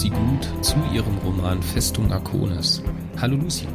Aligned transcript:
Lucy 0.00 0.08
Gut 0.16 0.64
zu 0.64 0.76
ihrem 0.94 1.18
Roman 1.18 1.62
Festung 1.62 2.10
Arconis. 2.10 2.82
Hallo 3.20 3.36
Lucy. 3.36 3.68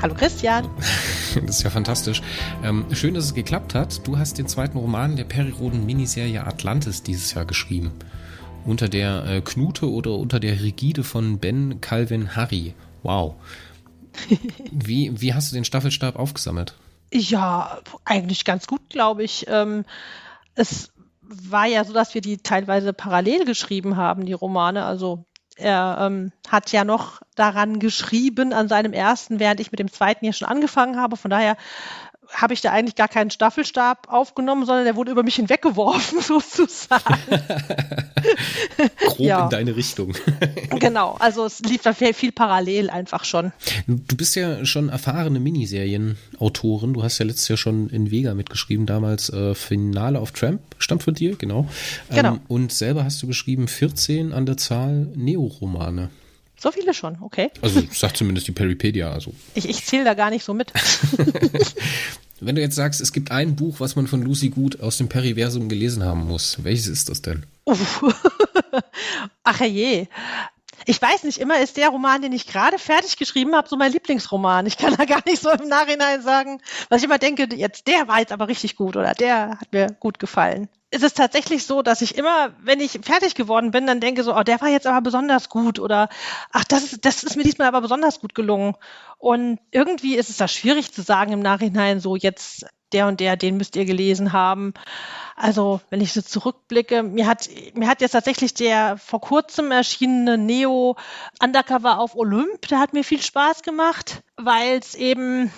Hallo 0.00 0.14
Christian. 0.14 0.68
Das 1.34 1.56
ist 1.56 1.62
ja 1.64 1.70
fantastisch. 1.70 2.22
Ähm, 2.62 2.86
schön, 2.92 3.14
dass 3.14 3.24
es 3.24 3.34
geklappt 3.34 3.74
hat. 3.74 4.06
Du 4.06 4.16
hast 4.16 4.38
den 4.38 4.46
zweiten 4.46 4.78
Roman 4.78 5.16
der 5.16 5.24
Periroden 5.24 5.84
Miniserie 5.84 6.46
Atlantis 6.46 7.02
dieses 7.02 7.34
Jahr 7.34 7.46
geschrieben. 7.46 7.90
Unter 8.64 8.88
der 8.88 9.24
äh, 9.24 9.40
Knute 9.40 9.90
oder 9.90 10.12
unter 10.12 10.38
der 10.38 10.62
Rigide 10.62 11.02
von 11.02 11.40
Ben 11.40 11.80
Calvin 11.80 12.36
Harry. 12.36 12.74
Wow. 13.02 13.34
Wie, 14.70 15.20
wie 15.20 15.34
hast 15.34 15.50
du 15.50 15.56
den 15.56 15.64
Staffelstab 15.64 16.14
aufgesammelt? 16.14 16.74
Ja, 17.12 17.80
eigentlich 18.04 18.44
ganz 18.44 18.68
gut, 18.68 18.88
glaube 18.88 19.24
ich. 19.24 19.46
Ähm, 19.48 19.84
es 20.54 20.92
war 21.28 21.66
ja 21.66 21.84
so, 21.84 21.92
dass 21.92 22.14
wir 22.14 22.20
die 22.20 22.38
teilweise 22.38 22.92
parallel 22.92 23.44
geschrieben 23.44 23.96
haben, 23.96 24.24
die 24.24 24.32
Romane. 24.32 24.84
Also 24.84 25.24
er 25.56 25.98
ähm, 26.00 26.32
hat 26.48 26.72
ja 26.72 26.84
noch 26.84 27.20
daran 27.34 27.80
geschrieben, 27.80 28.52
an 28.52 28.68
seinem 28.68 28.92
ersten, 28.92 29.40
während 29.40 29.60
ich 29.60 29.72
mit 29.72 29.80
dem 29.80 29.92
zweiten 29.92 30.24
hier 30.24 30.32
schon 30.32 30.48
angefangen 30.48 31.00
habe. 31.00 31.16
Von 31.16 31.30
daher 31.30 31.56
habe 32.32 32.54
ich 32.54 32.60
da 32.60 32.72
eigentlich 32.72 32.94
gar 32.94 33.08
keinen 33.08 33.30
Staffelstab 33.30 34.08
aufgenommen, 34.08 34.66
sondern 34.66 34.84
der 34.84 34.96
wurde 34.96 35.10
über 35.10 35.22
mich 35.22 35.36
hinweggeworfen, 35.36 36.20
sozusagen. 36.22 37.02
Grob 39.06 39.18
ja. 39.20 39.44
in 39.44 39.50
deine 39.50 39.76
Richtung. 39.76 40.14
genau, 40.78 41.16
also 41.18 41.44
es 41.44 41.60
lief 41.60 41.82
da 41.82 41.92
viel, 41.92 42.14
viel 42.14 42.32
parallel 42.32 42.90
einfach 42.90 43.24
schon. 43.24 43.52
Du 43.86 44.16
bist 44.16 44.34
ja 44.36 44.64
schon 44.64 44.88
erfahrene 44.88 45.40
Miniserien-Autorin. 45.40 46.94
Du 46.94 47.02
hast 47.02 47.18
ja 47.18 47.24
letztes 47.24 47.48
Jahr 47.48 47.58
schon 47.58 47.88
in 47.88 48.10
Vega 48.10 48.34
mitgeschrieben, 48.34 48.86
damals 48.86 49.30
äh, 49.30 49.54
Finale 49.54 50.18
auf 50.18 50.32
Tramp, 50.32 50.60
stammt 50.78 51.02
von 51.02 51.14
dir, 51.14 51.36
genau. 51.36 51.68
genau. 52.10 52.34
Ähm, 52.34 52.40
und 52.48 52.72
selber 52.72 53.04
hast 53.04 53.22
du 53.22 53.26
geschrieben 53.26 53.68
14 53.68 54.32
an 54.32 54.46
der 54.46 54.56
Zahl 54.56 55.08
Neoromane. 55.14 56.10
So 56.60 56.72
viele 56.72 56.92
schon, 56.92 57.18
okay. 57.20 57.50
Also 57.62 57.82
sagt 57.92 58.16
zumindest 58.16 58.48
die 58.48 58.52
Peripedia. 58.52 59.12
Also. 59.12 59.32
Ich, 59.54 59.68
ich 59.68 59.84
zähle 59.84 60.04
da 60.04 60.14
gar 60.14 60.30
nicht 60.30 60.44
so 60.44 60.54
mit. 60.54 60.72
Wenn 62.40 62.56
du 62.56 62.60
jetzt 62.60 62.74
sagst, 62.74 63.00
es 63.00 63.12
gibt 63.12 63.30
ein 63.30 63.56
Buch, 63.56 63.80
was 63.80 63.96
man 63.96 64.06
von 64.06 64.22
Lucy 64.22 64.48
Gut 64.48 64.80
aus 64.80 64.98
dem 64.98 65.08
Periversum 65.08 65.68
gelesen 65.68 66.04
haben 66.04 66.26
muss, 66.26 66.62
welches 66.62 66.88
ist 66.88 67.08
das 67.08 67.22
denn? 67.22 67.46
Ach 69.44 69.60
je. 69.60 70.06
Ich 70.84 71.02
weiß 71.02 71.24
nicht, 71.24 71.38
immer 71.38 71.60
ist 71.60 71.76
der 71.76 71.90
Roman, 71.90 72.22
den 72.22 72.32
ich 72.32 72.46
gerade 72.46 72.78
fertig 72.78 73.16
geschrieben 73.16 73.54
habe, 73.54 73.68
so 73.68 73.76
mein 73.76 73.92
Lieblingsroman. 73.92 74.66
Ich 74.66 74.78
kann 74.78 74.94
da 74.96 75.04
gar 75.04 75.22
nicht 75.26 75.42
so 75.42 75.50
im 75.50 75.68
Nachhinein 75.68 76.22
sagen, 76.22 76.60
was 76.88 76.98
ich 76.98 77.04
immer 77.04 77.18
denke, 77.18 77.48
jetzt 77.54 77.86
der 77.86 78.08
war 78.08 78.20
jetzt 78.20 78.32
aber 78.32 78.48
richtig 78.48 78.76
gut 78.76 78.96
oder 78.96 79.14
der 79.14 79.58
hat 79.60 79.72
mir 79.72 79.88
gut 80.00 80.18
gefallen 80.18 80.68
ist 80.90 81.04
es 81.04 81.12
tatsächlich 81.12 81.66
so, 81.66 81.82
dass 81.82 82.00
ich 82.00 82.16
immer, 82.16 82.50
wenn 82.62 82.80
ich 82.80 83.00
fertig 83.02 83.34
geworden 83.34 83.70
bin, 83.70 83.86
dann 83.86 84.00
denke 84.00 84.22
so, 84.22 84.34
oh, 84.34 84.42
der 84.42 84.60
war 84.60 84.68
jetzt 84.68 84.86
aber 84.86 85.02
besonders 85.02 85.48
gut 85.48 85.78
oder 85.78 86.08
ach, 86.52 86.64
das 86.64 86.92
ist, 86.92 87.04
das 87.04 87.22
ist 87.24 87.36
mir 87.36 87.42
diesmal 87.42 87.68
aber 87.68 87.82
besonders 87.82 88.20
gut 88.20 88.34
gelungen. 88.34 88.74
Und 89.18 89.58
irgendwie 89.70 90.16
ist 90.16 90.30
es 90.30 90.38
da 90.38 90.48
schwierig 90.48 90.92
zu 90.92 91.02
sagen 91.02 91.32
im 91.32 91.40
Nachhinein, 91.40 92.00
so 92.00 92.16
jetzt 92.16 92.64
der 92.92 93.06
und 93.06 93.20
der, 93.20 93.36
den 93.36 93.58
müsst 93.58 93.76
ihr 93.76 93.84
gelesen 93.84 94.32
haben. 94.32 94.72
Also, 95.36 95.80
wenn 95.90 96.00
ich 96.00 96.14
so 96.14 96.22
zurückblicke, 96.22 97.02
mir 97.02 97.26
hat, 97.26 97.50
mir 97.74 97.86
hat 97.86 98.00
jetzt 98.00 98.12
tatsächlich 98.12 98.54
der 98.54 98.96
vor 98.96 99.20
kurzem 99.20 99.70
erschienene 99.70 100.38
Neo 100.38 100.96
Undercover 101.42 101.98
auf 101.98 102.16
Olymp, 102.16 102.66
der 102.68 102.80
hat 102.80 102.94
mir 102.94 103.04
viel 103.04 103.20
Spaß 103.20 103.62
gemacht, 103.62 104.22
weil 104.36 104.78
es 104.78 104.94
eben 104.94 105.52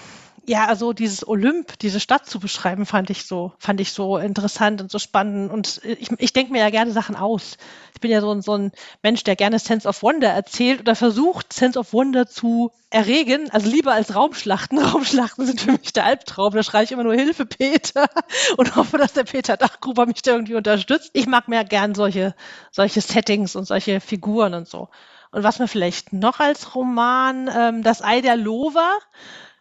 ja, 0.47 0.67
also 0.67 0.93
dieses 0.93 1.27
Olymp, 1.27 1.79
diese 1.79 2.01
Stadt 2.01 2.27
zu 2.27 2.41
beschreiben, 2.41 2.87
fand 2.87 3.11
ich 3.11 3.25
so, 3.27 3.53
fand 3.59 3.81
ich 3.81 3.93
so 3.93 4.19
interessant 4.19 4.81
und 4.81 4.91
so 4.91 4.99
spannend. 4.99 5.53
Und 5.53 5.81
ich, 5.85 6.11
ich 6.19 6.33
denke 6.33 6.53
mir 6.53 6.61
ja 6.61 6.71
gerne 6.71 6.93
Sachen 6.93 7.17
aus. 7.17 7.57
Ich 7.95 8.01
bin 8.01 8.11
ja 8.11 8.21
so, 8.21 8.41
so 8.41 8.55
ein 8.55 8.73
Mensch, 9.03 9.25
der 9.25 9.37
gerne 9.37 9.59
Sense 9.59 9.89
of 9.89 10.03
Wonder 10.03 10.29
erzählt 10.29 10.81
oder 10.81 10.95
versucht, 10.95 11.53
Sense 11.53 11.79
of 11.79 11.93
Wonder 11.93 12.27
zu 12.27 12.71
erregen. 12.91 13.51
Also 13.51 13.71
lieber 13.71 13.93
als 13.93 14.15
Raumschlachten. 14.15 14.79
Raumschlachten 14.85 15.47
sind 15.47 15.61
für 15.61 15.73
mich 15.73 15.93
der 15.93 16.05
Albtraum. 16.05 16.55
Da 16.55 16.63
schreie 16.63 16.85
ich 16.85 16.93
immer 16.93 17.05
nur 17.05 17.15
Hilfe, 17.15 17.47
Peter, 17.47 18.09
und 18.57 18.77
hoffe, 18.77 18.99
dass 18.99 19.13
der 19.13 19.25
Peter 19.25 19.57
Dachgruber 19.57 20.07
mich 20.07 20.23
da 20.23 20.33
irgendwie 20.33 20.57
unterstützt. 20.57 21.11
Ich 21.13 21.27
mag 21.27 21.49
mehr 21.49 21.65
gern 21.65 21.95
solche, 21.95 22.35
solche 22.71 23.01
Settings 23.01 23.57
und 23.57 23.65
solche 23.67 24.01
Figuren 24.01 24.55
und 24.55 24.69
so. 24.69 24.89
Und 25.33 25.45
was 25.45 25.59
mir 25.61 25.69
vielleicht 25.69 26.13
noch 26.13 26.41
als 26.41 26.75
Roman, 26.75 27.49
ähm, 27.55 27.83
das 27.83 28.03
Ei 28.03 28.21
der 28.21 28.37
Lover, 28.37 28.91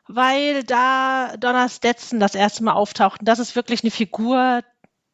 weil 0.10 0.64
da 0.64 1.38
Donna 1.38 1.70
Stetson 1.70 2.20
das 2.20 2.34
erste 2.34 2.64
Mal 2.64 2.74
auftaucht. 2.74 3.22
Und 3.22 3.28
das 3.28 3.38
ist 3.38 3.56
wirklich 3.56 3.84
eine 3.84 3.92
Figur, 3.92 4.64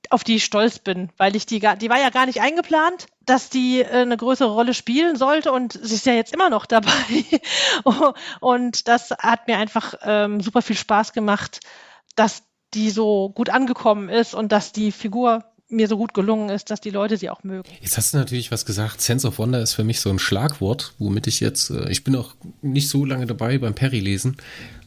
auf 0.10 0.24
die 0.24 0.38
ich 0.38 0.46
stolz 0.46 0.80
bin, 0.80 1.10
weil 1.18 1.36
ich 1.36 1.46
die 1.46 1.60
gar, 1.60 1.76
die 1.76 1.90
war 1.90 2.00
ja 2.00 2.10
gar 2.10 2.26
nicht 2.26 2.42
eingeplant, 2.42 3.08
dass 3.26 3.50
die 3.50 3.82
äh, 3.82 3.88
eine 3.88 4.16
größere 4.16 4.52
Rolle 4.52 4.74
spielen 4.74 5.18
sollte 5.18 5.52
und 5.52 5.74
sie 5.74 5.96
ist 5.96 6.06
ja 6.06 6.14
jetzt 6.14 6.34
immer 6.34 6.50
noch 6.50 6.66
dabei. 6.66 6.92
und 8.40 8.88
das 8.88 9.12
hat 9.12 9.48
mir 9.48 9.58
einfach 9.58 9.96
ähm, 10.04 10.40
super 10.40 10.62
viel 10.62 10.78
Spaß 10.78 11.12
gemacht, 11.12 11.60
dass 12.16 12.44
die 12.74 12.90
so 12.90 13.30
gut 13.30 13.50
angekommen 13.50 14.08
ist 14.08 14.34
und 14.34 14.52
dass 14.54 14.72
die 14.72 14.94
Figur 14.94 15.44
mir 15.68 15.88
so 15.90 15.98
gut 15.98 16.14
gelungen 16.14 16.50
ist, 16.50 16.70
dass 16.70 16.80
die 16.80 16.92
Leute 16.92 17.18
sie 17.18 17.30
auch 17.30 17.44
mögen. 17.44 17.68
Jetzt 17.82 17.98
hast 17.98 18.14
du 18.14 18.18
natürlich 18.18 18.52
was 18.52 18.66
gesagt. 18.66 19.02
Sense 19.02 19.28
of 19.28 19.40
Wonder 19.40 19.62
ist 19.62 19.74
für 19.74 19.84
mich 19.84 20.00
so 20.00 20.10
ein 20.10 20.20
Schlagwort, 20.20 20.94
womit 21.00 21.28
ich 21.28 21.40
jetzt, 21.40 21.72
äh, 21.72 21.90
ich 21.90 22.04
bin 22.04 22.16
auch 22.16 22.36
nicht 22.62 22.88
so 22.88 23.04
lange 23.04 23.26
dabei 23.26 23.58
beim 23.58 23.74
Perry 23.74 24.00
lesen, 24.00 24.38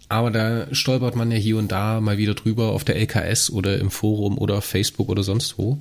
aber 0.08 0.30
da 0.30 0.74
stolpert 0.74 1.16
man 1.16 1.30
ja 1.30 1.36
hier 1.36 1.58
und 1.58 1.72
da 1.72 2.00
mal 2.00 2.18
wieder 2.18 2.34
drüber 2.34 2.72
auf 2.72 2.84
der 2.84 2.96
LKS 2.96 3.50
oder 3.50 3.78
im 3.78 3.90
Forum 3.90 4.38
oder 4.38 4.62
Facebook 4.62 5.08
oder 5.08 5.22
sonst 5.22 5.58
wo. 5.58 5.78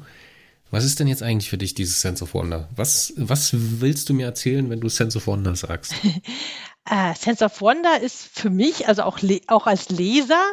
Was 0.70 0.84
ist 0.84 1.00
denn 1.00 1.08
jetzt 1.08 1.24
eigentlich 1.24 1.50
für 1.50 1.58
dich 1.58 1.76
dieses 1.76 2.02
Sense 2.02 2.24
of 2.24 2.34
Wonder? 2.34 2.68
Was, 2.76 3.14
was 3.16 3.52
willst 3.54 4.10
du 4.10 4.14
mir 4.14 4.26
erzählen, 4.26 4.70
wenn 4.70 4.82
du 4.82 4.90
Sense 4.90 5.18
of 5.18 5.28
Wonder 5.28 5.56
sagst? 5.56 5.94
uh, 6.04 7.14
Sense 7.18 7.44
of 7.44 7.62
Wonder 7.62 8.02
ist 8.02 8.28
für 8.38 8.50
mich, 8.50 8.88
also 8.88 9.04
auch, 9.04 9.20
auch 9.48 9.66
als 9.66 9.90
Leser, 9.90 10.44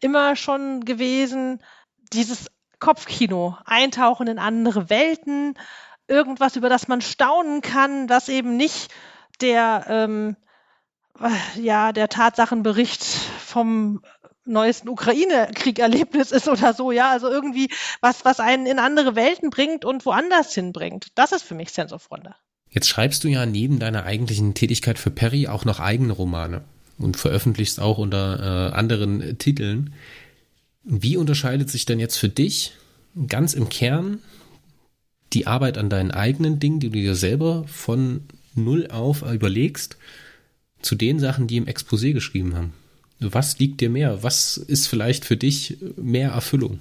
immer 0.00 0.36
schon 0.36 0.84
gewesen, 0.84 1.62
dieses 2.12 2.50
Kopfkino, 2.78 3.56
eintauchen 3.64 4.26
in 4.26 4.38
andere 4.38 4.90
Welten, 4.90 5.54
irgendwas, 6.08 6.56
über 6.56 6.68
das 6.68 6.88
man 6.88 7.00
staunen 7.00 7.62
kann, 7.62 8.06
das 8.06 8.28
eben 8.28 8.58
nicht 8.58 8.90
der 9.40 9.86
ähm, 9.88 10.36
ja, 11.60 11.92
der 11.92 12.08
Tatsachenbericht 12.08 13.04
vom 13.04 14.02
neuesten 14.46 14.88
Ukraine-Krieg-Erlebnis 14.88 16.32
ist 16.32 16.48
oder 16.48 16.74
so, 16.74 16.92
ja, 16.92 17.10
also 17.10 17.30
irgendwie 17.30 17.70
was, 18.00 18.24
was 18.24 18.40
einen 18.40 18.66
in 18.66 18.78
andere 18.78 19.14
Welten 19.14 19.50
bringt 19.50 19.84
und 19.84 20.04
woanders 20.04 20.54
hinbringt. 20.54 21.08
Das 21.14 21.32
ist 21.32 21.42
für 21.42 21.54
mich 21.54 21.70
Sense 21.70 21.94
of 21.94 22.10
Wonder. 22.10 22.36
Jetzt 22.68 22.88
schreibst 22.88 23.24
du 23.24 23.28
ja 23.28 23.46
neben 23.46 23.78
deiner 23.78 24.04
eigentlichen 24.04 24.54
Tätigkeit 24.54 24.98
für 24.98 25.10
Perry 25.10 25.46
auch 25.46 25.64
noch 25.64 25.80
eigene 25.80 26.12
Romane 26.12 26.62
und 26.98 27.16
veröffentlichst 27.16 27.80
auch 27.80 27.98
unter 27.98 28.70
äh, 28.72 28.74
anderen 28.74 29.38
Titeln. 29.38 29.94
Wie 30.82 31.16
unterscheidet 31.16 31.70
sich 31.70 31.86
denn 31.86 32.00
jetzt 32.00 32.18
für 32.18 32.28
dich 32.28 32.72
ganz 33.28 33.54
im 33.54 33.68
Kern 33.68 34.18
die 35.32 35.46
Arbeit 35.46 35.78
an 35.78 35.88
deinen 35.88 36.10
eigenen 36.10 36.58
Dingen, 36.58 36.80
die 36.80 36.90
du 36.90 36.98
dir 36.98 37.14
selber 37.14 37.64
von 37.66 38.24
null 38.54 38.88
auf 38.90 39.22
überlegst, 39.22 39.96
zu 40.84 40.94
den 40.94 41.18
Sachen, 41.18 41.46
die 41.46 41.56
im 41.56 41.66
Exposé 41.66 42.12
geschrieben 42.12 42.54
haben. 42.54 42.74
Was 43.20 43.58
liegt 43.58 43.80
dir 43.80 43.90
mehr? 43.90 44.22
Was 44.22 44.56
ist 44.56 44.88
vielleicht 44.88 45.24
für 45.24 45.36
dich 45.36 45.78
mehr 45.96 46.30
Erfüllung? 46.30 46.80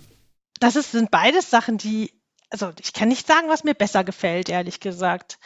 Das 0.60 0.76
ist, 0.76 0.92
sind 0.92 1.12
beides 1.12 1.50
Sachen, 1.50 1.78
die, 1.78 2.12
also 2.50 2.72
ich 2.82 2.94
kann 2.94 3.10
nicht 3.10 3.28
sagen, 3.28 3.50
was 3.50 3.64
mir 3.64 3.74
besser 3.74 4.04
gefällt, 4.04 4.50
ehrlich 4.50 4.80
gesagt. 4.80 5.40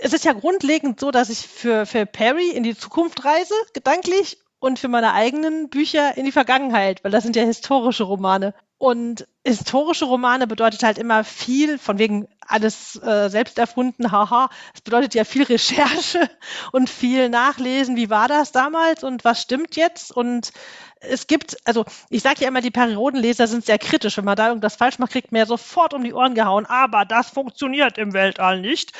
Es 0.00 0.12
ist 0.12 0.24
ja 0.24 0.32
grundlegend 0.32 1.00
so, 1.00 1.10
dass 1.10 1.30
ich 1.30 1.38
für, 1.38 1.86
für 1.86 2.06
Perry 2.06 2.50
in 2.50 2.62
die 2.62 2.76
Zukunft 2.76 3.24
reise, 3.24 3.54
gedanklich, 3.74 4.38
und 4.58 4.78
für 4.78 4.88
meine 4.88 5.12
eigenen 5.12 5.68
Bücher 5.68 6.16
in 6.16 6.24
die 6.24 6.32
Vergangenheit, 6.32 7.04
weil 7.04 7.12
das 7.12 7.24
sind 7.24 7.36
ja 7.36 7.44
historische 7.44 8.04
Romane. 8.04 8.54
Und 8.78 9.26
historische 9.44 10.06
Romane 10.06 10.46
bedeutet 10.46 10.82
halt 10.82 10.98
immer 10.98 11.24
viel, 11.24 11.78
von 11.78 11.98
wegen 11.98 12.26
alles 12.48 12.96
äh, 13.02 13.28
selbst 13.28 13.58
erfunden, 13.58 14.12
haha. 14.12 14.48
Es 14.74 14.80
bedeutet 14.80 15.14
ja 15.14 15.24
viel 15.24 15.42
Recherche 15.42 16.30
und 16.72 16.90
viel 16.90 17.28
Nachlesen. 17.28 17.96
Wie 17.96 18.10
war 18.10 18.28
das 18.28 18.52
damals 18.52 19.04
und 19.04 19.24
was 19.24 19.42
stimmt 19.42 19.76
jetzt? 19.76 20.12
Und 20.12 20.52
es 21.00 21.26
gibt, 21.26 21.56
also 21.64 21.84
ich 22.08 22.22
sage 22.22 22.40
ja 22.40 22.48
immer, 22.48 22.60
die 22.60 22.70
Periodenleser 22.70 23.46
sind 23.46 23.64
sehr 23.64 23.78
kritisch. 23.78 24.16
Wenn 24.16 24.24
man 24.24 24.36
da 24.36 24.48
irgendwas 24.48 24.76
falsch 24.76 24.98
macht, 24.98 25.12
kriegt 25.12 25.30
man 25.30 25.40
ja 25.40 25.46
sofort 25.46 25.94
um 25.94 26.02
die 26.02 26.12
Ohren 26.12 26.34
gehauen. 26.34 26.66
Aber 26.66 27.04
das 27.04 27.30
funktioniert 27.30 27.98
im 27.98 28.12
Weltall 28.12 28.60
nicht. 28.60 28.92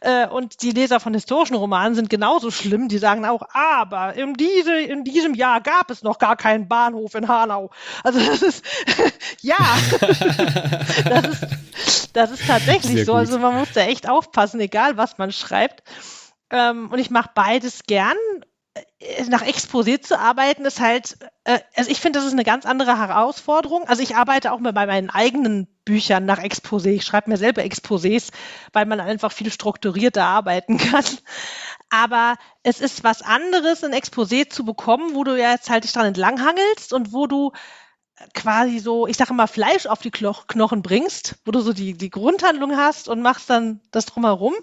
Äh, 0.00 0.26
und 0.26 0.62
die 0.62 0.72
Leser 0.72 1.00
von 1.00 1.14
historischen 1.14 1.54
Romanen 1.54 1.94
sind 1.94 2.10
genauso 2.10 2.50
schlimm. 2.50 2.88
Die 2.88 2.98
sagen 2.98 3.24
auch, 3.24 3.42
aber 3.52 4.14
in, 4.14 4.34
diese, 4.34 4.78
in 4.78 5.04
diesem 5.04 5.34
Jahr 5.34 5.60
gab 5.60 5.90
es 5.90 6.02
noch 6.02 6.18
gar 6.18 6.36
keinen 6.36 6.68
Bahnhof 6.68 7.14
in 7.14 7.28
Hanau. 7.28 7.70
Also 8.02 8.18
das 8.18 8.42
ist, 8.42 8.64
ja, 9.40 9.56
das, 10.00 11.28
ist, 11.28 11.46
das 12.12 12.30
ist 12.32 12.46
tatsächlich 12.46 12.93
so. 13.02 13.14
Also 13.14 13.38
man 13.38 13.56
muss 13.56 13.72
da 13.72 13.82
echt 13.82 14.08
aufpassen, 14.08 14.60
egal 14.60 14.96
was 14.96 15.18
man 15.18 15.32
schreibt. 15.32 15.82
Ähm, 16.50 16.90
und 16.90 16.98
ich 16.98 17.10
mache 17.10 17.30
beides 17.34 17.84
gern. 17.84 18.16
Äh, 18.98 19.24
nach 19.28 19.42
Exposé 19.42 20.00
zu 20.00 20.18
arbeiten 20.18 20.64
ist 20.64 20.80
halt 20.80 21.16
äh, 21.44 21.60
also 21.76 21.90
ich 21.90 22.00
finde, 22.00 22.18
das 22.18 22.26
ist 22.26 22.32
eine 22.32 22.44
ganz 22.44 22.66
andere 22.66 22.98
Herausforderung. 22.98 23.84
Also 23.86 24.02
ich 24.02 24.16
arbeite 24.16 24.52
auch 24.52 24.58
mal 24.58 24.72
bei 24.72 24.86
meinen 24.86 25.10
eigenen 25.10 25.68
Büchern 25.84 26.24
nach 26.24 26.40
Exposé. 26.40 26.88
Ich 26.88 27.04
schreibe 27.04 27.30
mir 27.30 27.36
selber 27.36 27.62
Exposés, 27.62 28.30
weil 28.72 28.86
man 28.86 29.00
einfach 29.00 29.30
viel 29.30 29.52
strukturierter 29.52 30.24
arbeiten 30.24 30.78
kann. 30.78 31.04
Aber 31.90 32.36
es 32.62 32.80
ist 32.80 33.04
was 33.04 33.22
anderes, 33.22 33.84
ein 33.84 33.92
Exposé 33.92 34.48
zu 34.48 34.64
bekommen, 34.64 35.14
wo 35.14 35.22
du 35.22 35.38
ja 35.38 35.52
jetzt 35.52 35.70
halt 35.70 35.84
dich 35.84 35.92
dran 35.92 36.06
entlanghangelst 36.06 36.92
und 36.92 37.12
wo 37.12 37.26
du 37.26 37.52
quasi 38.32 38.78
so, 38.78 39.06
ich 39.06 39.16
sage 39.16 39.34
mal, 39.34 39.46
Fleisch 39.46 39.86
auf 39.86 40.00
die 40.00 40.10
Knochen 40.10 40.82
bringst, 40.82 41.36
wo 41.44 41.50
du 41.50 41.60
so 41.60 41.72
die, 41.72 41.94
die 41.94 42.10
Grundhandlung 42.10 42.76
hast 42.76 43.08
und 43.08 43.22
machst 43.22 43.50
dann 43.50 43.80
das 43.90 44.06
drumherum, 44.06 44.54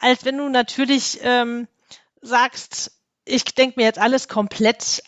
als 0.00 0.24
wenn 0.24 0.38
du 0.38 0.48
natürlich 0.48 1.20
ähm, 1.22 1.66
sagst, 2.20 2.92
ich 3.24 3.44
denke 3.44 3.80
mir 3.80 3.84
jetzt 3.84 3.98
alles 3.98 4.28
komplett 4.28 5.02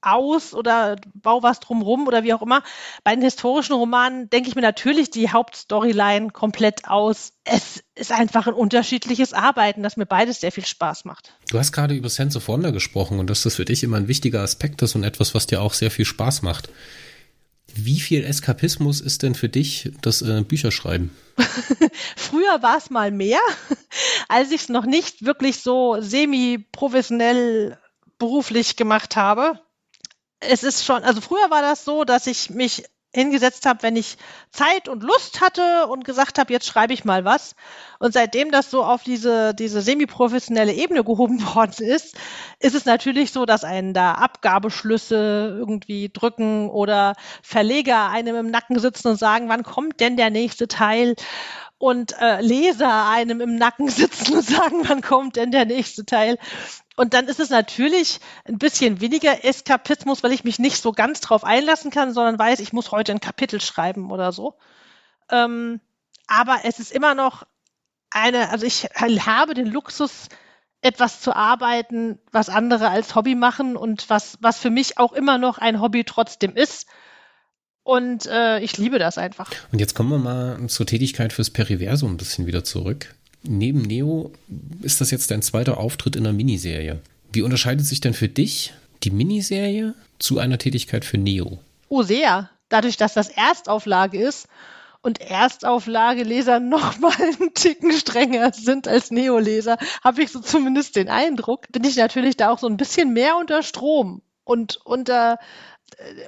aus 0.00 0.54
oder 0.54 0.96
baue 1.14 1.42
was 1.42 1.58
drumrum 1.58 2.06
oder 2.06 2.22
wie 2.22 2.32
auch 2.32 2.42
immer. 2.42 2.62
Bei 3.02 3.14
den 3.14 3.22
historischen 3.22 3.74
Romanen 3.74 4.30
denke 4.30 4.48
ich 4.48 4.54
mir 4.54 4.62
natürlich 4.62 5.10
die 5.10 5.30
Hauptstoryline 5.30 6.30
komplett 6.30 6.86
aus. 6.86 7.32
Es 7.44 7.82
ist 7.96 8.12
einfach 8.12 8.46
ein 8.46 8.54
unterschiedliches 8.54 9.32
Arbeiten, 9.32 9.82
das 9.82 9.96
mir 9.96 10.06
beides 10.06 10.40
sehr 10.40 10.52
viel 10.52 10.64
Spaß 10.64 11.04
macht. 11.04 11.34
Du 11.50 11.58
hast 11.58 11.72
gerade 11.72 11.94
über 11.94 12.08
Sense 12.08 12.38
of 12.38 12.46
Wonder 12.46 12.70
gesprochen 12.70 13.18
und 13.18 13.28
dass 13.28 13.42
das 13.42 13.56
für 13.56 13.64
dich 13.64 13.82
immer 13.82 13.96
ein 13.96 14.06
wichtiger 14.06 14.42
Aspekt 14.42 14.82
ist 14.82 14.94
und 14.94 15.02
etwas, 15.02 15.34
was 15.34 15.48
dir 15.48 15.60
auch 15.60 15.74
sehr 15.74 15.90
viel 15.90 16.04
Spaß 16.04 16.42
macht. 16.42 16.68
Wie 17.84 18.00
viel 18.00 18.24
Eskapismus 18.24 19.00
ist 19.00 19.22
denn 19.22 19.36
für 19.36 19.48
dich 19.48 19.92
das 20.00 20.22
äh, 20.22 20.42
Bücherschreiben? 20.42 21.10
Früher 22.16 22.60
war 22.60 22.76
es 22.78 22.90
mal 22.90 23.12
mehr, 23.12 23.38
als 24.28 24.50
ich 24.50 24.62
es 24.62 24.68
noch 24.68 24.84
nicht 24.84 25.24
wirklich 25.24 25.60
so 25.60 25.96
semi-professionell 26.00 27.78
beruflich 28.18 28.74
gemacht 28.74 29.14
habe. 29.14 29.60
Es 30.40 30.64
ist 30.64 30.84
schon, 30.84 31.04
also 31.04 31.20
früher 31.20 31.50
war 31.50 31.62
das 31.62 31.84
so, 31.84 32.04
dass 32.04 32.26
ich 32.26 32.50
mich 32.50 32.84
hingesetzt 33.14 33.64
habe, 33.66 33.82
wenn 33.82 33.96
ich 33.96 34.18
Zeit 34.50 34.88
und 34.88 35.02
Lust 35.02 35.40
hatte 35.40 35.86
und 35.88 36.04
gesagt 36.04 36.38
habe, 36.38 36.52
jetzt 36.52 36.66
schreibe 36.66 36.92
ich 36.92 37.04
mal 37.04 37.24
was. 37.24 37.54
Und 37.98 38.12
seitdem 38.12 38.50
das 38.50 38.70
so 38.70 38.84
auf 38.84 39.02
diese, 39.02 39.54
diese 39.54 39.80
semi-professionelle 39.80 40.72
Ebene 40.72 41.04
gehoben 41.04 41.42
worden 41.54 41.84
ist, 41.84 42.16
ist 42.60 42.74
es 42.74 42.84
natürlich 42.84 43.32
so, 43.32 43.46
dass 43.46 43.64
einen 43.64 43.94
da 43.94 44.12
Abgabeschlüsse 44.12 45.56
irgendwie 45.58 46.10
drücken 46.12 46.68
oder 46.68 47.14
Verleger 47.42 48.10
einem 48.10 48.36
im 48.36 48.50
Nacken 48.50 48.78
sitzen 48.78 49.08
und 49.08 49.16
sagen, 49.18 49.48
wann 49.48 49.62
kommt 49.62 50.00
denn 50.00 50.16
der 50.16 50.30
nächste 50.30 50.68
Teil? 50.68 51.14
Und 51.78 52.20
äh, 52.20 52.40
Leser 52.40 53.08
einem 53.08 53.40
im 53.40 53.54
Nacken 53.56 53.88
sitzen 53.88 54.34
und 54.34 54.44
sagen, 54.44 54.82
wann 54.86 55.00
kommt 55.00 55.36
denn 55.36 55.50
der 55.50 55.64
nächste 55.64 56.04
Teil? 56.04 56.38
Und 56.98 57.14
dann 57.14 57.28
ist 57.28 57.38
es 57.38 57.48
natürlich 57.48 58.18
ein 58.44 58.58
bisschen 58.58 59.00
weniger 59.00 59.44
Eskapismus, 59.44 60.24
weil 60.24 60.32
ich 60.32 60.42
mich 60.42 60.58
nicht 60.58 60.82
so 60.82 60.90
ganz 60.90 61.20
drauf 61.20 61.44
einlassen 61.44 61.92
kann, 61.92 62.12
sondern 62.12 62.40
weiß, 62.40 62.58
ich 62.58 62.72
muss 62.72 62.90
heute 62.90 63.12
ein 63.12 63.20
Kapitel 63.20 63.60
schreiben 63.60 64.10
oder 64.10 64.32
so. 64.32 64.58
Ähm, 65.30 65.80
aber 66.26 66.62
es 66.64 66.80
ist 66.80 66.90
immer 66.90 67.14
noch 67.14 67.46
eine, 68.10 68.50
also 68.50 68.66
ich 68.66 68.88
habe 68.96 69.54
den 69.54 69.68
Luxus, 69.68 70.28
etwas 70.80 71.20
zu 71.20 71.36
arbeiten, 71.36 72.18
was 72.32 72.48
andere 72.48 72.88
als 72.88 73.14
Hobby 73.14 73.36
machen 73.36 73.76
und 73.76 74.10
was, 74.10 74.36
was 74.40 74.58
für 74.58 74.70
mich 74.70 74.98
auch 74.98 75.12
immer 75.12 75.38
noch 75.38 75.58
ein 75.58 75.80
Hobby 75.80 76.02
trotzdem 76.02 76.56
ist. 76.56 76.88
Und 77.84 78.26
äh, 78.26 78.58
ich 78.58 78.76
liebe 78.76 78.98
das 78.98 79.18
einfach. 79.18 79.52
Und 79.70 79.78
jetzt 79.78 79.94
kommen 79.94 80.10
wir 80.10 80.18
mal 80.18 80.66
zur 80.66 80.86
Tätigkeit 80.86 81.32
fürs 81.32 81.50
Periversum 81.50 82.14
ein 82.14 82.16
bisschen 82.16 82.46
wieder 82.46 82.64
zurück 82.64 83.14
neben 83.42 83.82
Neo 83.82 84.32
ist 84.82 85.00
das 85.00 85.10
jetzt 85.10 85.30
dein 85.30 85.42
zweiter 85.42 85.78
Auftritt 85.78 86.16
in 86.16 86.26
einer 86.26 86.36
Miniserie. 86.36 87.00
Wie 87.32 87.42
unterscheidet 87.42 87.86
sich 87.86 88.00
denn 88.00 88.14
für 88.14 88.28
dich 88.28 88.72
die 89.02 89.10
Miniserie 89.10 89.94
zu 90.18 90.38
einer 90.38 90.58
Tätigkeit 90.58 91.04
für 91.04 91.18
Neo? 91.18 91.58
Oh, 91.88 92.02
sehr. 92.02 92.50
Dadurch, 92.68 92.96
dass 92.96 93.14
das 93.14 93.28
Erstauflage 93.28 94.20
ist 94.20 94.48
und 95.00 95.20
Erstauflageleser 95.20 96.60
noch 96.60 96.98
mal 96.98 97.14
einen 97.16 97.54
Ticken 97.54 97.92
strenger 97.92 98.52
sind 98.52 98.88
als 98.88 99.10
Neo-Leser, 99.10 99.78
habe 100.02 100.22
ich 100.22 100.30
so 100.30 100.40
zumindest 100.40 100.96
den 100.96 101.08
Eindruck, 101.08 101.66
bin 101.70 101.84
ich 101.84 101.96
natürlich 101.96 102.36
da 102.36 102.50
auch 102.50 102.58
so 102.58 102.66
ein 102.66 102.76
bisschen 102.76 103.12
mehr 103.12 103.36
unter 103.36 103.62
Strom 103.62 104.22
und 104.44 104.78
unter 104.84 105.38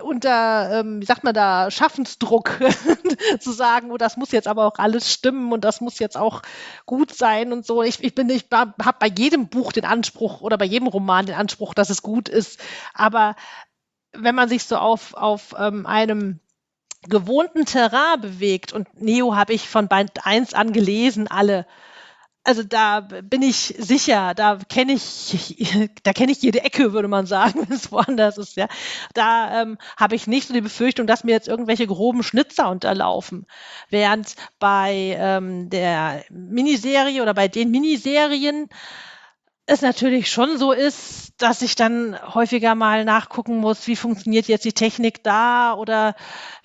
unter, 0.03 0.81
ähm, 0.81 1.01
wie 1.01 1.07
sagt 1.07 1.23
man 1.23 1.35
da, 1.35 1.71
Schaffensdruck 1.71 2.59
zu 3.41 3.53
sagen, 3.53 3.91
oh, 3.93 3.97
das 3.97 4.17
muss 4.17 4.33
jetzt 4.33 4.49
aber 4.49 4.67
auch 4.67 4.79
alles 4.79 5.13
stimmen 5.13 5.53
und 5.53 5.65
das 5.65 5.81
muss 5.81 5.99
jetzt 5.99 6.17
auch 6.17 6.43
gut 6.87 7.15
sein 7.15 7.53
und 7.53 7.65
so. 7.65 7.83
Ich, 7.83 8.03
ich 8.03 8.15
bin, 8.15 8.29
ich 8.31 8.47
habe 8.51 8.97
bei 8.99 9.07
jedem 9.07 9.49
Buch 9.49 9.73
den 9.73 9.85
Anspruch 9.85 10.41
oder 10.41 10.59
bei 10.59 10.65
jedem 10.65 10.89
Roman 10.89 11.27
den 11.27 11.37
Anspruch, 11.37 11.75
dass 11.75 11.91
es 11.91 12.03
gut 12.03 12.29
ist. 12.29 12.61
Aber 12.95 13.37
wenn 14.13 14.35
man 14.35 14.49
sich 14.49 14.65
so 14.65 14.77
auf, 14.77 15.15
auf 15.15 15.55
ähm, 15.59 15.87
einem 15.87 16.41
gewohnten 17.09 17.65
Terrain 17.65 18.21
bewegt 18.21 18.73
und 18.73 19.01
Neo 19.01 19.37
habe 19.37 19.53
ich 19.53 19.69
von 19.69 19.89
Band 19.89 20.27
1 20.27 20.53
an 20.53 20.73
gelesen, 20.73 21.29
alle 21.29 21.67
also 22.43 22.63
da 22.63 23.01
bin 23.01 23.43
ich 23.43 23.75
sicher, 23.79 24.35
da 24.35 24.59
kenne 24.69 24.93
ich, 24.95 25.91
da 26.03 26.13
kenne 26.13 26.33
ich 26.33 26.43
jede 26.43 26.63
Ecke, 26.63 26.93
würde 26.93 27.09
man 27.09 27.27
sagen, 27.27 27.61
wenn 27.69 27.77
es 27.77 27.93
woanders 27.93 28.39
ist, 28.39 28.57
ja. 28.57 28.69
Da 29.15 29.63
ähm, 29.63 29.79
habe 29.97 30.15
ich 30.15 30.27
nicht 30.27 30.49
so 30.49 30.55
die 30.55 30.61
Befürchtung, 30.61 31.07
dass 31.07 31.25
mir 31.25 31.33
jetzt 31.33 31.49
irgendwelche 31.49 31.87
groben 31.87 32.23
Schnitzer 32.23 32.71
unterlaufen. 32.71 33.47
Während 33.91 34.35
bei 34.59 35.17
ähm, 35.19 35.71
der 35.71 36.25
Miniserie 36.31 37.23
oder 37.23 37.35
bei 37.35 37.49
den 37.49 37.71
Miniserien 37.71 38.69
es 39.71 39.83
natürlich 39.83 40.31
schon 40.31 40.59
so 40.59 40.73
ist, 40.73 41.35
dass 41.39 41.63
ich 41.63 41.77
dann 41.77 42.19
häufiger 42.35 42.75
mal 42.75 43.05
nachgucken 43.05 43.59
muss, 43.59 43.87
wie 43.87 43.95
funktioniert 43.95 44.49
jetzt 44.49 44.65
die 44.65 44.73
Technik 44.73 45.23
da 45.23 45.75
oder 45.75 46.17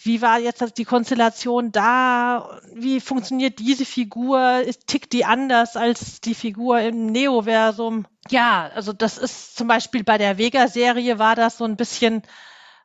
wie 0.02 0.22
war 0.24 0.40
jetzt 0.40 0.78
die 0.78 0.86
Konstellation 0.86 1.72
da, 1.72 2.60
wie 2.74 3.00
funktioniert 3.00 3.60
diese 3.60 3.86
Figur, 3.86 4.64
tickt 4.88 5.14
die 5.14 5.24
anders 5.24 5.78
als 5.78 6.20
die 6.20 6.34
Figur 6.34 6.80
im 6.80 7.06
Neoversum. 7.06 8.08
Ja, 8.30 8.72
also 8.74 8.92
das 8.92 9.20
ist 9.20 9.56
zum 9.56 9.68
Beispiel 9.68 10.04
bei 10.04 10.18
der 10.18 10.40
Vega-Serie 10.40 11.20
war 11.20 11.36
das 11.36 11.60
so 11.60 11.66
ein 11.66 11.78
bisschen 11.78 12.24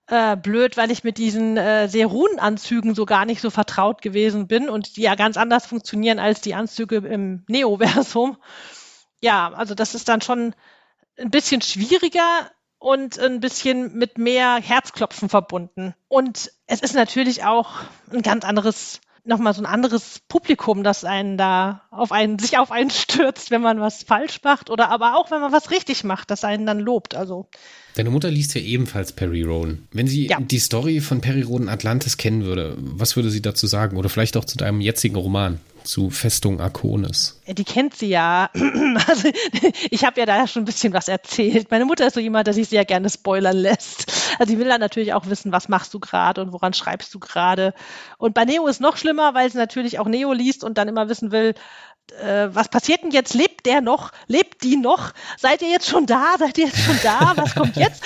äh, 0.06 0.37
blöd, 0.37 0.76
weil 0.76 0.90
ich 0.90 1.02
mit 1.02 1.16
diesen 1.16 1.56
äh, 1.56 1.88
Serun-Anzügen 1.88 2.94
so 2.94 3.06
gar 3.06 3.25
nicht 3.25 3.40
so 3.40 3.49
vertraut 3.49 4.02
gewesen 4.02 4.49
bin 4.49 4.68
und 4.68 4.97
die 4.97 5.02
ja 5.02 5.14
ganz 5.14 5.38
anders 5.38 5.64
funktionieren 5.64 6.18
als 6.18 6.42
die 6.42 6.54
Anzüge 6.54 6.97
im 6.97 7.42
Neoversum 7.49 8.37
ja, 9.20 9.52
also 9.52 9.74
das 9.74 9.94
ist 9.94 10.08
dann 10.08 10.20
schon 10.20 10.54
ein 11.18 11.30
bisschen 11.30 11.62
schwieriger 11.62 12.50
und 12.78 13.18
ein 13.18 13.40
bisschen 13.40 13.96
mit 13.96 14.18
mehr 14.18 14.56
Herzklopfen 14.56 15.28
verbunden. 15.28 15.94
Und 16.08 16.50
es 16.66 16.80
ist 16.80 16.94
natürlich 16.94 17.44
auch 17.44 17.70
ein 18.10 18.22
ganz 18.22 18.44
anderes, 18.44 19.00
nochmal 19.22 19.52
so 19.52 19.60
ein 19.60 19.66
anderes 19.66 20.20
Publikum, 20.28 20.82
das 20.82 21.04
einen 21.04 21.36
da 21.36 21.82
auf 21.90 22.10
einen, 22.10 22.38
sich 22.38 22.56
auf 22.56 22.72
einen 22.72 22.88
stürzt, 22.90 23.50
wenn 23.50 23.60
man 23.60 23.80
was 23.80 24.02
falsch 24.02 24.40
macht 24.42 24.70
oder 24.70 24.88
aber 24.88 25.16
auch, 25.16 25.30
wenn 25.30 25.42
man 25.42 25.52
was 25.52 25.70
richtig 25.70 26.04
macht, 26.04 26.30
das 26.30 26.42
einen 26.42 26.64
dann 26.64 26.80
lobt. 26.80 27.14
Also. 27.14 27.46
Deine 27.96 28.08
Mutter 28.08 28.30
liest 28.30 28.54
ja 28.54 28.62
ebenfalls 28.62 29.12
Perry 29.12 29.42
Rowan. 29.42 29.86
Wenn 29.92 30.06
sie 30.06 30.28
ja. 30.28 30.40
die 30.40 30.58
Story 30.58 31.00
von 31.00 31.20
Perry 31.20 31.42
Rowan 31.42 31.68
Atlantis 31.68 32.16
kennen 32.16 32.44
würde, 32.44 32.78
was 32.78 33.14
würde 33.16 33.28
sie 33.28 33.42
dazu 33.42 33.66
sagen? 33.66 33.98
Oder 33.98 34.08
vielleicht 34.08 34.38
auch 34.38 34.46
zu 34.46 34.56
deinem 34.56 34.80
jetzigen 34.80 35.16
Roman? 35.16 35.60
Zu 35.90 36.09
Festung 36.11 36.61
Arkonis. 36.61 37.40
Die 37.49 37.64
kennt 37.64 37.94
sie 37.94 38.09
ja. 38.09 38.50
Also, 39.09 39.28
ich 39.90 40.04
habe 40.04 40.20
ja 40.20 40.26
da 40.26 40.47
schon 40.47 40.62
ein 40.62 40.66
bisschen 40.66 40.92
was 40.92 41.09
erzählt. 41.09 41.70
Meine 41.70 41.85
Mutter 41.85 42.06
ist 42.06 42.14
so 42.14 42.20
jemand, 42.20 42.47
der 42.47 42.54
sich 42.54 42.68
sehr 42.68 42.85
gerne 42.85 43.11
spoilern 43.11 43.56
lässt. 43.56 44.12
Also 44.38 44.52
die 44.52 44.59
will 44.59 44.68
dann 44.68 44.80
natürlich 44.80 45.12
auch 45.12 45.26
wissen, 45.26 45.52
was 45.52 45.68
machst 45.68 45.92
du 45.92 46.00
gerade 46.00 46.42
und 46.42 46.52
woran 46.52 46.73
schreibst 46.73 47.12
du 47.14 47.18
gerade. 47.18 47.75
Und 48.18 48.35
bei 48.35 48.44
Neo 48.44 48.66
ist 48.68 48.80
noch 48.80 48.97
schlimmer, 48.97 49.35
weil 49.35 49.50
sie 49.50 49.59
natürlich 49.59 49.99
auch 49.99 50.06
Neo 50.06 50.32
liest 50.32 50.64
und 50.64 50.78
dann 50.78 50.88
immer 50.88 51.09
wissen 51.09 51.32
will, 51.32 51.54
äh, 52.12 52.49
was 52.54 52.69
passiert 52.69 53.02
denn 53.02 53.11
jetzt? 53.11 53.35
Lebt 53.35 53.66
der 53.66 53.80
noch? 53.80 54.11
Lebt 54.26 54.62
die 54.62 54.76
noch? 54.76 55.12
Seid 55.38 55.62
ihr 55.62 55.71
jetzt 55.71 55.88
schon 55.88 56.07
da? 56.07 56.37
Seid 56.38 56.59
ihr 56.59 56.66
jetzt 56.66 56.80
schon 56.80 56.99
da? 57.02 57.33
Was 57.37 57.54
kommt 57.54 57.76
jetzt? 57.76 58.02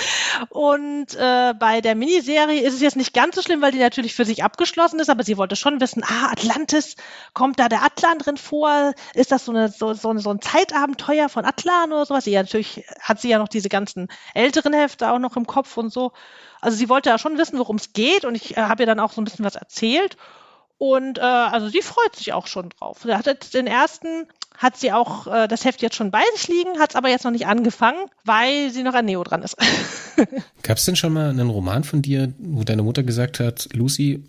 Und 0.49 1.15
äh, 1.15 1.53
bei 1.57 1.81
der 1.81 1.95
Miniserie 1.95 2.61
ist 2.61 2.73
es 2.73 2.81
jetzt 2.81 2.97
nicht 2.97 3.13
ganz 3.13 3.35
so 3.35 3.41
schlimm, 3.41 3.61
weil 3.61 3.71
die 3.71 3.79
natürlich 3.79 4.13
für 4.15 4.25
sich 4.25 4.43
abgeschlossen 4.43 4.99
ist, 4.99 5.09
aber 5.09 5.23
sie 5.23 5.37
wollte 5.37 5.55
schon 5.55 5.81
wissen, 5.81 6.03
ah, 6.03 6.31
Atlantis, 6.31 6.95
kommt 7.33 7.59
da 7.59 7.69
der 7.69 7.83
Atlan 7.83 8.19
drin 8.19 8.37
vor? 8.37 8.93
Ist 9.13 9.31
das 9.31 9.45
so, 9.45 9.51
eine, 9.51 9.69
so, 9.69 9.93
so, 9.93 10.17
so 10.17 10.29
ein 10.29 10.41
Zeitabenteuer 10.41 11.29
von 11.29 11.45
Atlan 11.45 11.91
oder 11.91 12.05
sowas? 12.05 12.25
Ja, 12.25 12.41
natürlich 12.41 12.83
hat 12.99 13.21
sie 13.21 13.29
ja 13.29 13.39
noch 13.39 13.47
diese 13.47 13.69
ganzen 13.69 14.07
älteren 14.33 14.73
Hefte 14.73 15.11
auch 15.11 15.19
noch 15.19 15.35
im 15.35 15.47
Kopf 15.47 15.77
und 15.77 15.91
so. 15.91 16.11
Also 16.61 16.77
sie 16.77 16.89
wollte 16.89 17.09
ja 17.09 17.17
schon 17.17 17.37
wissen, 17.37 17.59
worum 17.59 17.75
es 17.77 17.93
geht 17.93 18.25
und 18.25 18.35
ich 18.35 18.57
äh, 18.57 18.61
habe 18.61 18.83
ihr 18.83 18.87
dann 18.87 18.99
auch 18.99 19.11
so 19.11 19.21
ein 19.21 19.25
bisschen 19.25 19.45
was 19.45 19.55
erzählt. 19.55 20.17
Und 20.77 21.19
äh, 21.19 21.21
also 21.21 21.69
sie 21.69 21.81
freut 21.81 22.15
sich 22.15 22.33
auch 22.33 22.47
schon 22.47 22.69
drauf. 22.69 22.99
Sie 23.03 23.13
hat 23.13 23.25
jetzt 23.27 23.53
den 23.53 23.65
ersten, 23.65 24.27
hat 24.57 24.75
sie 24.77 24.91
auch 24.91 25.25
äh, 25.27 25.47
das 25.47 25.63
Heft 25.63 25.81
jetzt 25.81 25.95
schon 25.95 26.11
bei 26.11 26.23
sich 26.35 26.47
liegen, 26.49 26.79
hat 26.79 26.91
es 26.91 26.95
aber 26.95 27.09
jetzt 27.09 27.23
noch 27.23 27.31
nicht 27.31 27.47
angefangen, 27.47 28.09
weil 28.25 28.71
sie 28.71 28.83
noch 28.83 28.93
an 28.93 29.05
Neo 29.05 29.23
dran 29.23 29.41
ist. 29.41 29.55
Gab 30.63 30.77
es 30.77 30.85
denn 30.85 30.97
schon 30.97 31.13
mal 31.13 31.29
einen 31.29 31.49
Roman 31.49 31.83
von 31.85 32.01
dir, 32.01 32.33
wo 32.37 32.63
deine 32.63 32.83
Mutter 32.83 33.03
gesagt 33.03 33.39
hat, 33.39 33.69
Lucy, 33.71 34.25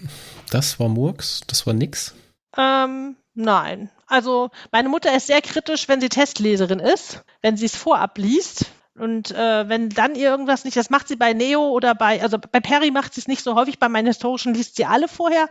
das 0.50 0.78
war 0.78 0.88
Murks, 0.88 1.40
das 1.48 1.66
war 1.66 1.74
nix? 1.74 2.14
Ähm, 2.56 3.16
nein. 3.34 3.90
Also 4.06 4.50
meine 4.70 4.88
Mutter 4.88 5.16
ist 5.16 5.26
sehr 5.26 5.42
kritisch, 5.42 5.88
wenn 5.88 6.00
sie 6.00 6.08
Testleserin 6.08 6.78
ist, 6.78 7.24
wenn 7.42 7.56
sie 7.56 7.66
es 7.66 7.74
vorab 7.74 8.18
liest 8.18 8.66
Und 8.98 9.32
äh, 9.32 9.68
wenn 9.68 9.90
dann 9.90 10.14
ihr 10.14 10.30
irgendwas 10.30 10.64
nicht, 10.64 10.76
das 10.76 10.90
macht 10.90 11.08
sie 11.08 11.16
bei 11.16 11.32
Neo 11.32 11.70
oder 11.70 11.94
bei, 11.94 12.22
also 12.22 12.38
bei 12.38 12.60
Perry 12.60 12.92
macht 12.92 13.14
sie 13.14 13.20
es 13.20 13.28
nicht 13.28 13.42
so 13.42 13.56
häufig, 13.56 13.80
bei 13.80 13.88
meinen 13.88 14.06
historischen 14.06 14.54
liest 14.54 14.76
sie 14.76 14.84
alle 14.86 15.08
vorher. 15.08 15.48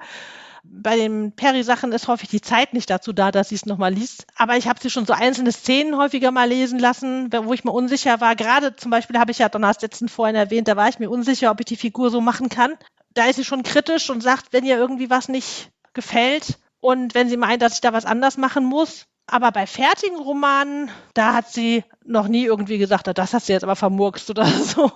Bei 0.71 0.95
den 0.95 1.31
Perry-Sachen 1.31 1.91
ist 1.91 2.07
häufig 2.07 2.29
die 2.29 2.41
Zeit 2.41 2.73
nicht 2.73 2.89
dazu 2.89 3.13
da, 3.13 3.31
dass 3.31 3.49
sie 3.49 3.55
es 3.55 3.65
nochmal 3.65 3.93
liest. 3.93 4.25
Aber 4.35 4.57
ich 4.57 4.67
habe 4.67 4.79
sie 4.79 4.89
schon 4.89 5.05
so 5.05 5.13
einzelne 5.13 5.51
Szenen 5.51 5.97
häufiger 5.97 6.31
mal 6.31 6.47
lesen 6.47 6.79
lassen, 6.79 7.31
wo 7.31 7.53
ich 7.53 7.63
mir 7.63 7.71
unsicher 7.71 8.21
war. 8.21 8.35
Gerade 8.35 8.75
zum 8.75 8.91
Beispiel 8.91 9.19
habe 9.19 9.31
ich 9.31 9.39
ja 9.39 9.49
Donners 9.49 9.81
letzten 9.81 10.09
vorhin 10.09 10.35
erwähnt, 10.35 10.67
da 10.67 10.75
war 10.75 10.89
ich 10.89 10.99
mir 10.99 11.09
unsicher, 11.09 11.51
ob 11.51 11.59
ich 11.59 11.65
die 11.65 11.75
Figur 11.75 12.09
so 12.09 12.21
machen 12.21 12.49
kann. 12.49 12.73
Da 13.13 13.25
ist 13.25 13.37
sie 13.37 13.45
schon 13.45 13.63
kritisch 13.63 14.09
und 14.09 14.21
sagt, 14.21 14.51
wenn 14.51 14.65
ihr 14.65 14.77
irgendwie 14.77 15.09
was 15.09 15.29
nicht 15.29 15.71
gefällt 15.93 16.59
und 16.79 17.15
wenn 17.15 17.29
sie 17.29 17.37
meint, 17.37 17.61
dass 17.61 17.75
ich 17.75 17.81
da 17.81 17.93
was 17.93 18.05
anders 18.05 18.37
machen 18.37 18.65
muss, 18.65 19.05
aber 19.27 19.51
bei 19.51 19.65
fertigen 19.65 20.17
Romanen, 20.17 20.91
da 21.13 21.33
hat 21.33 21.51
sie 21.51 21.83
noch 22.07 22.27
nie 22.27 22.45
irgendwie 22.45 22.77
gesagt, 22.77 23.09
das 23.17 23.33
hast 23.33 23.49
du 23.49 23.53
jetzt 23.53 23.63
aber 23.63 23.75
vermurkst 23.75 24.29
oder 24.29 24.45
so. 24.65 24.91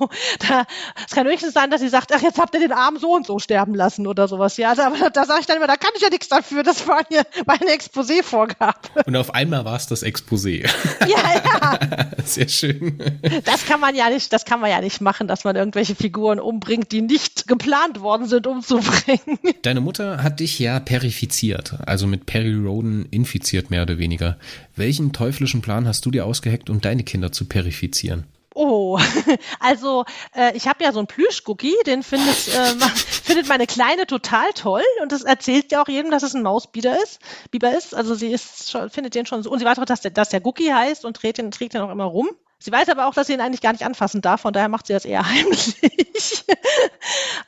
Da, 0.47 0.65
es 1.05 1.13
kann 1.13 1.27
höchstens 1.27 1.53
sein, 1.53 1.69
dass 1.69 1.81
sie 1.81 1.89
sagt, 1.89 2.11
ach, 2.13 2.21
jetzt 2.21 2.39
habt 2.39 2.53
ihr 2.53 2.61
den 2.61 2.71
Arm 2.71 2.97
so 2.97 3.13
und 3.15 3.25
so 3.25 3.39
sterben 3.39 3.75
lassen 3.75 4.07
oder 4.07 4.27
sowas. 4.27 4.57
Ja, 4.57 4.69
also, 4.69 4.83
aber 4.83 5.09
da 5.09 5.25
sage 5.25 5.41
ich 5.41 5.45
dann 5.45 5.57
immer, 5.57 5.67
da 5.67 5.75
kann 5.75 5.91
ich 5.95 6.01
ja 6.01 6.09
nichts 6.09 6.29
dafür. 6.29 6.63
Das 6.63 6.87
war 6.87 7.01
mir 7.09 7.23
meine 7.45 7.71
Exposé-Vorgabe. 7.71 9.05
Und 9.05 9.15
auf 9.15 9.33
einmal 9.33 9.65
war 9.65 9.75
es 9.75 9.87
das 9.87 10.03
Exposé. 10.03 10.69
Ja, 11.07 11.07
ja. 11.07 12.09
Sehr 12.25 12.47
schön. 12.47 12.99
Das 13.45 13.65
kann 13.65 13.79
man 13.79 13.95
ja 13.95 14.09
nicht, 14.09 14.31
das 14.31 14.45
kann 14.45 14.59
man 14.59 14.69
ja 14.69 14.81
nicht 14.81 15.01
machen, 15.01 15.27
dass 15.27 15.43
man 15.43 15.55
irgendwelche 15.55 15.95
Figuren 15.95 16.39
umbringt, 16.39 16.91
die 16.91 17.01
nicht 17.01 17.47
geplant 17.47 18.01
worden 18.01 18.27
sind, 18.27 18.45
umzubringen. 18.47 19.39
Deine 19.61 19.81
Mutter 19.81 20.21
hat 20.23 20.39
dich 20.39 20.59
ja 20.59 20.79
perifiziert, 20.79 21.75
also 21.85 22.07
mit 22.07 22.25
Perry 22.25 22.53
Roden 22.53 23.07
infiziert, 23.09 23.69
mehr 23.69 23.83
oder 23.83 23.97
weniger. 23.97 24.37
Welchen 24.75 25.11
teuflischen 25.11 25.61
Plan 25.61 25.87
hast 25.87 26.05
du 26.05 26.11
dir 26.11 26.25
ausgeheckt, 26.25 26.69
um 26.69 26.81
deine 26.99 27.03
Kinder 27.05 27.31
zu 27.31 27.45
perifizieren? 27.45 28.25
Oh, 28.55 28.99
also 29.59 30.05
äh, 30.35 30.55
ich 30.55 30.67
habe 30.67 30.83
ja 30.83 30.91
so 30.91 30.99
einen 30.99 31.07
Plüschcookie, 31.07 31.75
den 31.85 32.03
findet, 32.03 32.47
äh, 32.49 32.73
findet 33.23 33.47
meine 33.47 33.67
Kleine 33.67 34.05
total 34.05 34.51
toll 34.53 34.83
und 35.01 35.11
das 35.11 35.23
erzählt 35.23 35.71
ja 35.71 35.81
auch 35.81 35.87
jedem, 35.87 36.11
dass 36.11 36.23
es 36.23 36.33
ein 36.33 36.43
Mausbiber 36.43 37.01
ist. 37.01 37.19
Biber 37.51 37.77
ist. 37.77 37.95
Also 37.95 38.15
sie 38.15 38.27
ist 38.27 38.69
schon, 38.69 38.89
findet 38.89 39.15
den 39.15 39.25
schon 39.25 39.43
so. 39.43 39.51
Und 39.51 39.59
sie 39.59 39.65
weiß 39.65 39.79
auch, 39.79 39.85
dass 39.85 40.01
der, 40.01 40.11
dass 40.11 40.29
der 40.29 40.45
Cookie 40.45 40.73
heißt 40.73 41.05
und 41.05 41.15
trägt 41.15 41.37
den, 41.37 41.51
trägt 41.51 41.73
den 41.73 41.81
auch 41.81 41.91
immer 41.91 42.05
rum. 42.05 42.29
Sie 42.57 42.71
weiß 42.71 42.89
aber 42.89 43.07
auch, 43.07 43.13
dass 43.13 43.27
sie 43.27 43.33
ihn 43.33 43.39
eigentlich 43.39 43.61
gar 43.61 43.71
nicht 43.71 43.85
anfassen 43.85 44.19
darf, 44.19 44.41
von 44.41 44.51
daher 44.51 44.67
macht 44.67 44.87
sie 44.87 44.93
das 44.93 45.05
eher 45.05 45.25
heimlich. 45.29 46.43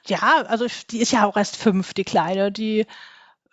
ja, 0.05 0.43
also 0.47 0.67
die 0.91 0.99
ist 0.99 1.11
ja 1.11 1.25
auch 1.25 1.35
erst 1.35 1.57
fünf, 1.57 1.93
die 1.93 2.05
Kleine. 2.05 2.51
Die 2.53 2.85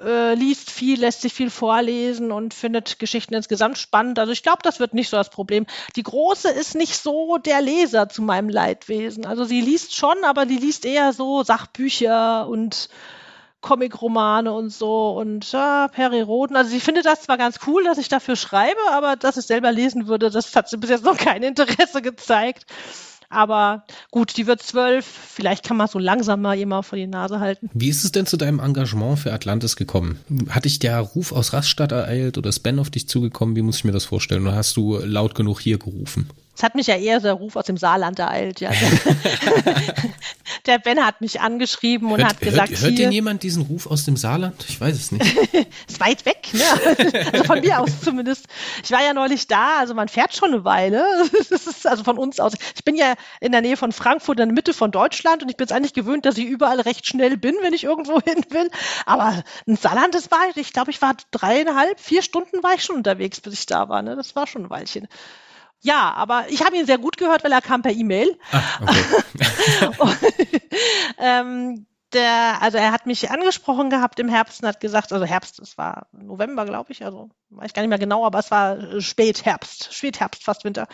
äh, 0.00 0.35
liest 0.35 0.71
viel, 0.71 1.00
lässt 1.00 1.23
sich 1.23 1.33
viel 1.33 1.50
vorlesen 1.50 2.31
und 2.33 2.55
findet 2.55 2.99
Geschichten 2.99 3.35
insgesamt 3.35 3.78
spannend. 3.78 4.19
Also 4.19 4.33
ich 4.33 4.43
glaube, 4.43 4.61
das 4.62 4.81
wird 4.81 4.95
nicht 4.95 5.09
so 5.09 5.17
das 5.17 5.31
Problem. 5.31 5.67
Die 5.97 6.02
Große 6.02 6.49
ist 6.49 6.75
nicht 6.75 6.97
so 6.97 7.38
der 7.38 7.61
Leser 7.61 8.09
zu 8.09 8.23
meinem 8.23 8.49
Leidwesen. 8.49 9.26
Also 9.26 9.45
sie 9.45 9.61
liest 9.61 9.97
schon, 9.97 10.25
aber 10.25 10.47
die 10.47 10.59
liest 10.59 10.85
eher 10.85 11.12
so 11.12 11.43
Sachbücher 11.43 12.49
und 12.49 12.88
Comicromane 13.61 14.52
und 14.52 14.71
so 14.71 15.11
und 15.19 15.50
ja, 15.50 15.88
Perry 15.88 16.21
Roden. 16.21 16.57
Also 16.57 16.71
sie 16.71 16.81
findet 16.81 17.07
das 17.07 17.23
zwar 17.23 17.37
ganz 17.37 17.59
cool, 17.67 17.83
dass 17.85 17.99
ich 17.99 18.09
dafür 18.09 18.37
schreibe, 18.37 18.81
aber 18.90 19.17
dass 19.17 19.37
ich 19.37 19.47
selber 19.47 19.73
lesen 19.73 20.07
würde, 20.07 20.31
das 20.31 20.55
hat 20.55 20.69
sie 20.69 20.76
bis 20.76 20.90
jetzt 20.90 21.05
noch 21.05 21.17
kein 21.17 21.43
Interesse 21.43 22.02
gezeigt. 22.02 22.67
Aber 23.31 23.85
gut, 24.11 24.37
die 24.37 24.47
wird 24.47 24.63
zwölf. 24.63 25.05
Vielleicht 25.05 25.65
kann 25.65 25.77
man 25.77 25.87
so 25.87 25.99
langsam 25.99 26.41
mal 26.41 26.57
jemand 26.57 26.87
vor 26.87 26.97
die 26.97 27.07
Nase 27.07 27.41
halten. 27.41 27.69
Wie 27.75 27.89
ist 27.89 28.05
es 28.05 28.13
denn 28.13 28.27
zu 28.27 28.37
deinem 28.37 28.59
Engagement 28.59 29.19
für 29.19 29.33
Atlantis 29.33 29.77
gekommen? 29.77 30.19
Hat 30.49 30.65
dich 30.65 30.79
der 30.79 30.99
Ruf 31.01 31.33
aus 31.33 31.53
Raststadt 31.53 31.93
ereilt 31.93 32.39
oder 32.39 32.49
ist 32.49 32.61
Ben 32.61 32.79
auf 32.79 32.91
dich 32.91 33.09
zugekommen? 33.09 33.55
Wie 33.55 33.63
muss 33.63 33.79
ich 33.79 33.85
mir 33.85 33.93
das 33.93 34.07
vorstellen? 34.07 34.47
Oder 34.47 34.57
hast 34.57 34.77
du 34.77 34.99
laut 34.99 35.35
genug 35.35 35.61
hier 35.61 35.79
gerufen? 35.79 36.31
Es 36.57 36.63
hat 36.63 36.75
mich 36.75 36.89
ja 36.89 36.97
eher 36.97 37.21
der 37.21 37.35
Ruf 37.35 37.55
aus 37.55 37.67
dem 37.67 37.77
Saarland 37.77 38.19
ereilt, 38.19 38.61
ja. 38.61 38.71
der 40.69 40.79
Ben 40.79 41.05
hat 41.05 41.21
mich 41.21 41.41
angeschrieben 41.41 42.13
und 42.13 42.21
hört, 42.21 42.31
hat 42.31 42.41
gesagt, 42.41 42.71
hört, 42.71 42.81
hört 42.81 42.93
hier, 42.93 43.07
denn 43.07 43.13
jemand 43.13 43.43
diesen 43.43 43.63
Ruf 43.63 43.87
aus 43.87 44.05
dem 44.05 44.17
Saarland? 44.17 44.65
Ich 44.69 44.81
weiß 44.81 44.95
es 44.95 45.11
nicht. 45.11 45.25
ist 45.89 46.01
weit 46.01 46.25
weg, 46.27 46.49
ne? 46.53 46.63
Also 47.33 47.45
von 47.45 47.61
mir 47.61 47.81
aus 47.81 48.01
zumindest. 48.03 48.47
Ich 48.85 48.91
war 48.91 49.03
ja 49.03 49.15
neulich 49.15 49.49
da, 49.49 49.79
also 49.79 49.95
man 49.95 50.09
fährt 50.09 50.37
schon 50.37 50.53
eine 50.53 50.65
Weile. 50.65 51.05
Das 51.51 51.67
ist 51.67 51.87
also 51.87 52.05
von 52.05 52.19
uns 52.19 52.41
aus. 52.41 52.53
Ich 52.77 52.85
bin 52.85 52.95
ja 52.95 53.15
in 53.41 53.53
der 53.53 53.63
Nähe 53.63 53.77
von 53.77 53.91
Frankfurt, 53.93 54.39
in 54.39 54.49
der 54.49 54.55
Mitte 54.55 54.75
von 54.75 54.91
Deutschland 54.91 55.43
und 55.43 55.49
ich 55.49 55.57
bin 55.57 55.67
es 55.67 55.73
eigentlich 55.73 55.95
gewöhnt, 55.95 56.27
dass 56.27 56.37
ich 56.37 56.45
überall 56.45 56.81
recht 56.81 57.07
schnell 57.07 57.37
bin, 57.37 57.55
wenn 57.63 57.73
ich 57.73 57.85
irgendwo 57.85 58.21
hin 58.25 58.45
will. 58.51 58.71
Aber 59.07 59.43
ein 59.67 59.77
Saarland, 59.77 60.15
das 60.15 60.31
war, 60.31 60.39
ich 60.55 60.73
glaube, 60.73 60.91
ich 60.91 61.01
war 61.01 61.17
dreieinhalb, 61.31 61.99
vier 61.99 62.23
Stunden 62.23 62.63
war 62.63 62.75
ich 62.75 62.85
schon 62.85 62.97
unterwegs, 62.97 63.41
bis 63.41 63.55
ich 63.55 63.67
da 63.67 63.89
war. 63.89 64.03
Ne? 64.03 64.17
Das 64.17 64.37
war 64.37 64.47
schon 64.47 64.65
ein 64.65 64.71
Weilchen. 64.71 65.09
Ja, 65.81 66.13
aber 66.15 66.47
ich 66.49 66.65
habe 66.65 66.77
ihn 66.77 66.87
sehr 66.87 66.99
gut 66.99 67.17
gehört, 67.17 67.45
weil 67.45 67.53
er 67.53 67.61
kam 67.61 67.83
per 67.83 67.93
E-Mail. 67.93 68.37
Ah, 68.51 68.63
okay. 69.99 70.61
ähm, 71.19 71.87
der, 72.13 72.63
also 72.63 72.79
er 72.79 72.93
hat 72.93 73.07
mich 73.07 73.31
angesprochen 73.31 73.91
gehabt 73.91 74.19
im 74.19 74.29
Herbst 74.29 74.63
und 74.63 74.69
hat 74.69 74.81
gesagt, 74.81 75.13
also 75.13 75.25
Herbst, 75.25 75.59
es 75.61 75.77
war 75.77 76.07
November, 76.13 76.65
glaube 76.65 76.93
ich, 76.93 77.05
also 77.05 77.31
weiß 77.51 77.73
gar 77.75 77.83
nicht 77.83 77.91
mehr 77.91 77.99
genau, 77.99 78.25
aber 78.25 78.39
es 78.39 78.51
war 78.51 79.01
Spätherbst, 79.01 79.93
Spätherbst, 79.93 80.43
fast 80.43 80.65
Winter. 80.65 80.89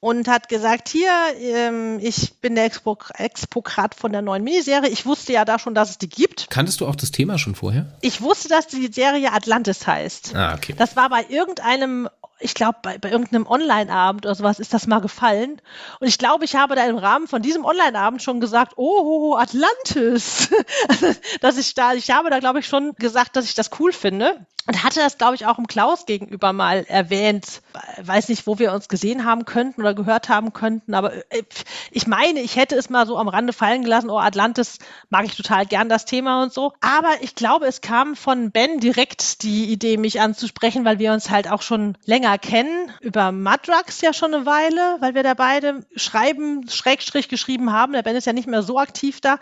Und 0.00 0.28
hat 0.28 0.50
gesagt, 0.50 0.90
hier, 0.90 1.10
ähm, 1.40 1.98
ich 1.98 2.38
bin 2.42 2.54
der 2.56 2.66
Expo 2.66 2.98
Expokrat 3.14 3.94
von 3.94 4.12
der 4.12 4.20
neuen 4.20 4.44
Miniserie. 4.44 4.90
Ich 4.90 5.06
wusste 5.06 5.32
ja 5.32 5.46
da 5.46 5.58
schon, 5.58 5.74
dass 5.74 5.88
es 5.88 5.96
die 5.96 6.10
gibt. 6.10 6.50
Kanntest 6.50 6.82
du 6.82 6.86
auch 6.86 6.94
das 6.94 7.10
Thema 7.10 7.38
schon 7.38 7.54
vorher? 7.54 7.96
Ich 8.02 8.20
wusste, 8.20 8.48
dass 8.48 8.66
die 8.66 8.92
Serie 8.92 9.32
Atlantis 9.32 9.86
heißt. 9.86 10.34
Ah, 10.34 10.56
okay. 10.56 10.74
Das 10.76 10.94
war 10.94 11.08
bei 11.08 11.24
irgendeinem 11.30 12.10
ich 12.40 12.54
glaube, 12.54 12.78
bei, 12.82 12.98
bei 12.98 13.10
irgendeinem 13.10 13.46
Online-Abend 13.46 14.26
oder 14.26 14.34
sowas 14.34 14.58
ist 14.58 14.74
das 14.74 14.86
mal 14.86 15.00
gefallen. 15.00 15.60
Und 16.00 16.08
ich 16.08 16.18
glaube, 16.18 16.44
ich 16.44 16.56
habe 16.56 16.74
da 16.74 16.84
im 16.86 16.98
Rahmen 16.98 17.28
von 17.28 17.42
diesem 17.42 17.64
Online-Abend 17.64 18.22
schon 18.22 18.40
gesagt, 18.40 18.74
oh, 18.76 19.36
Atlantis. 19.36 20.50
dass 21.40 21.58
ich 21.58 21.74
da, 21.74 21.94
ich 21.94 22.10
habe 22.10 22.30
da, 22.30 22.40
glaube 22.40 22.58
ich, 22.58 22.66
schon 22.66 22.94
gesagt, 22.96 23.36
dass 23.36 23.44
ich 23.44 23.54
das 23.54 23.70
cool 23.78 23.92
finde. 23.92 24.46
Und 24.66 24.82
hatte 24.82 25.00
das, 25.00 25.18
glaube 25.18 25.34
ich, 25.34 25.44
auch 25.44 25.58
im 25.58 25.66
Klaus 25.66 26.06
gegenüber 26.06 26.54
mal 26.54 26.86
erwähnt. 26.88 27.60
Weiß 28.02 28.30
nicht, 28.30 28.46
wo 28.46 28.58
wir 28.58 28.72
uns 28.72 28.88
gesehen 28.88 29.26
haben 29.26 29.44
könnten 29.44 29.82
oder 29.82 29.92
gehört 29.92 30.30
haben 30.30 30.54
könnten. 30.54 30.94
Aber 30.94 31.12
äh, 31.30 31.42
ich 31.90 32.06
meine, 32.06 32.40
ich 32.40 32.56
hätte 32.56 32.74
es 32.74 32.88
mal 32.88 33.06
so 33.06 33.18
am 33.18 33.28
Rande 33.28 33.52
fallen 33.52 33.82
gelassen. 33.82 34.08
Oh, 34.08 34.18
Atlantis 34.18 34.78
mag 35.10 35.26
ich 35.26 35.36
total 35.36 35.66
gern, 35.66 35.90
das 35.90 36.06
Thema 36.06 36.42
und 36.42 36.52
so. 36.52 36.72
Aber 36.80 37.10
ich 37.20 37.34
glaube, 37.34 37.66
es 37.66 37.82
kam 37.82 38.16
von 38.16 38.52
Ben 38.52 38.80
direkt 38.80 39.42
die 39.42 39.70
Idee, 39.70 39.98
mich 39.98 40.22
anzusprechen, 40.22 40.86
weil 40.86 40.98
wir 40.98 41.12
uns 41.12 41.28
halt 41.28 41.50
auch 41.50 41.60
schon 41.60 41.98
länger 42.06 42.23
kennen, 42.38 42.90
über 43.00 43.32
Madrugs 43.32 44.00
ja 44.00 44.12
schon 44.12 44.34
eine 44.34 44.46
Weile, 44.46 44.96
weil 45.00 45.14
wir 45.14 45.22
da 45.22 45.34
beide 45.34 45.86
schreiben, 45.96 46.68
Schrägstrich 46.68 47.28
geschrieben 47.28 47.72
haben. 47.72 47.92
Der 47.92 48.02
Ben 48.02 48.16
ist 48.16 48.26
ja 48.26 48.32
nicht 48.32 48.48
mehr 48.48 48.62
so 48.62 48.78
aktiv 48.78 49.20
da, 49.20 49.38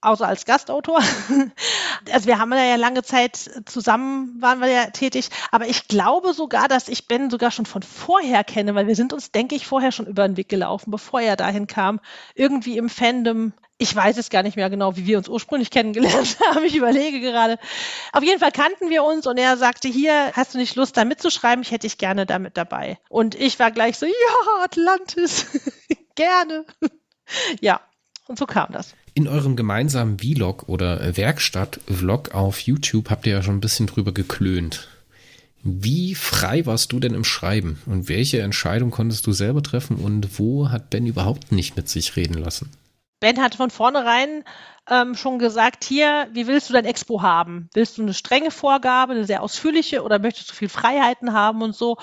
außer 0.00 0.26
als 0.26 0.44
Gastautor. 0.44 1.00
Also 2.12 2.26
wir 2.26 2.40
haben 2.40 2.52
ja 2.52 2.74
lange 2.74 3.04
Zeit 3.04 3.36
zusammen, 3.64 4.36
waren 4.40 4.60
wir 4.60 4.66
ja 4.66 4.86
tätig. 4.86 5.28
Aber 5.52 5.68
ich 5.68 5.86
glaube 5.86 6.32
sogar, 6.32 6.66
dass 6.66 6.88
ich 6.88 7.06
Ben 7.06 7.30
sogar 7.30 7.52
schon 7.52 7.64
von 7.64 7.82
vorher 7.82 8.42
kenne, 8.42 8.74
weil 8.74 8.88
wir 8.88 8.96
sind 8.96 9.12
uns, 9.12 9.30
denke 9.30 9.54
ich, 9.54 9.68
vorher 9.68 9.92
schon 9.92 10.08
über 10.08 10.26
den 10.26 10.36
Weg 10.36 10.48
gelaufen, 10.48 10.90
bevor 10.90 11.20
er 11.20 11.36
dahin 11.36 11.68
kam. 11.68 12.00
Irgendwie 12.34 12.76
im 12.76 12.88
Fandom 12.88 13.52
ich 13.82 13.94
weiß 13.94 14.16
es 14.16 14.30
gar 14.30 14.44
nicht 14.44 14.56
mehr 14.56 14.70
genau, 14.70 14.96
wie 14.96 15.06
wir 15.06 15.18
uns 15.18 15.28
ursprünglich 15.28 15.70
kennengelernt 15.70 16.38
haben. 16.46 16.64
Ich 16.64 16.76
überlege 16.76 17.20
gerade. 17.20 17.58
Auf 18.12 18.22
jeden 18.22 18.38
Fall 18.38 18.52
kannten 18.52 18.90
wir 18.90 19.02
uns 19.02 19.26
und 19.26 19.36
er 19.38 19.56
sagte, 19.56 19.88
hier, 19.88 20.30
hast 20.34 20.54
du 20.54 20.58
nicht 20.58 20.76
Lust, 20.76 20.96
da 20.96 21.04
mitzuschreiben? 21.04 21.62
Ich 21.62 21.72
hätte 21.72 21.86
dich 21.88 21.98
gerne 21.98 22.24
damit 22.24 22.56
dabei. 22.56 22.98
Und 23.08 23.34
ich 23.34 23.58
war 23.58 23.72
gleich 23.72 23.98
so, 23.98 24.06
ja, 24.06 24.64
Atlantis, 24.64 25.46
gerne. 26.14 26.64
ja, 27.60 27.80
und 28.28 28.38
so 28.38 28.46
kam 28.46 28.72
das. 28.72 28.94
In 29.14 29.26
eurem 29.26 29.56
gemeinsamen 29.56 30.20
Vlog 30.20 30.68
oder 30.68 31.16
Werkstatt-Vlog 31.16 32.34
auf 32.34 32.60
YouTube 32.60 33.10
habt 33.10 33.26
ihr 33.26 33.32
ja 33.34 33.42
schon 33.42 33.56
ein 33.56 33.60
bisschen 33.60 33.88
drüber 33.88 34.12
geklönt. 34.12 34.88
Wie 35.64 36.14
frei 36.14 36.66
warst 36.66 36.92
du 36.92 37.00
denn 37.00 37.14
im 37.14 37.24
Schreiben 37.24 37.80
und 37.86 38.08
welche 38.08 38.40
Entscheidung 38.42 38.90
konntest 38.90 39.26
du 39.26 39.32
selber 39.32 39.62
treffen 39.62 39.96
und 39.96 40.38
wo 40.38 40.70
hat 40.70 40.90
Ben 40.90 41.06
überhaupt 41.06 41.52
nicht 41.52 41.76
mit 41.76 41.88
sich 41.88 42.16
reden 42.16 42.34
lassen? 42.34 42.70
Ben 43.22 43.40
hat 43.40 43.54
von 43.54 43.70
vornherein 43.70 44.42
ähm, 44.90 45.14
schon 45.14 45.38
gesagt, 45.38 45.84
hier, 45.84 46.26
wie 46.32 46.48
willst 46.48 46.68
du 46.68 46.72
dein 46.72 46.84
Expo 46.84 47.22
haben? 47.22 47.70
Willst 47.72 47.96
du 47.96 48.02
eine 48.02 48.14
strenge 48.14 48.50
Vorgabe, 48.50 49.12
eine 49.12 49.24
sehr 49.24 49.44
ausführliche 49.44 50.02
oder 50.02 50.18
möchtest 50.18 50.50
du 50.50 50.54
viel 50.54 50.68
Freiheiten 50.68 51.32
haben 51.32 51.62
und 51.62 51.72
so? 51.72 51.98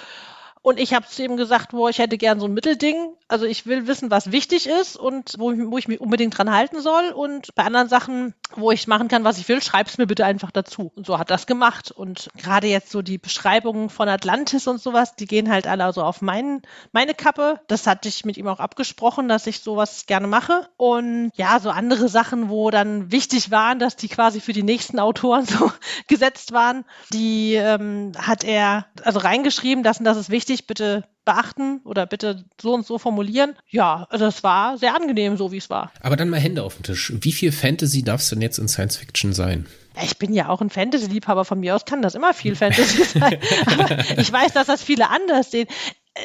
Und 0.62 0.80
ich 0.80 0.94
habe 0.94 1.06
zu 1.06 1.22
ihm 1.22 1.36
gesagt, 1.36 1.74
wo 1.74 1.90
ich 1.90 2.00
hätte 2.00 2.18
gern 2.18 2.40
so 2.40 2.46
ein 2.46 2.54
Mittelding. 2.54 3.18
Also 3.30 3.46
ich 3.46 3.68
will 3.68 3.86
wissen, 3.86 4.10
was 4.10 4.32
wichtig 4.32 4.68
ist 4.68 4.98
und 4.98 5.36
wo, 5.38 5.54
wo 5.56 5.78
ich 5.78 5.88
mich 5.88 6.02
unbedingt 6.02 6.36
dran 6.36 6.52
halten 6.52 6.82
soll. 6.82 7.12
Und 7.12 7.54
bei 7.54 7.64
anderen 7.64 7.88
Sachen, 7.88 8.34
wo 8.56 8.72
ich 8.72 8.88
machen 8.88 9.08
kann, 9.08 9.24
was 9.24 9.38
ich 9.38 9.48
will, 9.48 9.62
schreib's 9.62 10.00
mir 10.00 10.08
bitte 10.08 10.26
einfach 10.26 10.50
dazu. 10.50 10.92
Und 10.96 11.06
so 11.06 11.20
hat 11.20 11.30
das 11.30 11.46
gemacht. 11.46 11.92
Und 11.92 12.30
gerade 12.36 12.66
jetzt 12.66 12.90
so 12.90 13.04
die 13.04 13.20
Beschreibungen 13.20 13.92
von 13.92 14.10
Atlantis 14.10 14.68
und 14.68 14.82
sowas, 14.82 15.16
die 15.16 15.28
gehen 15.28 15.50
halt 15.50 15.68
alle 15.68 15.94
so 15.94 16.02
auf 16.02 16.24
mein, 16.24 16.64
meine 16.92 17.14
Kappe. 17.14 17.62
Das 17.68 17.86
hatte 17.86 18.10
ich 18.10 18.26
mit 18.26 18.36
ihm 18.36 18.48
auch 18.48 18.60
abgesprochen, 18.60 19.28
dass 19.28 19.46
ich 19.46 19.60
sowas 19.60 20.08
gerne 20.08 20.26
mache. 20.26 20.68
Und 20.78 21.30
ja, 21.36 21.60
so 21.60 21.70
andere 21.70 22.10
Sachen, 22.10 22.50
wo 22.50 22.72
dann 22.72 23.12
wichtig 23.12 23.52
waren, 23.52 23.78
dass 23.78 23.96
die 23.96 24.10
quasi 24.10 24.42
für 24.42 24.54
die 24.54 24.64
nächsten 24.64 24.98
Autoren 24.98 25.46
so 25.46 25.72
gesetzt 26.08 26.52
waren, 26.52 26.84
die 27.14 27.54
ähm, 27.54 28.14
hat 28.18 28.44
er 28.44 28.88
also 29.04 29.20
reingeschrieben, 29.20 29.84
dass 29.84 30.00
das 30.00 30.18
ist 30.18 30.30
wichtig, 30.32 30.66
bitte 30.66 31.04
beachten 31.30 31.82
oder 31.84 32.08
bitte 32.08 32.44
so 32.60 32.74
und 32.74 32.88
so 32.88 32.98
formulieren. 32.98 33.56
Ja, 33.70 34.08
das 34.10 34.44
war 34.44 34.80
sehr 34.80 34.96
angenehm, 34.96 35.38
so 35.38 35.52
wie 35.52 35.58
es 35.58 35.70
war. 35.70 35.92
Aber 36.02 36.16
dann 36.16 36.30
mal 36.30 36.40
Hände 36.40 36.64
auf 36.64 36.76
den 36.76 36.84
Tisch. 36.84 37.14
Wie 37.22 37.32
viel 37.32 37.52
Fantasy 37.52 38.02
darf 38.02 38.22
es 38.22 38.30
denn 38.30 38.42
jetzt 38.42 38.58
in 38.58 38.68
Science 38.68 38.98
Fiction 38.98 39.34
sein? 39.34 39.68
Ich 40.02 40.18
bin 40.18 40.34
ja 40.34 40.50
auch 40.50 40.62
ein 40.62 40.70
Fantasy-Liebhaber 40.72 41.46
von 41.46 41.60
mir 41.60 41.76
aus, 41.76 41.86
kann 41.86 42.02
das 42.02 42.16
immer 42.16 42.34
viel 42.34 42.56
Fantasy 42.56 43.04
sein. 43.20 43.38
Aber 43.66 44.00
ich 44.18 44.32
weiß, 44.32 44.54
dass 44.54 44.68
das 44.68 44.82
viele 44.82 45.10
anders 45.10 45.52
sehen 45.52 45.68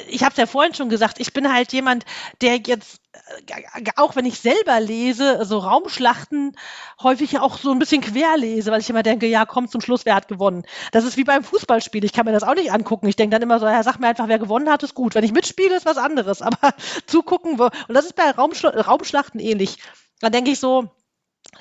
ich 0.09 0.23
habe 0.23 0.33
es 0.33 0.39
ja 0.39 0.47
vorhin 0.47 0.75
schon 0.75 0.89
gesagt, 0.89 1.21
ich 1.21 1.33
bin 1.33 1.53
halt 1.53 1.73
jemand, 1.73 2.05
der 2.41 2.59
jetzt, 2.59 3.01
äh, 3.47 3.91
auch 3.97 4.17
wenn 4.17 4.25
ich 4.25 4.41
selber 4.41 4.81
lese, 4.81 5.45
so 5.45 5.59
Raumschlachten 5.59 6.57
häufig 7.03 7.39
auch 7.39 7.59
so 7.59 7.71
ein 7.71 7.79
bisschen 7.79 8.03
quer 8.03 8.37
lese, 8.37 8.71
weil 8.71 8.81
ich 8.81 8.91
immer 8.91 9.03
denke, 9.03 9.27
ja, 9.27 9.45
komm 9.47 9.69
zum 9.69 9.81
Schluss, 9.81 10.05
wer 10.05 10.15
hat 10.15 10.29
gewonnen. 10.29 10.65
Das 10.93 11.05
ist 11.05 11.17
wie 11.17 11.25
beim 11.25 11.45
Fußballspiel. 11.45 12.05
Ich 12.05 12.13
kann 12.13 12.27
mir 12.27 12.33
das 12.33 12.43
auch 12.43 12.55
nicht 12.55 12.73
angucken. 12.73 13.07
Ich 13.09 13.17
denke 13.17 13.35
dann 13.35 13.43
immer 13.43 13.61
so, 13.61 13.67
ja, 13.67 13.83
sag 13.83 13.99
mir 13.99 14.09
einfach, 14.09 14.29
wer 14.29 14.39
gewonnen 14.39 14.71
hat, 14.71 14.83
ist 14.83 14.95
gut. 14.95 15.15
Wenn 15.15 15.25
ich 15.25 15.33
mitspiele, 15.33 15.77
ist 15.77 15.87
was 15.87 15.99
anderes. 15.99 16.43
Aber 16.43 16.75
zugucken, 17.07 17.61
und 17.61 17.73
das 17.89 18.07
ist 18.07 18.17
bei 18.17 18.31
Raumschl 18.31 18.69
Raumschlachten 18.69 19.41
ähnlich. 19.41 19.79
Dann 20.21 20.33
denke 20.33 20.51
ich 20.51 20.59
so, 20.59 20.91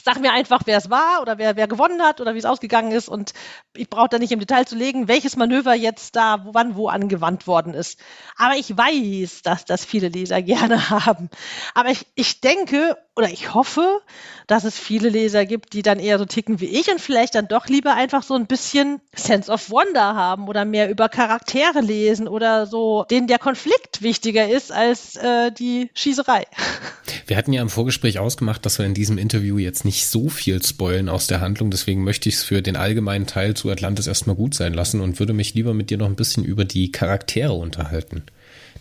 Sag 0.02 0.20
mir 0.20 0.32
einfach, 0.32 0.62
wer 0.66 0.78
es 0.78 0.90
war 0.90 1.22
oder 1.22 1.38
wer, 1.38 1.56
wer 1.56 1.68
gewonnen 1.68 2.02
hat 2.02 2.20
oder 2.20 2.34
wie 2.34 2.40
es 2.40 2.46
ausgegangen 2.46 2.92
ist. 2.92 3.10
Und 3.10 3.34
ich 3.76 3.90
brauche 3.90 4.10
da 4.10 4.20
nicht 4.20 4.32
im 4.32 4.40
Detail 4.40 4.66
zu 4.66 4.76
legen, 4.76 5.08
welches 5.08 5.36
Manöver 5.36 5.74
jetzt 5.74 6.16
da 6.16 6.46
wann 6.52 6.76
wo 6.76 6.88
angewandt 6.88 7.48
worden 7.48 7.74
ist. 7.74 8.00
Aber 8.36 8.56
ich 8.56 8.76
weiß, 8.78 9.42
dass 9.42 9.66
das 9.66 9.84
viele 9.86 10.10
Leser 10.10 10.42
gerne 10.42 10.90
haben. 10.90 11.30
Aber 11.74 11.90
ich, 11.90 12.06
ich 12.16 12.42
denke 12.42 12.98
oder 13.16 13.30
ich 13.30 13.54
hoffe, 13.54 14.02
dass 14.48 14.64
es 14.64 14.78
viele 14.78 15.10
Leser 15.10 15.46
gibt, 15.46 15.74
die 15.74 15.84
dann 15.84 16.00
eher 16.00 16.18
so 16.18 16.26
ticken 16.26 16.60
wie 16.60 16.66
ich 16.66 16.90
und 16.90 17.00
vielleicht 17.00 17.36
dann 17.36 17.48
doch 17.48 17.68
lieber 17.68 17.94
einfach 17.94 18.24
so 18.24 18.34
ein 18.34 18.48
bisschen 18.48 19.02
Sense 19.16 19.52
of 19.52 19.70
Wonder 19.70 20.16
haben 20.16 20.48
oder 20.48 20.66
mehr 20.66 20.90
über 20.90 21.10
Charaktere 21.10 21.82
lesen 21.82 22.28
oder 22.28 22.66
so, 22.66 23.06
denen 23.10 23.28
der 23.28 23.38
Konflikt 23.38 24.02
wichtiger 24.02 24.50
ist 24.50 24.72
als 24.72 25.16
äh, 25.16 25.52
die 25.52 25.92
Schießerei. 25.94 26.46
Wir 27.28 27.38
hatten 27.38 27.54
ja 27.54 27.62
im 27.62 27.70
Vorgespräch 27.70 28.20
ausgemacht, 28.20 28.66
dass 28.66 28.80
wir 28.80 28.86
in 28.86 28.94
diesem 28.94 29.18
Interview 29.18 29.58
jetzt 29.58 29.86
nicht 29.86 30.08
so 30.08 30.28
viel 30.30 30.62
spoilen 30.62 31.08
aus 31.08 31.26
der 31.28 31.40
Handlung, 31.40 31.72
deswegen 31.72 32.04
möchte 32.04 32.28
ich 32.28 32.36
es 32.36 32.44
für 32.44 32.62
den 32.62 32.76
allgemeinen 32.76 33.28
Teil 33.28 33.56
zu 33.64 33.72
Atlantis 33.72 34.08
erstmal 34.08 34.36
gut 34.36 34.54
sein 34.54 34.74
lassen 34.74 35.00
und 35.00 35.20
würde 35.20 35.32
mich 35.32 35.54
lieber 35.54 35.74
mit 35.74 35.90
dir 35.90 35.98
noch 35.98 36.08
ein 36.08 36.18
bisschen 36.18 36.44
über 36.44 36.66
die 36.66 36.92
Charaktere 36.92 37.54
unterhalten 37.54 38.24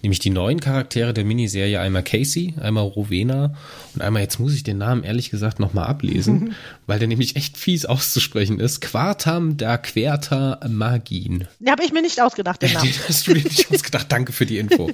nämlich 0.03 0.19
die 0.19 0.31
neuen 0.31 0.61
Charaktere 0.61 1.15
der 1.15 1.25
Miniserie, 1.25 1.81
einmal 1.81 2.03
Casey, 2.03 2.55
einmal 2.61 2.85
Rowena 2.85 3.55
und 3.95 4.03
einmal, 4.03 4.23
jetzt 4.23 4.41
muss 4.41 4.55
ich 4.55 4.65
den 4.65 4.79
Namen 4.79 5.05
ehrlich 5.05 5.31
gesagt 5.31 5.61
nochmal 5.61 5.87
ablesen, 5.87 6.55
weil 6.87 6.99
der 6.99 7.09
nämlich 7.09 7.37
echt 7.37 7.57
fies 7.57 7.87
auszusprechen 7.87 8.59
ist, 8.59 8.81
Quartam 8.81 9.57
da 9.57 9.79
Querta 9.79 10.61
Magin. 10.69 11.47
Den 11.61 11.71
habe 11.71 11.85
ich 11.85 11.93
mir 11.93 12.03
nicht 12.03 12.21
ausgedacht, 12.21 12.61
den 12.63 12.73
Namen. 12.75 12.91
Den 12.91 13.09
hast 13.09 13.27
du 13.27 13.35
dir 13.35 13.45
nicht 13.45 13.71
ausgedacht, 13.73 14.07
danke 14.11 14.33
für 14.33 14.47
die 14.47 14.59
Info. 14.59 14.91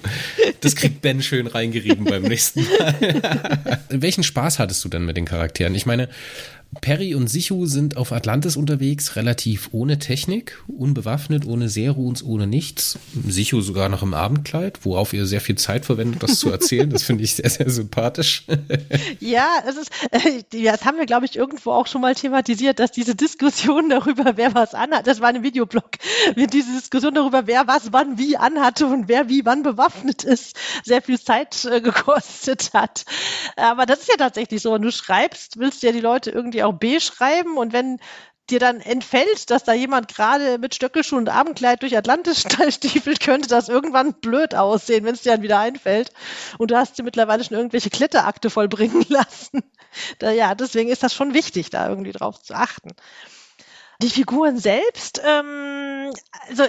Das 0.61 0.77
kriegt 0.77 1.01
Ben 1.01 1.23
schön 1.23 1.47
reingerieben 1.47 2.05
beim 2.05 2.23
nächsten 2.23 2.65
Mal. 2.65 3.81
Welchen 3.89 4.23
Spaß 4.23 4.59
hattest 4.59 4.85
du 4.85 4.89
denn 4.89 5.05
mit 5.05 5.17
den 5.17 5.25
Charakteren? 5.25 5.75
Ich 5.75 5.87
meine, 5.87 6.09
Perry 6.83 7.15
und 7.15 7.29
Sichu 7.29 7.65
sind 7.65 7.97
auf 7.97 8.13
Atlantis 8.13 8.57
unterwegs, 8.57 9.17
relativ 9.17 9.71
ohne 9.73 9.99
Technik, 9.99 10.63
unbewaffnet, 10.69 11.47
ohne 11.47 11.71
Seeruns, 11.71 12.23
ohne 12.23 12.47
nichts. 12.47 12.99
Sichu 13.27 13.63
sogar 13.63 13.89
noch 13.89 14.03
im 14.03 14.13
Abendkleid, 14.13 14.85
worauf 14.85 15.15
ihr 15.15 15.25
sehr 15.27 15.41
viel 15.41 15.57
Zeit 15.57 15.87
verwendet, 15.87 16.23
das 16.23 16.39
zu 16.39 16.51
erzählen. 16.51 16.91
Das 16.91 17.03
finde 17.03 17.25
ich 17.25 17.35
sehr, 17.35 17.49
sehr 17.49 17.71
sympathisch. 17.71 18.45
ja, 19.21 19.49
es 19.67 19.77
ist, 19.77 19.91
äh, 20.11 20.63
das 20.63 20.85
haben 20.85 20.99
wir, 20.99 21.07
glaube 21.07 21.25
ich, 21.25 21.37
irgendwo 21.37 21.73
auch 21.73 21.87
schon 21.87 22.03
mal 22.03 22.15
thematisiert, 22.15 22.79
dass 22.79 22.93
diese 22.93 23.15
Diskussion 23.15 23.89
darüber, 23.89 24.37
wer 24.37 24.55
was 24.55 24.75
anhat, 24.75 25.07
das 25.07 25.21
war 25.21 25.29
ein 25.29 25.43
Videoblog, 25.43 25.91
diese 26.37 26.73
Diskussion 26.73 27.15
darüber, 27.15 27.47
wer 27.47 27.67
was 27.67 27.93
wann 27.93 28.19
wie 28.19 28.37
anhatte 28.37 28.87
und 28.87 29.09
wer 29.09 29.31
wie 29.31 29.47
wann 29.47 29.63
bewaffnet 29.63 30.23
ist, 30.23 30.57
sehr 30.85 31.01
viel 31.01 31.19
Zeit 31.19 31.65
äh, 31.65 31.81
gekostet 31.81 32.71
hat. 32.75 33.07
Aber 33.57 33.87
das 33.87 34.01
ist 34.01 34.09
ja 34.09 34.17
tatsächlich 34.17 34.61
so. 34.61 34.75
Wenn 34.75 34.83
du 34.83 34.93
schreibst, 34.93 35.59
willst 35.59 35.83
du 35.83 35.87
ja 35.87 35.93
die 35.93 36.01
Leute 36.01 36.31
irgendwie 36.31 36.58
irgendwie 36.59 36.63
auch 36.65 36.79
B 36.79 37.01
schreiben 37.01 37.57
und 37.57 37.73
wenn 37.73 37.99
dir 38.51 38.59
dann 38.59 38.81
entfällt, 38.81 39.51
dass 39.51 39.65
da 39.65 39.75
jemand 39.75 40.09
gerade 40.09 40.59
mit 40.59 40.75
Stöckelschuhen 40.75 41.25
und 41.25 41.29
Abendkleid 41.29 41.83
durch 41.83 41.97
Atlantis 41.97 42.41
stiefelt, 42.71 43.21
könnte 43.21 43.49
das 43.49 43.69
irgendwann 43.69 44.15
blöd 44.15 44.55
aussehen, 44.55 45.05
wenn 45.05 45.15
es 45.15 45.23
dir 45.23 45.33
dann 45.33 45.43
wieder 45.43 45.59
einfällt. 45.59 46.13
Und 46.57 46.71
du 46.71 46.77
hast 46.77 46.97
dir 46.97 47.03
mittlerweile 47.03 47.45
schon 47.45 47.57
irgendwelche 47.57 47.91
Kletterakte 47.91 48.49
vollbringen 48.49 49.05
lassen. 49.09 49.63
Da, 50.19 50.31
ja, 50.31 50.55
deswegen 50.55 50.89
ist 50.89 51.03
das 51.03 51.15
schon 51.15 51.35
wichtig, 51.35 51.71
da 51.71 51.89
irgendwie 51.89 52.13
drauf 52.13 52.43
zu 52.43 52.55
achten. 52.55 52.91
Die 54.01 54.11
Figuren 54.11 54.59
selbst, 54.59 55.21
ähm, 55.25 56.13
also 56.49 56.63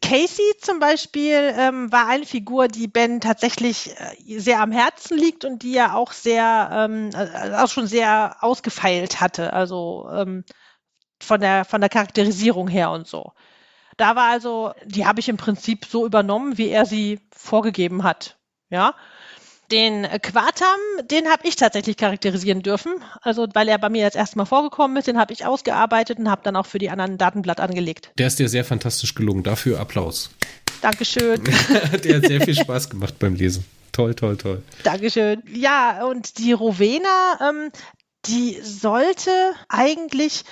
Casey 0.00 0.44
zum 0.60 0.78
Beispiel 0.78 1.52
ähm, 1.56 1.90
war 1.90 2.06
eine 2.06 2.24
Figur, 2.24 2.68
die 2.68 2.86
Ben 2.86 3.20
tatsächlich 3.20 3.90
äh, 3.98 4.38
sehr 4.38 4.60
am 4.60 4.70
Herzen 4.70 5.18
liegt 5.18 5.44
und 5.44 5.64
die 5.64 5.76
er 5.76 5.96
auch 5.96 6.12
sehr, 6.12 6.70
ähm, 6.72 7.10
äh, 7.14 7.54
auch 7.56 7.68
schon 7.68 7.88
sehr 7.88 8.36
ausgefeilt 8.42 9.20
hatte, 9.20 9.52
also 9.52 10.08
ähm, 10.12 10.44
von 11.20 11.40
der 11.40 11.64
von 11.64 11.80
der 11.80 11.90
Charakterisierung 11.90 12.68
her 12.68 12.90
und 12.92 13.08
so. 13.08 13.32
Da 13.96 14.16
war 14.16 14.30
also, 14.30 14.72
die 14.84 15.06
habe 15.06 15.20
ich 15.20 15.28
im 15.28 15.38
Prinzip 15.38 15.86
so 15.86 16.06
übernommen, 16.06 16.58
wie 16.58 16.68
er 16.70 16.86
sie 16.86 17.20
vorgegeben 17.32 18.04
hat, 18.04 18.38
ja. 18.70 18.94
Den 19.70 20.06
Quartam, 20.22 20.78
den 21.10 21.28
habe 21.28 21.46
ich 21.46 21.56
tatsächlich 21.56 21.96
charakterisieren 21.96 22.62
dürfen. 22.62 22.92
Also 23.20 23.46
weil 23.52 23.68
er 23.68 23.78
bei 23.78 23.90
mir 23.90 24.02
jetzt 24.02 24.16
erstmal 24.16 24.46
vorgekommen 24.46 24.96
ist, 24.96 25.08
den 25.08 25.18
habe 25.18 25.32
ich 25.32 25.44
ausgearbeitet 25.44 26.18
und 26.18 26.30
habe 26.30 26.40
dann 26.42 26.56
auch 26.56 26.66
für 26.66 26.78
die 26.78 26.88
anderen 26.88 27.18
Datenblatt 27.18 27.60
angelegt. 27.60 28.10
Der 28.18 28.28
ist 28.28 28.38
dir 28.38 28.48
sehr 28.48 28.64
fantastisch 28.64 29.14
gelungen. 29.14 29.42
Dafür 29.42 29.80
Applaus. 29.80 30.30
Dankeschön. 30.80 31.42
Der 32.04 32.16
hat 32.16 32.26
sehr 32.26 32.40
viel 32.40 32.54
Spaß 32.60 32.88
gemacht 32.90 33.18
beim 33.18 33.34
Lesen. 33.34 33.64
Toll, 33.92 34.14
toll, 34.14 34.36
toll. 34.36 34.62
Dankeschön. 34.84 35.42
Ja, 35.52 36.04
und 36.04 36.38
die 36.38 36.52
Rowena, 36.52 37.38
ähm, 37.40 37.70
die 38.26 38.58
sollte 38.62 39.30
eigentlich 39.68 40.44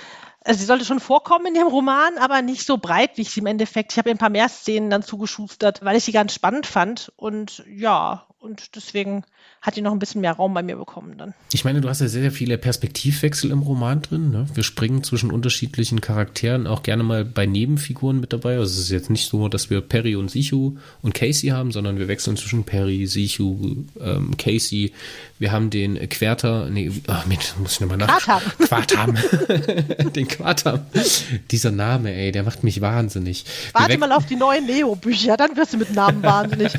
also 0.47 0.61
sie 0.61 0.67
sollte 0.67 0.85
schon 0.85 1.01
vorkommen 1.01 1.47
in 1.47 1.55
dem 1.55 1.67
Roman, 1.67 2.19
aber 2.19 2.41
nicht 2.41 2.65
so 2.65 2.79
breit, 2.79 3.17
wie 3.17 3.23
ich 3.23 3.31
sie 3.31 3.41
im 3.41 3.47
Endeffekt. 3.47 3.93
Ich 3.93 3.99
habe 3.99 4.11
ein 4.11 4.19
paar 4.19 4.31
mehr 4.31 4.49
Szenen 4.49 4.91
dann 4.91 5.03
zugeschustert, 5.03 5.85
weil 5.85 5.97
ich 5.97 6.05
sie 6.05 6.13
ganz 6.13 6.35
spannend 6.35 6.67
fand. 6.67 7.13
Und 7.17 7.65
ja, 7.69 8.26
und 8.39 8.77
deswegen 8.77 9.25
hat 9.67 9.75
die 9.75 9.83
noch 9.83 9.91
ein 9.91 9.99
bisschen 9.99 10.21
mehr 10.21 10.33
Raum 10.33 10.55
bei 10.55 10.63
mir 10.63 10.77
bekommen 10.77 11.19
dann. 11.19 11.35
Ich 11.53 11.65
meine, 11.65 11.81
du 11.81 11.89
hast 11.89 12.01
ja 12.01 12.07
sehr, 12.07 12.23
sehr 12.23 12.31
viele 12.31 12.57
Perspektivwechsel 12.57 13.51
im 13.51 13.63
Roman 13.63 14.01
drin. 14.01 14.31
Ne? 14.31 14.47
Wir 14.55 14.63
springen 14.63 15.03
zwischen 15.03 15.33
unterschiedlichen 15.33 16.01
Charakteren, 16.01 16.69
auch 16.69 16.85
gerne 16.85 17.03
mal 17.03 17.25
bei 17.25 17.47
Nebenfiguren 17.47 18.21
mit 18.21 18.33
dabei. 18.33 18.59
Also 18.59 18.75
es 18.75 18.79
ist 18.79 18.91
jetzt 18.91 19.11
nicht 19.11 19.29
so, 19.29 19.49
dass 19.49 19.69
wir 19.69 19.81
Perry 19.81 20.15
und 20.15 20.31
Sichu 20.31 20.77
und 21.03 21.15
Casey 21.15 21.49
haben, 21.49 21.73
sondern 21.73 21.99
wir 21.99 22.07
wechseln 22.07 22.37
zwischen 22.37 22.63
Perry, 22.63 23.07
Sichu, 23.09 23.85
ähm, 24.01 24.37
Casey. 24.37 24.93
Wir 25.41 25.51
haben 25.51 25.71
den 25.71 26.09
Querter, 26.09 26.71
nee, 26.71 26.93
ach 27.09 27.27
Mensch, 27.27 27.55
muss 27.59 27.73
ich 27.73 27.81
nochmal 27.81 27.99
nach. 27.99 28.21
Quartam. 28.21 28.43
Quartam. 28.69 29.17
den 30.15 30.29
Quartam. 30.29 30.81
Dieser 31.51 31.73
Name, 31.73 32.15
ey, 32.15 32.31
der 32.31 32.45
macht 32.45 32.63
mich 32.63 32.81
wahnsinnig. 32.81 33.45
Warte 33.73 33.99
mal 33.99 34.13
auf 34.13 34.27
die 34.27 34.37
neuen 34.37 34.67
Neo-Bücher, 34.67 35.37
dann 35.37 35.57
wirst 35.57 35.75
du 35.75 35.79
mit 35.79 35.93
Namen 35.93 36.23
wahnsinnig. 36.23 36.73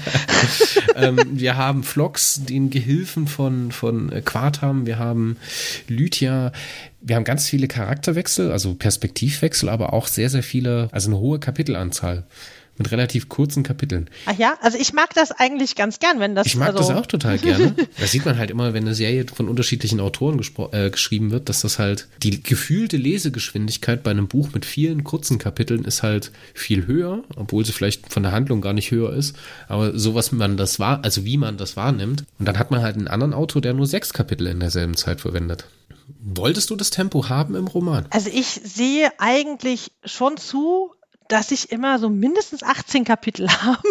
ähm, 0.96 1.20
wir 1.34 1.58
haben 1.58 1.84
Flox, 1.84 2.42
den 2.46 2.70
Gehilfen 2.78 3.28
von, 3.28 3.72
von 3.72 4.12
Quartam, 4.24 4.86
wir 4.86 5.00
haben 5.00 5.38
Lythia, 5.88 6.52
wir 7.02 7.16
haben 7.16 7.24
ganz 7.24 7.50
viele 7.50 7.68
Charakterwechsel, 7.68 8.52
also 8.52 8.76
Perspektivwechsel, 8.76 9.68
aber 9.68 9.94
auch 9.94 10.06
sehr, 10.06 10.30
sehr 10.30 10.44
viele, 10.44 10.90
also 10.92 11.10
eine 11.10 11.18
hohe 11.18 11.40
Kapitelanzahl 11.40 12.28
mit 12.78 12.92
relativ 12.92 13.30
kurzen 13.30 13.64
Kapiteln. 13.64 14.10
Ach 14.26 14.38
ja, 14.38 14.56
also 14.62 14.78
ich 14.78 14.94
mag 14.94 15.14
das 15.14 15.32
eigentlich 15.32 15.76
ganz 15.76 16.00
gern, 16.00 16.20
wenn 16.20 16.36
das. 16.36 16.48
Ich 16.48 16.56
mag 16.56 16.70
also 16.70 16.80
das 16.80 16.98
auch 16.98 17.06
total 17.06 17.38
gerne. 17.38 17.76
Das 18.00 18.12
sieht 18.12 18.26
man 18.26 18.38
halt 18.38 18.52
immer, 18.52 18.74
wenn 18.74 18.84
eine 18.84 18.96
Serie 18.96 19.26
von 19.34 19.50
unterschiedlichen 19.50 20.00
Autoren 20.00 20.40
äh, 20.72 20.90
geschrieben 20.90 21.32
wird, 21.32 21.50
dass 21.50 21.62
das 21.62 21.80
halt 21.80 22.08
die 22.22 22.42
gefühlte 22.42 22.98
Lesegeschwindigkeit 22.98 24.04
bei 24.04 24.12
einem 24.12 24.28
Buch 24.28 24.50
mit 24.54 24.66
vielen 24.66 25.04
kurzen 25.04 25.40
Kapiteln 25.40 25.84
ist 25.84 26.04
halt 26.04 26.32
viel 26.54 26.86
höher, 26.88 27.24
obwohl 27.36 27.66
sie 27.66 27.72
vielleicht 27.72 28.12
von 28.12 28.24
der 28.24 28.32
Handlung 28.32 28.62
gar 28.62 28.74
nicht 28.74 28.92
höher 28.92 29.14
ist. 29.14 29.36
Aber 29.68 29.98
so 29.98 30.16
was 30.16 30.32
man 30.32 30.58
das 30.58 30.80
war, 30.80 31.04
also 31.04 31.26
wie 31.26 31.38
man 31.38 31.58
das 31.58 31.76
wahrnimmt. 31.76 32.26
Und 32.40 32.48
dann 32.48 32.60
hat 32.60 32.72
man 32.72 32.82
halt 32.82 32.96
einen 32.96 33.08
anderen 33.08 33.34
Autor, 33.34 33.62
der 33.62 33.74
nur 33.74 33.88
sechs 33.88 34.14
Kapitel 34.14 34.48
in 34.48 34.60
derselben 34.60 34.96
Zeit 34.96 35.22
verwendet. 35.22 35.66
Wolltest 36.20 36.70
du 36.70 36.76
das 36.76 36.90
Tempo 36.90 37.30
haben 37.30 37.56
im 37.56 37.68
Roman? 37.68 38.06
Also 38.10 38.30
ich 38.34 38.48
sehe 38.48 39.10
eigentlich 39.18 39.92
schon 40.06 40.38
zu, 40.38 40.92
dass 41.28 41.52
ich 41.52 41.72
immer 41.72 42.00
so 42.00 42.10
mindestens 42.10 42.64
18 42.64 43.04
Kapitel 43.04 43.48
habe. 43.64 43.82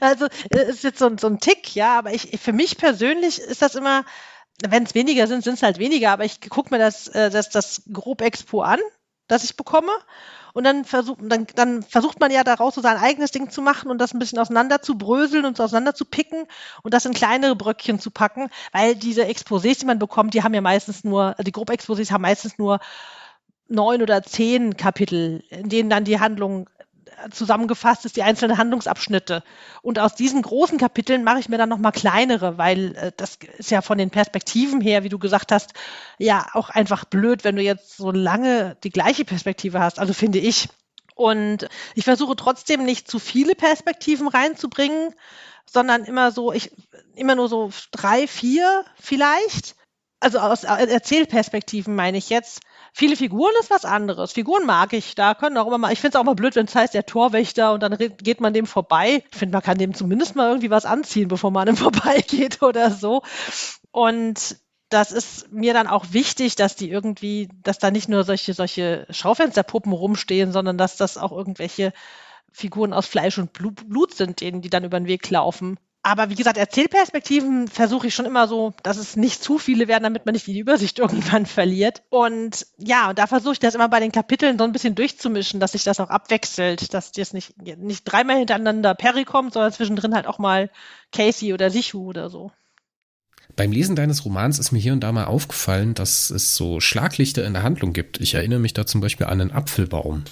also 0.00 0.26
ist 0.50 0.84
jetzt 0.84 0.98
so, 0.98 1.10
so 1.18 1.26
ein 1.26 1.40
Tick, 1.40 1.74
ja, 1.74 1.98
aber 1.98 2.12
ich, 2.12 2.38
für 2.40 2.52
mich 2.52 2.76
persönlich 2.76 3.38
ist 3.38 3.62
das 3.62 3.74
immer, 3.74 4.04
wenn 4.68 4.84
es 4.84 4.94
weniger 4.94 5.26
sind, 5.26 5.44
sind 5.44 5.54
es 5.54 5.62
halt 5.62 5.78
weniger, 5.78 6.12
aber 6.12 6.24
ich 6.24 6.40
gucke 6.48 6.72
mir 6.72 6.78
das, 6.78 7.08
äh, 7.08 7.30
das, 7.30 7.50
das 7.50 7.82
grob 7.92 8.22
Expo 8.22 8.62
an, 8.62 8.80
das 9.26 9.44
ich 9.44 9.56
bekomme. 9.56 9.92
Und 10.52 10.62
dann, 10.62 10.84
versucht 10.84 11.18
dann, 11.20 11.48
dann 11.56 11.82
versucht 11.82 12.20
man 12.20 12.30
ja 12.30 12.44
daraus 12.44 12.76
so 12.76 12.80
sein 12.80 12.96
eigenes 12.96 13.32
Ding 13.32 13.50
zu 13.50 13.60
machen 13.60 13.90
und 13.90 13.98
das 13.98 14.14
ein 14.14 14.20
bisschen 14.20 14.38
auseinander 14.38 14.80
zu 14.80 14.96
bröseln 14.96 15.46
und 15.46 15.56
so 15.56 15.64
auseinander 15.64 15.96
zu 15.96 16.04
picken 16.04 16.46
und 16.84 16.94
das 16.94 17.04
in 17.06 17.12
kleinere 17.12 17.56
Bröckchen 17.56 17.98
zu 17.98 18.12
packen, 18.12 18.48
weil 18.70 18.94
diese 18.94 19.24
Exposés, 19.24 19.80
die 19.80 19.86
man 19.86 19.98
bekommt, 19.98 20.32
die 20.32 20.44
haben 20.44 20.54
ja 20.54 20.60
meistens 20.60 21.02
nur, 21.02 21.34
die 21.40 21.50
Grob-Exposés 21.50 22.12
haben 22.12 22.22
meistens 22.22 22.56
nur 22.56 22.78
neun 23.68 24.02
oder 24.02 24.22
zehn 24.22 24.76
Kapitel, 24.76 25.42
in 25.50 25.68
denen 25.68 25.90
dann 25.90 26.04
die 26.04 26.20
Handlung 26.20 26.68
zusammengefasst 27.30 28.04
ist, 28.04 28.16
die 28.16 28.22
einzelnen 28.22 28.58
Handlungsabschnitte. 28.58 29.42
Und 29.82 29.98
aus 29.98 30.14
diesen 30.14 30.42
großen 30.42 30.78
Kapiteln 30.78 31.24
mache 31.24 31.38
ich 31.38 31.48
mir 31.48 31.58
dann 31.58 31.68
nochmal 31.68 31.92
kleinere, 31.92 32.58
weil 32.58 32.96
äh, 32.96 33.12
das 33.16 33.38
ist 33.58 33.70
ja 33.70 33.82
von 33.82 33.98
den 33.98 34.10
Perspektiven 34.10 34.80
her, 34.80 35.04
wie 35.04 35.08
du 35.08 35.18
gesagt 35.18 35.52
hast, 35.52 35.72
ja 36.18 36.46
auch 36.52 36.70
einfach 36.70 37.04
blöd, 37.04 37.44
wenn 37.44 37.56
du 37.56 37.62
jetzt 37.62 37.96
so 37.96 38.10
lange 38.10 38.76
die 38.84 38.90
gleiche 38.90 39.24
Perspektive 39.24 39.80
hast. 39.80 39.98
Also 39.98 40.12
finde 40.12 40.38
ich. 40.38 40.68
Und 41.14 41.68
ich 41.94 42.04
versuche 42.04 42.34
trotzdem 42.36 42.84
nicht 42.84 43.08
zu 43.08 43.18
viele 43.18 43.54
Perspektiven 43.54 44.26
reinzubringen, 44.26 45.14
sondern 45.64 46.04
immer 46.04 46.32
so, 46.32 46.52
ich, 46.52 46.72
immer 47.14 47.36
nur 47.36 47.48
so 47.48 47.70
drei, 47.92 48.26
vier 48.26 48.84
vielleicht. 49.00 49.76
Also 50.18 50.40
aus 50.40 50.64
Erzählperspektiven 50.64 51.94
meine 51.94 52.18
ich 52.18 52.30
jetzt. 52.30 52.60
Viele 52.96 53.16
Figuren 53.16 53.50
ist 53.58 53.70
was 53.70 53.84
anderes. 53.84 54.30
Figuren 54.30 54.66
mag 54.66 54.92
ich. 54.92 55.16
Da 55.16 55.34
können 55.34 55.58
auch 55.58 55.66
immer 55.66 55.78
mal, 55.78 55.92
ich 55.92 56.00
finde 56.00 56.16
es 56.16 56.20
auch 56.20 56.24
mal 56.24 56.36
blöd, 56.36 56.54
wenn 56.54 56.66
es 56.66 56.76
heißt, 56.76 56.94
der 56.94 57.04
Torwächter 57.04 57.72
und 57.72 57.82
dann 57.82 57.98
geht 57.98 58.40
man 58.40 58.54
dem 58.54 58.66
vorbei. 58.66 59.24
Ich 59.32 59.36
finde, 59.36 59.54
man 59.54 59.64
kann 59.64 59.78
dem 59.78 59.94
zumindest 59.94 60.36
mal 60.36 60.46
irgendwie 60.46 60.70
was 60.70 60.84
anziehen, 60.84 61.26
bevor 61.26 61.50
man 61.50 61.66
ihm 61.66 61.76
vorbeigeht 61.76 62.62
oder 62.62 62.92
so. 62.92 63.22
Und 63.90 64.58
das 64.90 65.10
ist 65.10 65.50
mir 65.50 65.74
dann 65.74 65.88
auch 65.88 66.12
wichtig, 66.12 66.54
dass 66.54 66.76
die 66.76 66.88
irgendwie, 66.88 67.48
dass 67.64 67.78
da 67.78 67.90
nicht 67.90 68.08
nur 68.08 68.22
solche, 68.22 68.54
solche 68.54 69.08
Schaufensterpuppen 69.10 69.92
rumstehen, 69.92 70.52
sondern 70.52 70.78
dass 70.78 70.96
das 70.96 71.18
auch 71.18 71.32
irgendwelche 71.32 71.92
Figuren 72.52 72.92
aus 72.92 73.08
Fleisch 73.08 73.38
und 73.38 73.52
Blut 73.52 74.14
sind, 74.14 74.40
denen 74.40 74.62
die 74.62 74.70
dann 74.70 74.84
über 74.84 75.00
den 75.00 75.08
Weg 75.08 75.28
laufen. 75.30 75.80
Aber 76.06 76.28
wie 76.28 76.34
gesagt, 76.34 76.58
Erzählperspektiven 76.58 77.66
versuche 77.66 78.08
ich 78.08 78.14
schon 78.14 78.26
immer 78.26 78.46
so, 78.46 78.74
dass 78.82 78.98
es 78.98 79.16
nicht 79.16 79.42
zu 79.42 79.58
viele 79.58 79.88
werden, 79.88 80.02
damit 80.02 80.26
man 80.26 80.34
nicht 80.34 80.46
die 80.46 80.58
Übersicht 80.58 80.98
irgendwann 81.00 81.46
verliert. 81.46 82.02
Und 82.10 82.66
ja, 82.76 83.08
und 83.08 83.18
da 83.18 83.26
versuche 83.26 83.54
ich 83.54 83.58
das 83.58 83.74
immer 83.74 83.88
bei 83.88 84.00
den 84.00 84.12
Kapiteln 84.12 84.58
so 84.58 84.64
ein 84.64 84.72
bisschen 84.72 84.94
durchzumischen, 84.94 85.60
dass 85.60 85.72
sich 85.72 85.82
das 85.82 86.00
auch 86.00 86.10
abwechselt, 86.10 86.92
dass 86.92 87.10
das 87.10 87.32
nicht, 87.32 87.54
nicht 87.78 88.04
dreimal 88.04 88.36
hintereinander 88.36 88.94
Perry 88.94 89.24
kommt, 89.24 89.54
sondern 89.54 89.72
zwischendrin 89.72 90.14
halt 90.14 90.26
auch 90.26 90.38
mal 90.38 90.70
Casey 91.10 91.54
oder 91.54 91.70
Sichu 91.70 92.04
oder 92.04 92.28
so. 92.28 92.52
Beim 93.56 93.72
Lesen 93.72 93.96
deines 93.96 94.26
Romans 94.26 94.58
ist 94.58 94.72
mir 94.72 94.80
hier 94.80 94.92
und 94.92 95.00
da 95.00 95.10
mal 95.10 95.24
aufgefallen, 95.24 95.94
dass 95.94 96.28
es 96.28 96.54
so 96.54 96.80
Schlaglichter 96.80 97.46
in 97.46 97.54
der 97.54 97.62
Handlung 97.62 97.94
gibt. 97.94 98.20
Ich 98.20 98.34
erinnere 98.34 98.58
mich 98.58 98.74
da 98.74 98.84
zum 98.84 99.00
Beispiel 99.00 99.26
an 99.26 99.40
einen 99.40 99.52
Apfelbaum. 99.52 100.24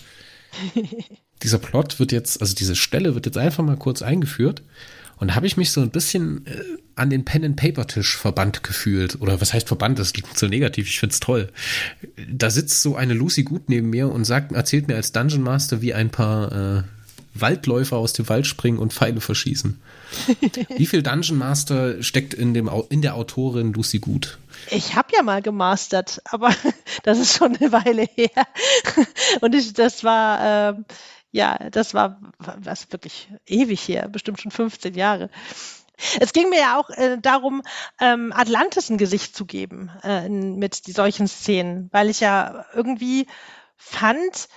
Dieser 1.43 1.59
Plot 1.59 1.99
wird 1.99 2.13
jetzt, 2.13 2.43
also 2.43 2.55
diese 2.55 2.77
Stelle 2.77 3.15
wird 3.15 3.27
jetzt 3.27 3.39
einfach 3.39 3.65
mal 3.65 3.77
kurz 3.77 4.01
eingeführt 4.01 4.63
und 5.23 5.37
habe 5.37 5.47
ich 5.47 5.57
mich 5.57 5.71
so 5.71 5.81
ein 5.81 5.91
bisschen 5.91 6.45
äh, 6.49 6.65
an 6.97 7.09
den 7.09 7.25
Pen-and-Paper-Tisch 7.25 8.17
verbannt 8.17 8.65
gefühlt. 8.65 9.21
Oder 9.21 9.41
was 9.41 9.55
heißt 9.55 9.69
verbannt? 9.69 10.01
Das 10.01 10.13
klingt 10.13 10.37
so 10.37 10.49
negativ. 10.49 10.89
Ich 10.89 10.99
find's 10.99 11.21
toll. 11.21 11.49
Da 12.29 12.51
sitzt 12.51 12.83
so 12.83 12.97
eine 12.97 13.15
Lucy 13.15 13.45
gut 13.45 13.69
neben 13.69 13.89
mir 13.89 14.11
und 14.11 14.25
sagt, 14.25 14.51
erzählt 14.51 14.89
mir 14.89 14.97
als 14.97 15.13
Dungeon 15.13 15.43
Master, 15.43 15.81
wie 15.81 15.95
ein 15.95 16.11
paar 16.11 16.81
äh, 16.81 16.83
Waldläufer 17.35 17.99
aus 17.99 18.15
dem 18.15 18.29
Wald 18.29 18.49
springen 18.49 18.79
und 18.79 18.93
Pfeile 18.93 19.21
verschießen. 19.21 19.81
wie 20.77 20.87
viel 20.87 21.05
Dungeon 21.05 21.39
Master 21.39 22.03
steckt 22.03 22.35
in, 22.35 22.53
dem, 22.53 22.69
in 22.89 23.01
der 23.01 23.15
Autorin 23.15 23.73
Lucy 23.73 24.01
Gut? 24.01 24.39
Ich 24.73 24.97
habe 24.97 25.11
ja 25.17 25.23
mal 25.23 25.41
gemastert, 25.41 26.21
aber 26.25 26.53
das 27.05 27.21
ist 27.21 27.37
schon 27.37 27.57
eine 27.57 27.71
Weile 27.71 28.09
her. 28.17 28.45
Und 29.41 29.55
ich, 29.55 29.73
das 29.73 30.03
war, 30.03 30.71
äh, 30.71 30.75
ja, 31.33 31.59
das 31.71 31.95
war 31.95 32.21
was 32.39 32.93
wirklich 32.93 33.29
ewig 33.47 33.89
her, 33.89 34.09
bestimmt 34.09 34.41
schon 34.41 34.51
15 34.53 34.95
Jahre. 34.95 35.31
Es 36.21 36.33
ging 36.33 36.49
mir 36.51 36.61
ja 36.61 36.79
auch 36.79 36.91
äh, 36.91 37.19
darum, 37.21 37.63
ähm, 38.01 38.33
Atlantis 38.35 38.91
ein 38.91 38.99
Gesicht 38.99 39.35
zu 39.35 39.47
geben 39.47 39.91
äh, 40.03 40.29
mit 40.29 40.87
die, 40.87 40.93
solchen 40.93 41.29
Szenen, 41.29 41.89
weil 41.93 42.11
ich 42.11 42.21
ja 42.21 42.67
irgendwie 42.75 43.27
fand, 43.77 44.49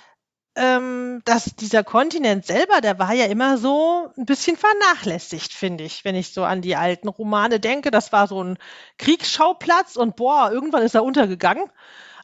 ähm, 0.55 1.21
dass 1.25 1.55
dieser 1.55 1.83
Kontinent 1.83 2.45
selber, 2.45 2.81
der 2.81 2.99
war 2.99 3.13
ja 3.13 3.25
immer 3.25 3.57
so 3.57 4.09
ein 4.17 4.25
bisschen 4.25 4.57
vernachlässigt, 4.57 5.53
finde 5.53 5.83
ich, 5.83 6.03
wenn 6.05 6.15
ich 6.15 6.33
so 6.33 6.43
an 6.43 6.61
die 6.61 6.75
alten 6.75 7.09
Romane 7.09 7.59
denke. 7.59 7.91
Das 7.91 8.11
war 8.11 8.27
so 8.27 8.43
ein 8.43 8.57
Kriegsschauplatz 8.97 9.97
und 9.97 10.15
boah, 10.15 10.51
irgendwann 10.51 10.83
ist 10.83 10.95
er 10.95 11.03
untergegangen. 11.03 11.69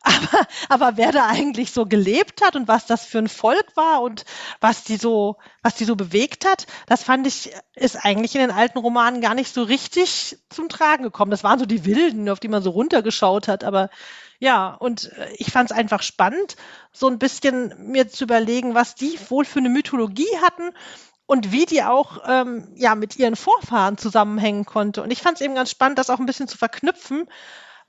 Aber, 0.03 0.47
aber 0.69 0.97
wer 0.97 1.11
da 1.11 1.27
eigentlich 1.27 1.71
so 1.71 1.85
gelebt 1.85 2.41
hat 2.43 2.55
und 2.55 2.67
was 2.67 2.87
das 2.87 3.05
für 3.05 3.19
ein 3.19 3.27
Volk 3.27 3.75
war 3.75 4.01
und 4.01 4.25
was 4.59 4.83
die 4.83 4.97
so, 4.97 5.37
was 5.61 5.75
die 5.75 5.85
so 5.85 5.95
bewegt 5.95 6.45
hat, 6.45 6.65
das 6.87 7.03
fand 7.03 7.27
ich, 7.27 7.51
ist 7.75 7.97
eigentlich 8.03 8.33
in 8.33 8.41
den 8.41 8.51
alten 8.51 8.79
Romanen 8.79 9.21
gar 9.21 9.35
nicht 9.35 9.53
so 9.53 9.61
richtig 9.61 10.39
zum 10.49 10.69
Tragen 10.69 11.03
gekommen. 11.03 11.29
Das 11.29 11.43
waren 11.43 11.59
so 11.59 11.65
die 11.65 11.85
Wilden, 11.85 12.29
auf 12.29 12.39
die 12.39 12.47
man 12.47 12.63
so 12.63 12.71
runtergeschaut 12.71 13.47
hat, 13.47 13.63
aber 13.63 13.89
ja, 14.39 14.73
und 14.73 15.11
ich 15.37 15.51
fand 15.51 15.69
es 15.69 15.77
einfach 15.77 16.01
spannend, 16.01 16.55
so 16.91 17.07
ein 17.07 17.19
bisschen 17.19 17.75
mir 17.77 18.09
zu 18.09 18.23
überlegen, 18.23 18.73
was 18.73 18.95
die 18.95 19.19
wohl 19.29 19.45
für 19.45 19.59
eine 19.59 19.69
Mythologie 19.69 20.35
hatten 20.41 20.71
und 21.27 21.51
wie 21.51 21.65
die 21.65 21.83
auch 21.83 22.23
ähm, 22.25 22.73
ja 22.75 22.95
mit 22.95 23.17
ihren 23.17 23.35
Vorfahren 23.35 23.99
zusammenhängen 23.99 24.65
konnte. 24.65 25.03
Und 25.03 25.11
ich 25.11 25.21
fand 25.21 25.35
es 25.35 25.41
eben 25.41 25.53
ganz 25.53 25.69
spannend, 25.69 25.99
das 25.99 26.09
auch 26.09 26.19
ein 26.19 26.25
bisschen 26.25 26.47
zu 26.47 26.57
verknüpfen 26.57 27.27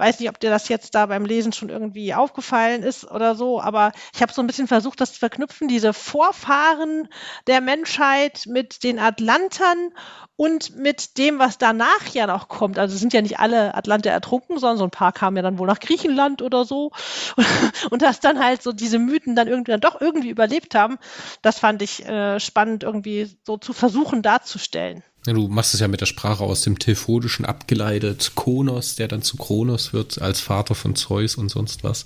Weiß 0.02 0.18
nicht, 0.18 0.28
ob 0.28 0.40
dir 0.40 0.50
das 0.50 0.68
jetzt 0.68 0.96
da 0.96 1.06
beim 1.06 1.24
Lesen 1.24 1.52
schon 1.52 1.68
irgendwie 1.68 2.12
aufgefallen 2.12 2.82
ist 2.82 3.08
oder 3.08 3.36
so, 3.36 3.60
aber 3.60 3.92
ich 4.12 4.20
habe 4.20 4.32
so 4.32 4.42
ein 4.42 4.48
bisschen 4.48 4.66
versucht, 4.66 5.00
das 5.00 5.12
zu 5.12 5.20
verknüpfen, 5.20 5.68
diese 5.68 5.92
Vorfahren 5.92 7.06
der 7.46 7.60
Menschheit 7.60 8.46
mit 8.48 8.82
den 8.82 8.98
Atlantern 8.98 9.92
und 10.34 10.74
mit 10.74 11.18
dem, 11.18 11.38
was 11.38 11.56
danach 11.56 12.08
ja 12.12 12.26
noch 12.26 12.48
kommt. 12.48 12.80
Also 12.80 12.96
sind 12.96 13.12
ja 13.12 13.22
nicht 13.22 13.38
alle 13.38 13.76
Atlanter 13.76 14.10
ertrunken, 14.10 14.58
sondern 14.58 14.78
so 14.78 14.82
ein 14.82 14.90
paar 14.90 15.12
kamen 15.12 15.36
ja 15.36 15.42
dann 15.44 15.58
wohl 15.58 15.68
nach 15.68 15.78
Griechenland 15.78 16.42
oder 16.42 16.64
so. 16.64 16.90
Und, 17.36 17.46
und 17.92 18.02
dass 18.02 18.18
dann 18.18 18.44
halt 18.44 18.60
so 18.60 18.72
diese 18.72 18.98
Mythen 18.98 19.36
dann 19.36 19.46
irgendwie 19.46 19.70
dann 19.70 19.80
doch 19.80 20.00
irgendwie 20.00 20.30
überlebt 20.30 20.74
haben, 20.74 20.98
das 21.42 21.60
fand 21.60 21.80
ich 21.80 22.04
äh, 22.08 22.40
spannend 22.40 22.82
irgendwie 22.82 23.38
so 23.46 23.56
zu 23.56 23.72
versuchen 23.72 24.22
darzustellen. 24.22 25.04
Ja, 25.26 25.32
du 25.34 25.46
machst 25.48 25.74
es 25.74 25.80
ja 25.80 25.88
mit 25.88 26.00
der 26.00 26.06
Sprache 26.06 26.42
aus 26.42 26.62
dem 26.62 26.78
Tephonischen 26.78 27.44
abgeleitet. 27.44 28.32
Konos, 28.34 28.96
der 28.96 29.08
dann 29.08 29.22
zu 29.22 29.36
Kronos 29.36 29.92
wird, 29.92 30.20
als 30.20 30.40
Vater 30.40 30.74
von 30.74 30.96
Zeus 30.96 31.36
und 31.36 31.48
sonst 31.48 31.84
was. 31.84 32.04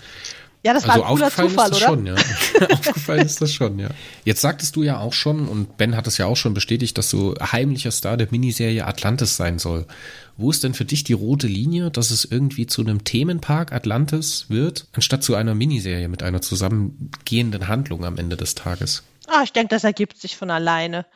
Ja, 0.67 0.75
das 0.75 0.85
also 0.89 1.01
war 1.01 1.09
ein 1.09 1.15
cooler 1.15 1.31
Zufall, 1.31 1.47
ist 1.47 1.57
das 1.57 1.71
oder? 1.71 1.87
Schon, 1.87 2.07
ja. 2.07 2.15
aufgefallen 2.73 3.25
ist 3.25 3.41
das 3.41 3.53
schon, 3.53 3.79
ja. 3.79 3.89
Jetzt 4.25 4.41
sagtest 4.41 4.75
du 4.75 4.83
ja 4.83 4.99
auch 4.99 5.13
schon, 5.13 5.47
und 5.47 5.77
Ben 5.77 5.97
hat 5.97 6.09
es 6.09 6.19
ja 6.19 6.27
auch 6.27 6.37
schon 6.37 6.55
bestätigt, 6.55 6.99
dass 6.99 7.09
du 7.09 7.35
heimlicher 7.41 7.93
Star 7.93 8.17
der 8.17 8.27
Miniserie 8.31 8.85
Atlantis 8.85 9.37
sein 9.37 9.61
soll. 9.61 9.87
Wo 10.37 10.51
ist 10.51 10.65
denn 10.65 10.75
für 10.75 10.85
dich 10.85 11.05
die 11.05 11.13
rote 11.13 11.47
Linie, 11.47 11.91
dass 11.91 12.11
es 12.11 12.25
irgendwie 12.25 12.67
zu 12.67 12.83
einem 12.83 13.05
Themenpark 13.05 13.73
Atlantis 13.73 14.47
wird, 14.49 14.89
anstatt 14.93 15.23
zu 15.23 15.37
einer 15.37 15.55
Miniserie 15.55 16.09
mit 16.09 16.25
einer 16.25 16.43
zusammengehenden 16.43 17.69
Handlung 17.69 18.05
am 18.05 18.19
Ende 18.19 18.37
des 18.37 18.57
Tages? 18.57 19.05
Ah, 19.29 19.43
ich 19.45 19.53
denke, 19.53 19.69
das 19.69 19.85
ergibt 19.85 20.19
sich 20.19 20.37
von 20.37 20.51
alleine. 20.51 21.07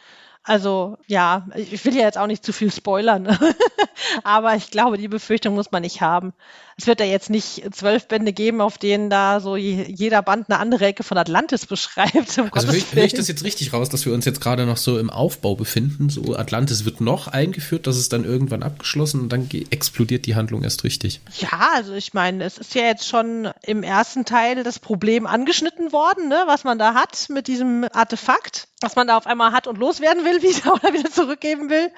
Also 0.42 0.96
ja, 1.06 1.46
ich 1.54 1.84
will 1.84 1.94
ja 1.94 2.02
jetzt 2.02 2.16
auch 2.16 2.26
nicht 2.26 2.44
zu 2.44 2.52
viel 2.52 2.72
spoilern, 2.72 3.38
aber 4.24 4.54
ich 4.56 4.70
glaube, 4.70 4.96
die 4.96 5.08
Befürchtung 5.08 5.54
muss 5.54 5.70
man 5.70 5.82
nicht 5.82 6.00
haben. 6.00 6.32
Es 6.80 6.86
wird 6.86 7.00
ja 7.00 7.04
jetzt 7.04 7.28
nicht 7.28 7.62
zwölf 7.74 8.08
Bände 8.08 8.32
geben, 8.32 8.62
auf 8.62 8.78
denen 8.78 9.10
da 9.10 9.40
so 9.40 9.54
jeder 9.54 10.22
Band 10.22 10.48
eine 10.48 10.58
andere 10.58 10.86
Ecke 10.86 11.02
von 11.02 11.18
Atlantis 11.18 11.66
beschreibt. 11.66 12.38
Um 12.38 12.48
also 12.52 12.68
höre 12.68 12.74
ich, 12.74 12.94
hör 12.94 13.04
ich 13.04 13.12
das 13.12 13.28
jetzt 13.28 13.44
richtig 13.44 13.74
raus, 13.74 13.90
dass 13.90 14.06
wir 14.06 14.14
uns 14.14 14.24
jetzt 14.24 14.40
gerade 14.40 14.64
noch 14.64 14.78
so 14.78 14.98
im 14.98 15.10
Aufbau 15.10 15.54
befinden? 15.54 16.08
So 16.08 16.34
Atlantis 16.34 16.86
wird 16.86 17.02
noch 17.02 17.28
eingeführt, 17.28 17.86
dass 17.86 17.96
es 17.96 18.08
dann 18.08 18.24
irgendwann 18.24 18.62
abgeschlossen 18.62 19.20
und 19.20 19.28
dann 19.30 19.46
explodiert 19.68 20.24
die 20.24 20.36
Handlung 20.36 20.62
erst 20.62 20.82
richtig. 20.84 21.20
Ja, 21.38 21.72
also 21.74 21.92
ich 21.92 22.14
meine, 22.14 22.44
es 22.44 22.56
ist 22.56 22.74
ja 22.74 22.84
jetzt 22.84 23.06
schon 23.06 23.50
im 23.62 23.82
ersten 23.82 24.24
Teil 24.24 24.62
das 24.62 24.78
Problem 24.78 25.26
angeschnitten 25.26 25.92
worden, 25.92 26.28
ne, 26.28 26.44
was 26.46 26.64
man 26.64 26.78
da 26.78 26.94
hat 26.94 27.26
mit 27.28 27.46
diesem 27.46 27.86
Artefakt, 27.92 28.68
was 28.80 28.96
man 28.96 29.06
da 29.06 29.18
auf 29.18 29.26
einmal 29.26 29.52
hat 29.52 29.66
und 29.66 29.76
loswerden 29.76 30.24
will 30.24 30.40
wieder 30.42 30.72
oder 30.72 30.94
wieder 30.94 31.10
zurückgeben 31.10 31.68
will. 31.68 31.90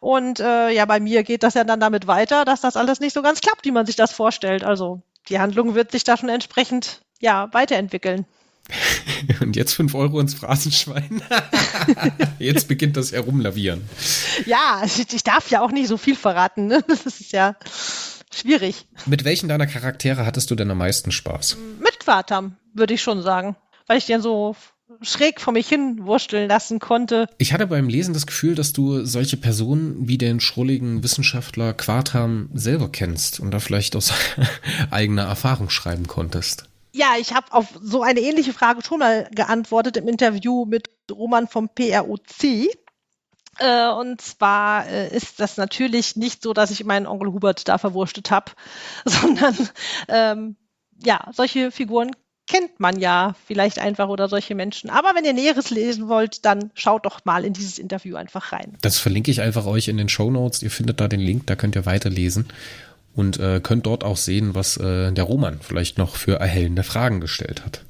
Und 0.00 0.38
äh, 0.38 0.68
ja, 0.70 0.84
bei 0.84 1.00
mir 1.00 1.22
geht 1.22 1.42
das 1.42 1.54
ja 1.54 1.64
dann 1.64 1.80
damit 1.80 2.06
weiter, 2.06 2.44
dass 2.44 2.60
das 2.60 2.76
alles 2.76 3.00
nicht 3.00 3.14
so 3.14 3.22
ganz 3.22 3.40
klappt, 3.40 3.64
wie 3.64 3.70
man 3.70 3.86
sich 3.86 3.96
das 3.96 4.12
vorstellt. 4.12 4.23
Also 4.64 5.02
die 5.28 5.38
Handlung 5.38 5.74
wird 5.74 5.92
sich 5.92 6.04
da 6.04 6.16
schon 6.16 6.28
entsprechend 6.28 7.02
ja 7.20 7.48
weiterentwickeln. 7.52 8.26
Und 9.40 9.56
jetzt 9.56 9.74
fünf 9.74 9.94
Euro 9.94 10.20
ins 10.20 10.34
Phrasenschwein. 10.34 11.22
jetzt 12.38 12.68
beginnt 12.68 12.96
das 12.96 13.12
Herumlavieren. 13.12 13.88
Ja, 14.46 14.82
ich 14.84 15.22
darf 15.22 15.50
ja 15.50 15.62
auch 15.62 15.70
nicht 15.70 15.88
so 15.88 15.96
viel 15.96 16.16
verraten. 16.16 16.66
Ne? 16.66 16.82
Das 16.86 17.06
ist 17.06 17.32
ja 17.32 17.56
schwierig. 18.32 18.86
Mit 19.06 19.24
welchen 19.24 19.48
deiner 19.48 19.66
Charaktere 19.66 20.24
hattest 20.24 20.50
du 20.50 20.54
denn 20.54 20.70
am 20.70 20.78
meisten 20.78 21.12
Spaß? 21.12 21.56
Mit 21.78 22.00
Quartam, 22.00 22.56
würde 22.72 22.94
ich 22.94 23.02
schon 23.02 23.22
sagen. 23.22 23.56
Weil 23.86 23.98
ich 23.98 24.06
den 24.06 24.22
so 24.22 24.56
schräg 25.02 25.40
vor 25.40 25.52
mich 25.52 25.68
hin 25.68 26.04
wursteln 26.04 26.48
lassen 26.48 26.78
konnte. 26.78 27.28
Ich 27.38 27.52
hatte 27.52 27.66
beim 27.66 27.88
Lesen 27.88 28.14
das 28.14 28.26
Gefühl, 28.26 28.54
dass 28.54 28.72
du 28.72 29.04
solche 29.04 29.36
Personen 29.36 30.08
wie 30.08 30.18
den 30.18 30.40
schrulligen 30.40 31.02
Wissenschaftler 31.02 31.74
Quartam 31.74 32.48
selber 32.54 32.88
kennst 32.90 33.40
und 33.40 33.50
da 33.50 33.60
vielleicht 33.60 33.96
aus 33.96 34.12
eigener 34.90 35.24
Erfahrung 35.24 35.70
schreiben 35.70 36.06
konntest. 36.06 36.68
Ja, 36.92 37.14
ich 37.18 37.34
habe 37.34 37.52
auf 37.52 37.68
so 37.82 38.02
eine 38.02 38.20
ähnliche 38.20 38.52
Frage 38.52 38.82
schon 38.84 39.00
mal 39.00 39.28
geantwortet 39.32 39.96
im 39.96 40.06
Interview 40.06 40.64
mit 40.64 40.90
Roman 41.10 41.48
vom 41.48 41.68
PROC. 41.68 42.68
Äh, 43.58 43.88
und 43.88 44.20
zwar 44.20 44.86
äh, 44.86 45.14
ist 45.14 45.40
das 45.40 45.56
natürlich 45.56 46.16
nicht 46.16 46.42
so, 46.42 46.52
dass 46.52 46.70
ich 46.70 46.84
meinen 46.84 47.06
Onkel 47.06 47.32
Hubert 47.32 47.68
da 47.68 47.78
verwurstet 47.78 48.30
habe, 48.30 48.52
sondern 49.04 49.56
ähm, 50.08 50.56
ja, 51.04 51.28
solche 51.32 51.70
Figuren 51.70 52.10
kennt 52.46 52.78
man 52.78 53.00
ja 53.00 53.34
vielleicht 53.46 53.78
einfach 53.78 54.08
oder 54.08 54.28
solche 54.28 54.54
Menschen. 54.54 54.90
Aber 54.90 55.14
wenn 55.14 55.24
ihr 55.24 55.32
Näheres 55.32 55.70
lesen 55.70 56.08
wollt, 56.08 56.44
dann 56.44 56.70
schaut 56.74 57.06
doch 57.06 57.24
mal 57.24 57.44
in 57.44 57.52
dieses 57.52 57.78
Interview 57.78 58.16
einfach 58.16 58.52
rein. 58.52 58.74
Das 58.82 58.98
verlinke 58.98 59.30
ich 59.30 59.40
einfach 59.40 59.66
euch 59.66 59.88
in 59.88 59.96
den 59.96 60.08
Show 60.08 60.30
Notes. 60.30 60.62
Ihr 60.62 60.70
findet 60.70 61.00
da 61.00 61.08
den 61.08 61.20
Link, 61.20 61.46
da 61.46 61.56
könnt 61.56 61.74
ihr 61.74 61.86
weiterlesen 61.86 62.46
und 63.14 63.38
äh, 63.38 63.60
könnt 63.62 63.86
dort 63.86 64.04
auch 64.04 64.16
sehen, 64.16 64.54
was 64.54 64.76
äh, 64.76 65.12
der 65.12 65.24
Roman 65.24 65.58
vielleicht 65.60 65.98
noch 65.98 66.16
für 66.16 66.34
erhellende 66.40 66.82
Fragen 66.82 67.20
gestellt 67.20 67.64
hat. 67.64 67.84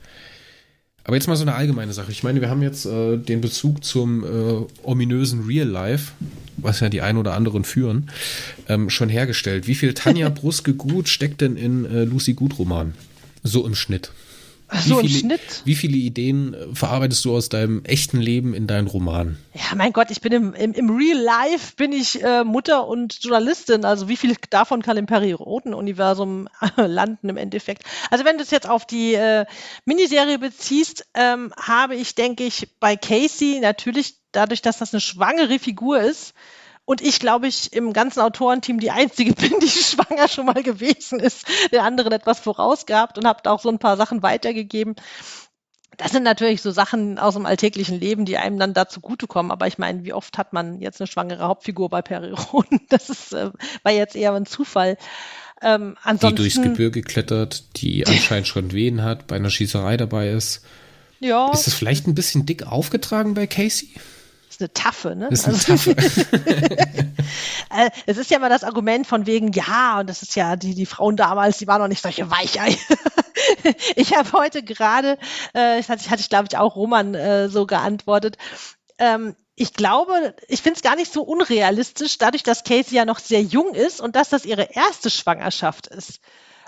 Aber 1.05 1.17
jetzt 1.17 1.27
mal 1.27 1.37
so 1.37 1.43
eine 1.43 1.55
allgemeine 1.55 1.93
Sache. 1.93 2.11
Ich 2.13 2.23
meine, 2.23 2.41
wir 2.41 2.49
haben 2.49 2.63
jetzt 2.63 2.87
äh, 2.87 3.19
den 3.19 3.43
Bezug 3.43 3.85
zum 3.85 4.25
äh, 4.25 4.67
ominösen 4.83 5.45
Real 5.45 5.69
Life, 5.69 6.13
was 6.57 6.81
ja 6.81 6.89
die 6.89 7.03
ein 7.03 7.19
oder 7.19 7.35
anderen 7.35 7.65
führen, 7.65 8.11
ähm, 8.69 8.89
schon 8.89 9.11
hergestellt. 9.11 9.67
Wie 9.67 9.75
viel 9.75 9.93
Tanja 9.93 10.29
Bruske 10.31 10.73
gut 10.73 11.09
steckt 11.09 11.43
denn 11.43 11.57
in 11.57 11.85
äh, 11.85 12.05
Lucy 12.05 12.33
Gut 12.33 12.59
Roman? 12.59 12.95
So 13.43 13.67
im 13.67 13.75
Schnitt. 13.75 14.13
So 14.73 15.03
wie, 15.03 15.09
viele, 15.09 15.15
im 15.15 15.19
Schnitt. 15.21 15.63
wie 15.65 15.75
viele 15.75 15.97
Ideen 15.97 16.55
äh, 16.55 16.75
verarbeitest 16.75 17.25
du 17.25 17.35
aus 17.37 17.49
deinem 17.49 17.85
echten 17.85 18.21
Leben 18.21 18.55
in 18.55 18.67
deinen 18.67 18.87
Roman? 18.87 19.37
Ja, 19.53 19.75
mein 19.77 19.93
Gott, 19.93 20.11
ich 20.11 20.21
bin 20.21 20.33
im, 20.33 20.55
im, 20.55 20.73
im 20.73 20.91
Real 20.91 21.19
Life 21.19 21.75
bin 21.77 21.93
ich 21.93 22.23
äh, 22.23 22.45
Mutter 22.45 22.87
und 22.87 23.23
Journalistin. 23.23 23.85
Also 23.85 24.09
wie 24.09 24.17
viel 24.17 24.35
davon 24.51 24.83
kann 24.83 24.97
im 24.97 25.07
Perioden-Universum 25.07 26.49
äh, 26.77 26.83
landen 26.87 27.29
im 27.29 27.37
Endeffekt? 27.37 27.85
Also 28.11 28.25
wenn 28.25 28.37
du 28.37 28.43
es 28.43 28.51
jetzt 28.51 28.69
auf 28.69 28.87
die 28.87 29.15
äh, 29.15 29.45
Miniserie 29.85 30.39
beziehst, 30.39 31.07
ähm, 31.15 31.53
habe 31.61 31.95
ich, 31.95 32.15
denke 32.15 32.45
ich, 32.45 32.69
bei 32.81 32.97
Casey 32.97 33.61
natürlich 33.61 34.17
dadurch, 34.33 34.63
dass 34.63 34.79
das 34.79 34.93
eine 34.93 35.01
schwangere 35.01 35.59
Figur 35.59 36.01
ist, 36.01 36.35
und 36.87 37.01
ich, 37.01 37.19
glaube 37.19 37.47
ich, 37.47 37.73
im 37.73 37.93
ganzen 37.93 38.21
Autorenteam 38.21 38.79
die 38.79 38.91
einzige 38.91 39.33
bin, 39.35 39.55
die 39.61 39.69
schwanger 39.69 40.29
schon 40.29 40.47
mal 40.47 40.63
gewesen 40.63 41.21
ist, 41.21 41.47
der 41.73 41.83
anderen 41.83 42.13
etwas 42.13 42.41
vorausgehabt 42.41 43.19
und 43.19 43.27
habe 43.27 43.51
auch 43.51 43.61
so 43.61 43.71
ein 43.71 43.79
paar 43.79 43.97
Sachen 43.97 44.23
weitergegeben. 44.23 44.97
Das 45.97 46.11
sind 46.11 46.25
natürlich 46.25 46.61
so 46.61 46.73
Sachen 46.73 47.19
aus 47.21 47.35
dem 47.35 47.47
alltäglichen 47.47 48.01
Leben, 48.01 48.25
die 48.25 48.37
einem 48.37 48.59
dann 48.59 48.75
dazu 48.75 48.95
zugutekommen. 49.01 49.53
Aber 49.53 49.69
ich 49.69 49.79
meine, 49.79 50.05
wie 50.05 50.13
oft 50.13 50.39
hat 50.39 50.53
man 50.53 50.81
jetzt 50.81 51.01
eine 51.01 51.07
schwangere 51.07 51.47
Hauptfigur 51.47 51.89
bei 51.89 52.03
Periron? 52.03 52.65
Das 52.89 53.09
ist, 53.09 53.33
äh, 53.33 53.51
war 53.83 53.93
jetzt 53.93 54.17
eher 54.17 54.33
ein 54.33 54.47
Zufall. 54.47 54.97
Ähm, 55.63 55.97
ansonsten, 56.03 56.37
die 56.37 56.43
durchs 56.43 56.63
Gebirge 56.63 57.03
klettert, 57.03 57.77
die 57.77 58.07
anscheinend 58.07 58.49
schon 58.49 58.73
Wehen 58.73 59.03
hat, 59.03 59.29
bei 59.29 59.37
einer 59.37 59.51
Schießerei 59.51 59.97
dabei 59.97 60.31
ist. 60.31 60.65
Ja. 61.21 61.53
Ist 61.53 61.67
das 61.67 61.75
vielleicht 61.75 62.07
ein 62.07 62.15
bisschen 62.15 62.45
dick 62.45 62.67
aufgetragen 62.67 63.35
bei 63.35 63.47
Casey? 63.47 63.91
Ist 64.55 64.61
eine 64.61 64.73
Taffe, 64.73 65.17
ne? 65.17 65.29
Das 65.31 65.47
ist 65.47 65.69
eine 65.69 65.79
also, 65.79 65.91
äh, 67.71 67.91
es 68.07 68.17
ist 68.17 68.31
ja 68.31 68.39
immer 68.39 68.49
das 68.49 68.65
Argument 68.65 69.07
von 69.07 69.27
wegen, 69.27 69.53
ja, 69.53 70.01
und 70.01 70.09
das 70.09 70.23
ist 70.23 70.37
ja, 70.37 70.57
die, 70.57 70.75
die 70.75 70.87
Frauen 70.87 71.17
damals, 71.17 71.59
die 71.59 71.67
waren 71.67 71.81
noch 71.81 71.89
nicht 71.89 72.03
solche 72.03 72.31
Weichei. 72.31 72.77
ich 73.97 74.15
habe 74.17 74.33
heute 74.33 74.63
gerade, 74.63 75.19
äh, 75.53 75.79
das 75.79 75.89
hatte, 75.89 76.11
hatte 76.11 76.21
ich 76.21 76.29
glaube 76.29 76.47
ich 76.51 76.57
auch 76.57 76.77
Roman 76.77 77.15
äh, 77.15 77.49
so 77.49 77.67
geantwortet, 77.67 78.37
ähm, 78.99 79.35
ich 79.57 79.73
glaube, 79.75 80.35
ich 80.49 80.63
finde 80.63 80.77
es 80.77 80.83
gar 80.83 80.97
nicht 80.97 81.13
so 81.13 81.23
unrealistisch, 81.23 82.19
dadurch, 82.19 82.43
dass 82.43 82.65
Casey 82.65 82.97
ja 82.97 83.05
noch 83.05 83.21
sehr 83.21 83.43
jung 83.43 83.75
ist 83.75 84.01
und 84.01 84.17
dass 84.17 84.29
das 84.29 84.45
ihre 84.45 84.75
erste 84.75 85.11
Schwangerschaft 85.11 85.87
ist. 85.87 86.21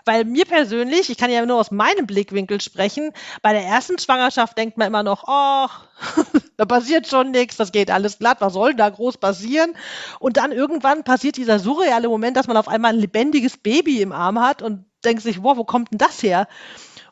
Weil 0.07 0.25
mir 0.25 0.45
persönlich, 0.45 1.11
ich 1.11 1.19
kann 1.19 1.31
ja 1.31 1.45
nur 1.45 1.59
aus 1.59 1.73
meinem 1.73 2.07
Blickwinkel 2.07 2.61
sprechen, 2.61 3.12
bei 3.42 3.53
der 3.53 3.64
ersten 3.64 3.99
Schwangerschaft 3.99 4.57
denkt 4.57 4.79
man 4.79 4.87
immer 4.87 5.03
noch, 5.03 5.25
ach, 5.27 5.85
da 6.57 6.64
passiert 6.64 7.09
schon 7.09 7.33
nichts, 7.33 7.57
das 7.57 7.73
geht 7.73 7.90
alles 7.90 8.21
glatt, 8.21 8.40
was 8.40 8.53
soll 8.53 8.75
da 8.75 8.88
groß 8.88 9.19
passieren? 9.19 9.77
Und 10.21 10.37
dann 10.37 10.53
irgendwann 10.53 11.03
passiert 11.03 11.37
dieser 11.37 11.59
surreale 11.59 12.09
Moment, 12.09 12.37
dass 12.37 12.47
man 12.47 12.57
auf 12.57 12.69
einmal 12.69 12.95
ein 12.95 13.01
lebendiges 13.01 13.57
Baby 13.57 14.01
im 14.01 14.12
Arm 14.12 14.40
hat 14.40 14.62
und 14.62 14.85
denkt 15.05 15.23
sich, 15.23 15.42
wow, 15.42 15.57
wo 15.57 15.64
kommt 15.64 15.90
denn 15.90 15.99
das 15.99 16.23
her? 16.23 16.47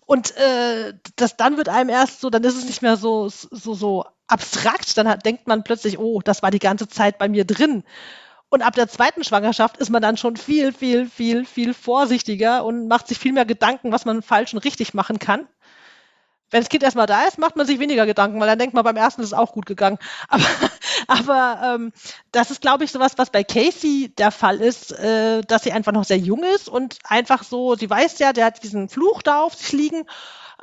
Und 0.06 0.36
äh, 0.36 0.94
das 1.16 1.36
dann 1.36 1.56
wird 1.56 1.68
einem 1.68 1.90
erst 1.90 2.20
so, 2.20 2.30
dann 2.30 2.44
ist 2.44 2.56
es 2.56 2.66
nicht 2.66 2.82
mehr 2.82 2.96
so, 2.96 3.28
so, 3.28 3.74
so 3.74 4.04
abstrakt, 4.28 4.96
dann 4.96 5.08
hat, 5.08 5.26
denkt 5.26 5.48
man 5.48 5.64
plötzlich, 5.64 5.98
oh, 5.98 6.20
das 6.20 6.42
war 6.42 6.50
die 6.52 6.58
ganze 6.58 6.88
Zeit 6.88 7.18
bei 7.18 7.28
mir 7.28 7.44
drin. 7.44 7.82
Und 8.54 8.62
ab 8.62 8.76
der 8.76 8.86
zweiten 8.86 9.24
Schwangerschaft 9.24 9.78
ist 9.78 9.90
man 9.90 10.00
dann 10.00 10.16
schon 10.16 10.36
viel, 10.36 10.72
viel, 10.72 11.10
viel, 11.10 11.44
viel 11.44 11.74
vorsichtiger 11.74 12.64
und 12.64 12.86
macht 12.86 13.08
sich 13.08 13.18
viel 13.18 13.32
mehr 13.32 13.44
Gedanken, 13.44 13.90
was 13.90 14.04
man 14.04 14.22
falsch 14.22 14.54
und 14.54 14.64
richtig 14.64 14.94
machen 14.94 15.18
kann. 15.18 15.48
Wenn 16.52 16.60
das 16.60 16.68
Kind 16.68 16.84
erstmal 16.84 17.08
da 17.08 17.24
ist, 17.24 17.36
macht 17.36 17.56
man 17.56 17.66
sich 17.66 17.80
weniger 17.80 18.06
Gedanken, 18.06 18.38
weil 18.38 18.46
dann 18.46 18.60
denkt 18.60 18.72
man, 18.72 18.84
beim 18.84 18.96
ersten 18.96 19.22
ist 19.22 19.30
es 19.30 19.34
auch 19.34 19.54
gut 19.54 19.66
gegangen. 19.66 19.98
Aber, 20.28 20.44
aber 21.08 21.74
ähm, 21.74 21.92
das 22.30 22.52
ist, 22.52 22.60
glaube 22.60 22.84
ich, 22.84 22.92
sowas, 22.92 23.14
was 23.16 23.30
bei 23.30 23.42
Casey 23.42 24.14
der 24.16 24.30
Fall 24.30 24.60
ist, 24.60 24.92
äh, 24.92 25.40
dass 25.42 25.64
sie 25.64 25.72
einfach 25.72 25.90
noch 25.90 26.04
sehr 26.04 26.18
jung 26.18 26.44
ist 26.54 26.68
und 26.68 26.98
einfach 27.02 27.42
so, 27.42 27.74
sie 27.74 27.90
weiß 27.90 28.20
ja, 28.20 28.32
der 28.32 28.44
hat 28.44 28.62
diesen 28.62 28.88
Fluch 28.88 29.22
da 29.22 29.42
auf 29.42 29.56
sich 29.56 29.72
liegen 29.72 30.06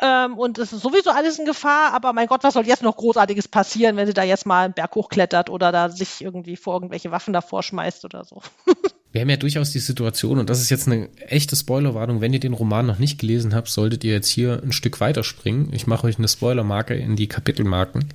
ähm, 0.02 0.38
und 0.38 0.58
es 0.58 0.74
ist 0.74 0.82
sowieso 0.82 1.12
alles 1.12 1.38
in 1.38 1.46
Gefahr, 1.46 1.94
aber 1.94 2.12
mein 2.12 2.28
Gott, 2.28 2.44
was 2.44 2.56
soll 2.56 2.66
jetzt 2.66 2.82
noch 2.82 2.98
Großartiges 2.98 3.48
passieren, 3.48 3.96
wenn 3.98 4.08
sie 4.08 4.14
da 4.14 4.24
jetzt 4.24 4.46
mal 4.46 4.66
einen 4.66 4.74
Berg 4.74 4.96
hochklettert 4.96 5.50
oder 5.50 5.72
da 5.72 5.90
sich 5.90 6.22
irgendwie 6.22 6.56
vor 6.56 6.74
irgendwelche 6.74 7.12
Waffen 7.12 7.34
davor 7.34 7.62
schmeißt 7.62 8.04
oder 8.06 8.26
so. 8.26 8.42
Wir 9.12 9.22
haben 9.22 9.30
ja 9.30 9.38
durchaus 9.38 9.72
die 9.72 9.80
Situation, 9.80 10.40
und 10.40 10.50
das 10.50 10.62
ist 10.62 10.70
jetzt 10.70 10.88
eine 10.88 11.10
echte 11.28 11.56
Spoilerwarnung, 11.56 12.22
wenn 12.22 12.34
ihr 12.34 12.40
den 12.40 12.54
Roman 12.54 12.86
noch 12.86 12.98
nicht 12.98 13.20
gelesen 13.20 13.54
habt, 13.54 13.68
solltet 13.68 14.06
ihr 14.06 14.14
jetzt 14.14 14.30
hier 14.30 14.62
ein 14.64 14.72
Stück 14.72 15.02
weiterspringen. 15.02 15.74
Ich 15.74 15.86
mache 15.86 16.08
euch 16.08 16.18
eine 16.18 16.30
Spoilermarke 16.30 16.96
in 16.96 17.18
die 17.18 17.28
Kapitelmarken. 17.28 18.06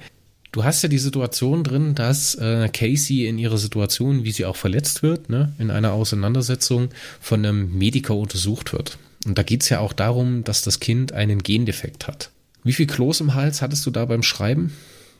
Du 0.52 0.64
hast 0.64 0.82
ja 0.82 0.88
die 0.88 0.96
Situation 0.96 1.64
drin, 1.64 1.94
dass 1.94 2.34
äh, 2.36 2.70
Casey 2.70 3.26
in 3.26 3.36
ihrer 3.36 3.58
Situation, 3.58 4.24
wie 4.24 4.32
sie 4.32 4.46
auch 4.46 4.56
verletzt 4.56 5.02
wird, 5.02 5.28
ne, 5.28 5.52
in 5.58 5.70
einer 5.70 5.92
Auseinandersetzung 5.92 6.88
von 7.20 7.44
einem 7.44 7.76
Mediker 7.76 8.16
untersucht 8.16 8.72
wird. 8.72 8.96
Und 9.26 9.36
da 9.36 9.42
geht's 9.42 9.68
ja 9.68 9.80
auch 9.80 9.92
darum, 9.92 10.44
dass 10.44 10.62
das 10.62 10.80
Kind 10.80 11.12
einen 11.12 11.42
Gendefekt 11.42 12.06
hat. 12.06 12.30
Wie 12.62 12.72
viel 12.72 12.86
Kloß 12.86 13.20
im 13.20 13.34
Hals 13.34 13.60
hattest 13.60 13.84
du 13.86 13.90
da 13.90 14.04
beim 14.04 14.22
Schreiben? 14.22 14.72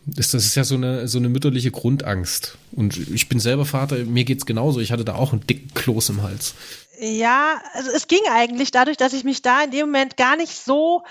Das, 0.07 0.33
ist 0.35 0.55
ja 0.55 0.63
so 0.63 0.77
eine, 0.77 1.09
so 1.09 1.19
eine 1.19 1.29
mütterliche 1.29 1.73
Grundangst. 1.73 2.57
Und 2.73 2.97
ich 2.97 3.29
bin 3.29 3.41
selber 3.41 3.67
Vater, 3.67 3.97
mir 4.05 4.25
geht's 4.25 4.47
genauso. 4.47 4.79
Ich 4.79 4.93
hatte 4.93 5.05
da 5.05 5.17
auch 5.17 5.33
einen 5.33 5.45
dicken 5.47 5.75
Kloß 5.75 6.11
im 6.11 6.23
Hals. 6.23 6.55
Ja, 7.01 7.61
also 7.75 7.91
es 7.91 8.07
ging 8.07 8.21
eigentlich 8.31 8.71
dadurch, 8.71 8.97
dass 8.97 9.13
ich 9.13 9.25
mich 9.25 9.43
da 9.43 9.65
in 9.65 9.73
dem 9.73 9.87
Moment 9.87 10.17
gar 10.17 10.37
nicht 10.37 10.55
so 10.55 11.03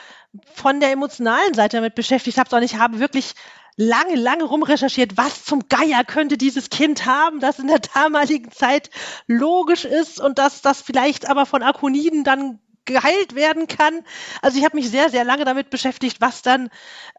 von 0.53 0.79
der 0.79 0.91
emotionalen 0.91 1.53
Seite 1.53 1.77
damit 1.77 1.95
beschäftigt 1.95 2.37
habe, 2.37 2.49
sondern 2.49 2.65
ich 2.65 2.77
habe 2.77 2.99
wirklich 2.99 3.33
lange, 3.77 4.15
lange 4.15 4.45
rumrecherchiert, 4.45 5.17
was 5.17 5.43
zum 5.43 5.67
Geier 5.67 6.03
könnte 6.05 6.37
dieses 6.37 6.69
Kind 6.69 7.05
haben, 7.05 7.39
das 7.39 7.59
in 7.59 7.67
der 7.67 7.79
damaligen 7.93 8.51
Zeit 8.51 8.89
logisch 9.27 9.83
ist 9.85 10.19
und 10.19 10.37
dass 10.37 10.61
das 10.61 10.81
vielleicht 10.81 11.29
aber 11.29 11.45
von 11.45 11.61
Akoniden 11.61 12.23
dann 12.23 12.59
geheilt 12.85 13.35
werden 13.35 13.67
kann. 13.67 14.01
Also 14.41 14.57
ich 14.57 14.65
habe 14.65 14.77
mich 14.77 14.89
sehr, 14.89 15.09
sehr 15.09 15.23
lange 15.23 15.45
damit 15.45 15.69
beschäftigt, 15.69 16.21
was 16.21 16.41
dann, 16.41 16.69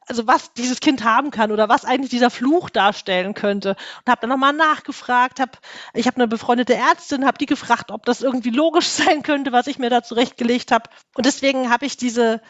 also 0.07 0.27
was 0.27 0.53
dieses 0.53 0.81
Kind 0.81 1.05
haben 1.05 1.31
kann 1.31 1.53
oder 1.53 1.69
was 1.69 1.85
eigentlich 1.85 2.11
dieser 2.11 2.31
Fluch 2.31 2.71
darstellen 2.71 3.35
könnte. 3.35 3.71
Und 3.71 4.11
habe 4.11 4.21
dann 4.21 4.31
nochmal 4.31 4.53
nachgefragt, 4.53 5.41
hab, 5.41 5.59
ich 5.95 6.07
habe 6.07 6.17
eine 6.17 6.29
befreundete 6.29 6.75
Ärztin, 6.75 7.27
habe 7.27 7.39
die 7.39 7.47
gefragt, 7.47 7.91
ob 7.91 8.07
das 8.07 8.23
irgendwie 8.23 8.51
logisch 8.51 8.87
sein 8.89 9.23
könnte, 9.23 9.53
was 9.53 9.67
ich 9.67 9.79
mir 9.79 9.91
da 9.91 10.03
zurechtgelegt 10.03 10.73
habe. 10.73 10.89
Und 11.15 11.27
deswegen 11.27 11.71
habe 11.71 11.87
ich 11.87 11.97
diese 11.97 12.41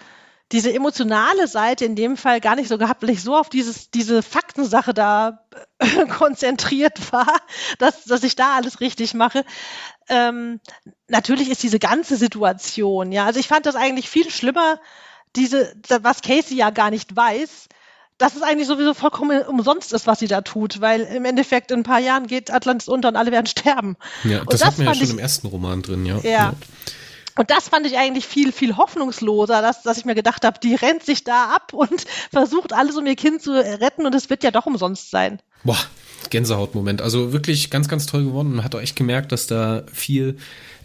diese 0.52 0.72
emotionale 0.72 1.48
Seite 1.48 1.84
in 1.84 1.96
dem 1.96 2.16
Fall 2.16 2.40
gar 2.40 2.54
nicht 2.54 2.68
so 2.68 2.78
gehabt, 2.78 3.02
weil 3.02 3.10
ich 3.10 3.22
so 3.22 3.36
auf 3.36 3.48
dieses, 3.48 3.90
diese 3.90 4.22
Faktensache 4.22 4.94
da 4.94 5.44
äh, 5.78 6.06
konzentriert 6.18 7.12
war, 7.12 7.40
dass, 7.78 8.04
dass 8.04 8.22
ich 8.22 8.36
da 8.36 8.54
alles 8.54 8.80
richtig 8.80 9.14
mache. 9.14 9.44
Ähm, 10.08 10.60
natürlich 11.08 11.50
ist 11.50 11.62
diese 11.62 11.78
ganze 11.78 12.16
Situation, 12.16 13.12
ja, 13.12 13.26
also 13.26 13.40
ich 13.40 13.48
fand 13.48 13.66
das 13.66 13.74
eigentlich 13.74 14.08
viel 14.08 14.30
schlimmer, 14.30 14.78
diese, 15.34 15.74
was 16.02 16.22
Casey 16.22 16.56
ja 16.56 16.70
gar 16.70 16.90
nicht 16.90 17.14
weiß, 17.14 17.68
dass 18.18 18.34
es 18.34 18.42
eigentlich 18.42 18.68
sowieso 18.68 18.94
vollkommen 18.94 19.42
umsonst 19.42 19.92
ist, 19.92 20.06
was 20.06 20.18
sie 20.18 20.28
da 20.28 20.40
tut, 20.40 20.80
weil 20.80 21.02
im 21.02 21.24
Endeffekt 21.24 21.70
in 21.70 21.80
ein 21.80 21.82
paar 21.82 21.98
Jahren 21.98 22.26
geht 22.26 22.50
Atlantis 22.50 22.88
unter 22.88 23.08
und 23.08 23.16
alle 23.16 23.30
werden 23.30 23.46
sterben. 23.46 23.96
Ja, 24.24 24.44
das, 24.44 24.60
das 24.60 24.64
hat 24.64 24.78
man 24.78 24.86
ja 24.88 24.94
schon 24.94 25.04
ich, 25.04 25.10
im 25.10 25.18
ersten 25.18 25.46
Roman 25.48 25.82
drin, 25.82 26.06
ja. 26.06 26.18
ja. 26.18 26.30
ja. 26.30 26.54
Und 27.36 27.50
das 27.50 27.68
fand 27.68 27.86
ich 27.86 27.96
eigentlich 27.96 28.26
viel, 28.26 28.50
viel 28.50 28.76
hoffnungsloser, 28.76 29.62
dass, 29.62 29.82
dass 29.82 29.98
ich 29.98 30.04
mir 30.04 30.14
gedacht 30.14 30.44
habe, 30.44 30.58
die 30.60 30.74
rennt 30.74 31.04
sich 31.04 31.24
da 31.24 31.50
ab 31.54 31.72
und 31.72 32.04
versucht 32.30 32.72
alles, 32.72 32.96
um 32.96 33.06
ihr 33.06 33.16
Kind 33.16 33.42
zu 33.42 33.52
retten 33.52 34.06
und 34.06 34.14
es 34.14 34.30
wird 34.30 34.42
ja 34.42 34.50
doch 34.50 34.66
umsonst 34.66 35.10
sein. 35.10 35.40
Boah, 35.64 35.78
Gänsehautmoment. 36.30 37.02
Also 37.02 37.32
wirklich 37.32 37.70
ganz, 37.70 37.88
ganz 37.88 38.06
toll 38.06 38.24
geworden. 38.24 38.56
Man 38.56 38.64
hat 38.64 38.74
auch 38.74 38.80
echt 38.80 38.96
gemerkt, 38.96 39.32
dass 39.32 39.46
da 39.46 39.84
viel 39.92 40.38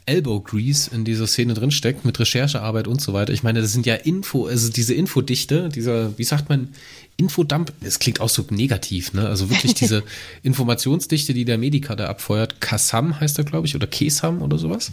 Elbow 0.05 0.41
Grease 0.41 0.89
in 0.93 1.05
dieser 1.05 1.27
Szene 1.27 1.53
drinsteckt 1.53 2.05
mit 2.05 2.19
Recherchearbeit 2.19 2.87
und 2.87 2.99
so 3.01 3.13
weiter. 3.13 3.33
Ich 3.33 3.43
meine, 3.43 3.61
das 3.61 3.71
sind 3.71 3.85
ja 3.85 3.95
Info, 3.95 4.47
also 4.47 4.69
diese 4.71 4.93
Infodichte, 4.93 5.69
dieser, 5.69 6.17
wie 6.17 6.23
sagt 6.23 6.49
man, 6.49 6.69
Infodump, 7.17 7.71
es 7.81 7.99
klingt 7.99 8.19
auch 8.19 8.29
so 8.29 8.43
negativ, 8.49 9.13
ne? 9.13 9.27
Also 9.27 9.49
wirklich 9.51 9.75
diese 9.75 10.03
Informationsdichte, 10.43 11.33
die 11.33 11.45
der 11.45 11.59
Medica 11.59 11.95
da 11.95 12.07
abfeuert. 12.07 12.61
Kassam 12.61 13.19
heißt 13.19 13.37
er, 13.37 13.43
glaube 13.43 13.67
ich, 13.67 13.75
oder 13.75 13.85
Kesam 13.85 14.41
oder 14.41 14.57
sowas. 14.57 14.91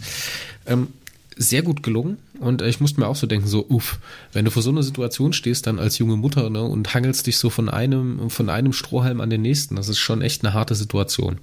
Ähm, 0.67 0.89
sehr 1.35 1.61
gut 1.61 1.83
gelungen. 1.83 2.17
Und 2.39 2.61
ich 2.61 2.79
musste 2.79 2.99
mir 2.99 3.07
auch 3.07 3.15
so 3.15 3.27
denken, 3.27 3.47
so, 3.47 3.65
uff, 3.69 3.99
wenn 4.33 4.45
du 4.45 4.51
vor 4.51 4.61
so 4.61 4.69
einer 4.69 4.83
Situation 4.83 5.33
stehst, 5.33 5.67
dann 5.67 5.79
als 5.79 5.97
junge 5.97 6.17
Mutter, 6.17 6.49
ne, 6.49 6.63
und 6.63 6.93
hangelst 6.93 7.27
dich 7.27 7.37
so 7.37 7.49
von 7.49 7.69
einem, 7.69 8.29
von 8.29 8.49
einem 8.49 8.73
Strohhalm 8.73 9.21
an 9.21 9.29
den 9.29 9.41
nächsten, 9.41 9.75
das 9.75 9.89
ist 9.89 9.99
schon 9.99 10.21
echt 10.21 10.43
eine 10.43 10.53
harte 10.53 10.75
Situation. 10.75 11.41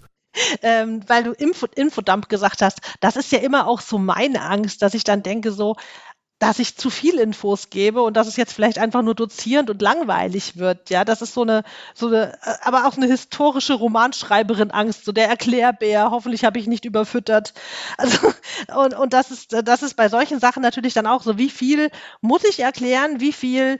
Ähm, 0.63 1.01
weil 1.07 1.25
du 1.25 1.33
Info, 1.33 1.67
Infodump 1.75 2.29
gesagt 2.29 2.61
hast, 2.61 2.81
das 3.01 3.17
ist 3.17 3.33
ja 3.33 3.39
immer 3.39 3.67
auch 3.67 3.81
so 3.81 3.99
meine 3.99 4.43
Angst, 4.43 4.83
dass 4.83 4.95
ich 4.95 5.05
dann 5.05 5.23
denke 5.23 5.51
so, 5.51 5.77
dass 6.39 6.59
ich 6.59 6.77
zu 6.77 6.91
viel 6.91 7.19
Infos 7.19 7.71
gebe 7.71 8.03
und 8.03 8.15
dass 8.17 8.27
es 8.27 8.37
jetzt 8.37 8.53
vielleicht 8.53 8.79
einfach 8.79 9.01
nur 9.03 9.15
dozierend 9.15 9.71
und 9.71 9.81
langweilig 9.81 10.57
wird. 10.57 10.91
Ja, 10.91 11.05
das 11.05 11.23
ist 11.23 11.33
so 11.33 11.43
eine, 11.43 11.65
so 11.95 12.09
eine, 12.09 12.35
äh, 12.43 12.55
aber 12.63 12.87
auch 12.87 12.97
eine 12.97 13.07
historische 13.07 13.75
Romanschreiberin 13.75 14.71
Angst, 14.71 15.07
so 15.07 15.13
der 15.13 15.29
Erklärbär. 15.29 16.11
Hoffentlich 16.11 16.45
habe 16.45 16.59
ich 16.59 16.67
nicht 16.67 16.85
überfüttert. 16.85 17.55
Also, 17.99 18.33
und, 18.77 18.95
und 18.95 19.13
das 19.13 19.31
ist, 19.31 19.53
das 19.65 19.83
ist 19.83 19.95
bei 19.95 20.09
solchen 20.09 20.39
Sachen 20.39 20.63
natürlich 20.63 20.93
dann 20.93 21.07
auch 21.07 21.23
so, 21.23 21.39
wie 21.39 21.49
viel 21.51 21.91
muss 22.21 22.45
ich 22.45 22.61
erklären, 22.61 23.21
wie 23.21 23.33
viel 23.33 23.79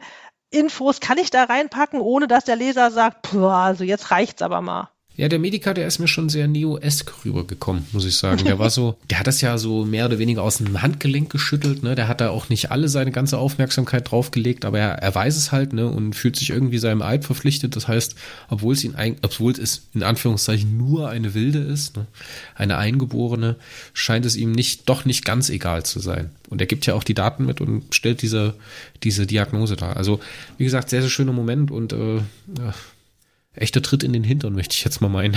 Infos 0.51 1.01
kann 1.01 1.19
ich 1.19 1.31
da 1.31 1.45
reinpacken, 1.45 2.01
ohne 2.01 2.27
dass 2.27 2.45
der 2.45 2.57
Leser 2.57 2.91
sagt, 2.91 3.35
also 3.35 3.85
jetzt 3.85 4.11
reicht's 4.11 4.43
aber 4.43 4.63
mal. 4.63 4.91
Ja, 5.19 5.29
der 5.29 5.39
Medica, 5.39 5.73
der 5.73 5.87
ist 5.87 5.99
mir 5.99 6.09
schon 6.09 6.29
sehr 6.29 6.47
Neo-esk 6.47 7.25
rübergekommen, 7.25 7.87
muss 7.93 8.05
ich 8.05 8.17
sagen. 8.17 8.45
Der 8.45 8.59
war 8.59 8.69
so, 8.69 8.99
der 9.11 9.19
hat 9.19 9.27
das 9.27 9.41
ja 9.41 9.57
so 9.57 9.87
mehr 9.87 10.05
oder 10.05 10.19
weniger 10.19 10.43
aus 10.43 10.59
dem 10.59 10.83
Handgelenk 10.83 11.31
geschüttelt, 11.31 11.83
ne? 11.83 11.95
Der 11.95 12.07
hat 12.07 12.21
da 12.21 12.29
auch 12.29 12.51
nicht 12.51 12.71
alle 12.71 12.89
seine 12.91 13.13
ganze 13.13 13.39
Aufmerksamkeit 13.39 14.11
draufgelegt, 14.11 14.67
aber 14.67 14.79
er, 14.79 14.91
er 14.91 15.15
weiß 15.15 15.39
es 15.39 15.53
halt, 15.53 15.73
ne? 15.73 15.89
Und 15.89 16.15
fühlt 16.15 16.37
sich 16.37 16.51
irgendwie 16.51 16.77
seinem 16.77 17.01
Eid 17.01 17.25
verpflichtet. 17.25 17.77
Das 17.77 17.89
heißt, 17.89 18.15
obwohl 18.51 18.75
es 18.75 18.85
ihn, 18.85 18.95
obwohl 19.23 19.53
es 19.53 19.87
in 19.95 20.03
Anführungszeichen 20.03 20.77
nur 20.77 21.09
eine 21.09 21.33
Wilde 21.33 21.61
ist, 21.61 21.97
ne? 21.97 22.07
eine 22.55 22.77
Eingeborene, 22.77 23.57
scheint 23.95 24.27
es 24.27 24.37
ihm 24.37 24.53
nicht, 24.53 24.87
doch 24.87 25.07
nicht 25.07 25.25
ganz 25.25 25.49
egal 25.49 25.85
zu 25.85 25.99
sein. 25.99 26.29
Und 26.51 26.61
er 26.61 26.67
gibt 26.67 26.85
ja 26.85 26.93
auch 26.93 27.05
die 27.05 27.15
Daten 27.15 27.47
mit 27.47 27.63
und 27.63 27.95
stellt 27.95 28.21
diese, 28.21 28.53
diese 29.03 29.27
Diagnose 29.27 29.77
dar. 29.77 29.97
Also, 29.97 30.21
wie 30.59 30.65
gesagt, 30.65 30.91
sehr, 30.91 31.01
sehr 31.01 31.11
schöner 31.11 31.33
Moment 31.33 31.71
und, 31.71 31.95
äh, 31.95 32.17
ja 32.59 32.75
echter 33.57 33.83
Tritt 33.83 34.03
in 34.03 34.13
den 34.13 34.25
Hintern, 34.25 34.55
möchte 34.55 34.75
ich 34.75 34.85
jetzt 34.85 35.01
mal 35.01 35.09
meinen. 35.09 35.37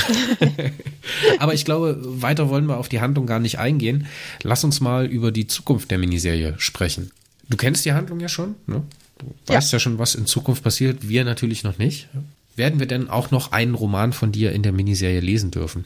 Aber 1.39 1.53
ich 1.53 1.65
glaube, 1.65 1.97
weiter 2.01 2.49
wollen 2.49 2.67
wir 2.67 2.77
auf 2.77 2.89
die 2.89 3.01
Handlung 3.01 3.25
gar 3.25 3.39
nicht 3.39 3.59
eingehen. 3.59 4.07
Lass 4.43 4.63
uns 4.63 4.81
mal 4.81 5.05
über 5.05 5.31
die 5.31 5.47
Zukunft 5.47 5.91
der 5.91 5.97
Miniserie 5.97 6.55
sprechen. 6.57 7.11
Du 7.49 7.57
kennst 7.57 7.85
die 7.85 7.93
Handlung 7.93 8.19
ja 8.19 8.29
schon, 8.29 8.55
ne? 8.67 8.83
Du 9.17 9.25
weißt 9.47 9.71
ja. 9.71 9.77
ja 9.77 9.79
schon, 9.79 9.99
was 9.99 10.15
in 10.15 10.25
Zukunft 10.25 10.63
passiert. 10.63 11.09
Wir 11.09 11.25
natürlich 11.25 11.63
noch 11.63 11.77
nicht. 11.77 12.07
Werden 12.55 12.79
wir 12.79 12.87
denn 12.87 13.09
auch 13.09 13.31
noch 13.31 13.51
einen 13.51 13.75
Roman 13.75 14.13
von 14.13 14.31
dir 14.31 14.51
in 14.51 14.63
der 14.63 14.71
Miniserie 14.71 15.19
lesen 15.19 15.51
dürfen? 15.51 15.85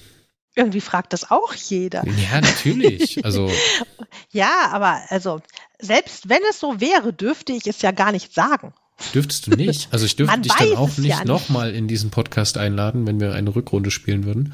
Irgendwie 0.56 0.82
fragt 0.82 1.14
das 1.14 1.32
auch 1.32 1.54
jeder. 1.54 2.04
Ja, 2.32 2.42
natürlich. 2.42 3.24
Also. 3.26 3.50
ja, 4.32 4.70
aber 4.72 5.02
also, 5.10 5.42
selbst 5.80 6.30
wenn 6.30 6.42
es 6.50 6.60
so 6.60 6.80
wäre, 6.80 7.12
dürfte 7.12 7.54
ich 7.54 7.66
es 7.66 7.82
ja 7.82 7.92
gar 7.92 8.12
nicht 8.12 8.34
sagen. 8.34 8.74
Dürftest 9.14 9.48
du 9.48 9.52
nicht? 9.52 9.90
Also 9.92 10.06
ich 10.06 10.16
dürfte 10.16 10.40
dich 10.40 10.54
dann 10.54 10.76
auch 10.76 10.98
nicht, 10.98 11.10
ja 11.10 11.26
nochmal 11.26 11.74
in 11.74 11.88
diesen 11.88 12.10
Podcast 12.10 12.58
einladen, 12.58 13.06
wenn 13.08 13.20
wir 13.20 13.34
eine 13.34 13.56
Rückrunde 13.56 13.92
spielen 13.92 14.24
würden. 14.26 14.54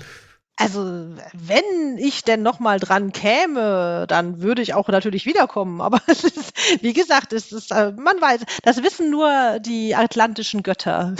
Also, 0.55 0.83
wenn 1.31 1.97
ich 1.97 2.25
denn 2.25 2.41
nochmal 2.41 2.81
dran 2.81 3.13
käme, 3.13 4.05
dann 4.09 4.41
würde 4.41 4.61
ich 4.61 4.73
auch 4.73 4.89
natürlich 4.89 5.25
wiederkommen. 5.25 5.79
Aber 5.81 6.01
es 6.07 6.25
ist, 6.25 6.51
wie 6.81 6.91
gesagt, 6.91 7.31
es 7.31 7.53
ist, 7.53 7.71
äh, 7.71 7.93
man 7.93 8.19
weiß, 8.19 8.41
das 8.63 8.83
wissen 8.83 9.09
nur 9.09 9.59
die 9.59 9.95
atlantischen 9.95 10.61
Götter. 10.61 11.15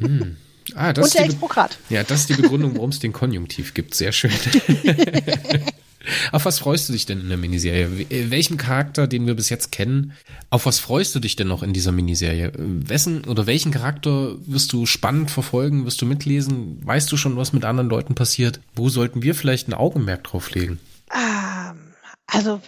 Hm. 0.00 0.36
Ah, 0.74 0.92
das 0.92 1.04
Und 1.06 1.14
der 1.14 1.24
Exprokrat. 1.24 1.78
Ja, 1.88 2.02
das 2.02 2.20
ist 2.20 2.28
die 2.28 2.34
Begründung, 2.34 2.76
warum 2.76 2.90
es 2.90 2.98
den 2.98 3.14
Konjunktiv 3.14 3.72
gibt. 3.72 3.94
Sehr 3.94 4.12
schön. 4.12 4.32
Auf 6.32 6.44
was 6.44 6.58
freust 6.58 6.88
du 6.88 6.92
dich 6.92 7.06
denn 7.06 7.20
in 7.20 7.28
der 7.28 7.38
Miniserie? 7.38 8.06
Äh, 8.10 8.30
welchen 8.30 8.56
Charakter, 8.56 9.06
den 9.06 9.26
wir 9.26 9.34
bis 9.34 9.48
jetzt 9.48 9.72
kennen, 9.72 10.12
auf 10.50 10.66
was 10.66 10.78
freust 10.78 11.14
du 11.14 11.20
dich 11.20 11.36
denn 11.36 11.48
noch 11.48 11.62
in 11.62 11.72
dieser 11.72 11.92
Miniserie? 11.92 12.52
Wessen 12.56 13.24
oder 13.24 13.46
welchen 13.46 13.72
Charakter 13.72 14.36
wirst 14.46 14.72
du 14.72 14.86
spannend 14.86 15.30
verfolgen? 15.30 15.84
Wirst 15.84 16.00
du 16.02 16.06
mitlesen? 16.06 16.84
Weißt 16.86 17.10
du 17.10 17.16
schon, 17.16 17.36
was 17.36 17.52
mit 17.52 17.64
anderen 17.64 17.88
Leuten 17.88 18.14
passiert? 18.14 18.60
Wo 18.74 18.88
sollten 18.88 19.22
wir 19.22 19.34
vielleicht 19.34 19.68
ein 19.68 19.74
Augenmerk 19.74 20.24
drauf 20.24 20.50
legen? 20.50 20.78
Ähm, 21.12 21.94
also 22.26 22.60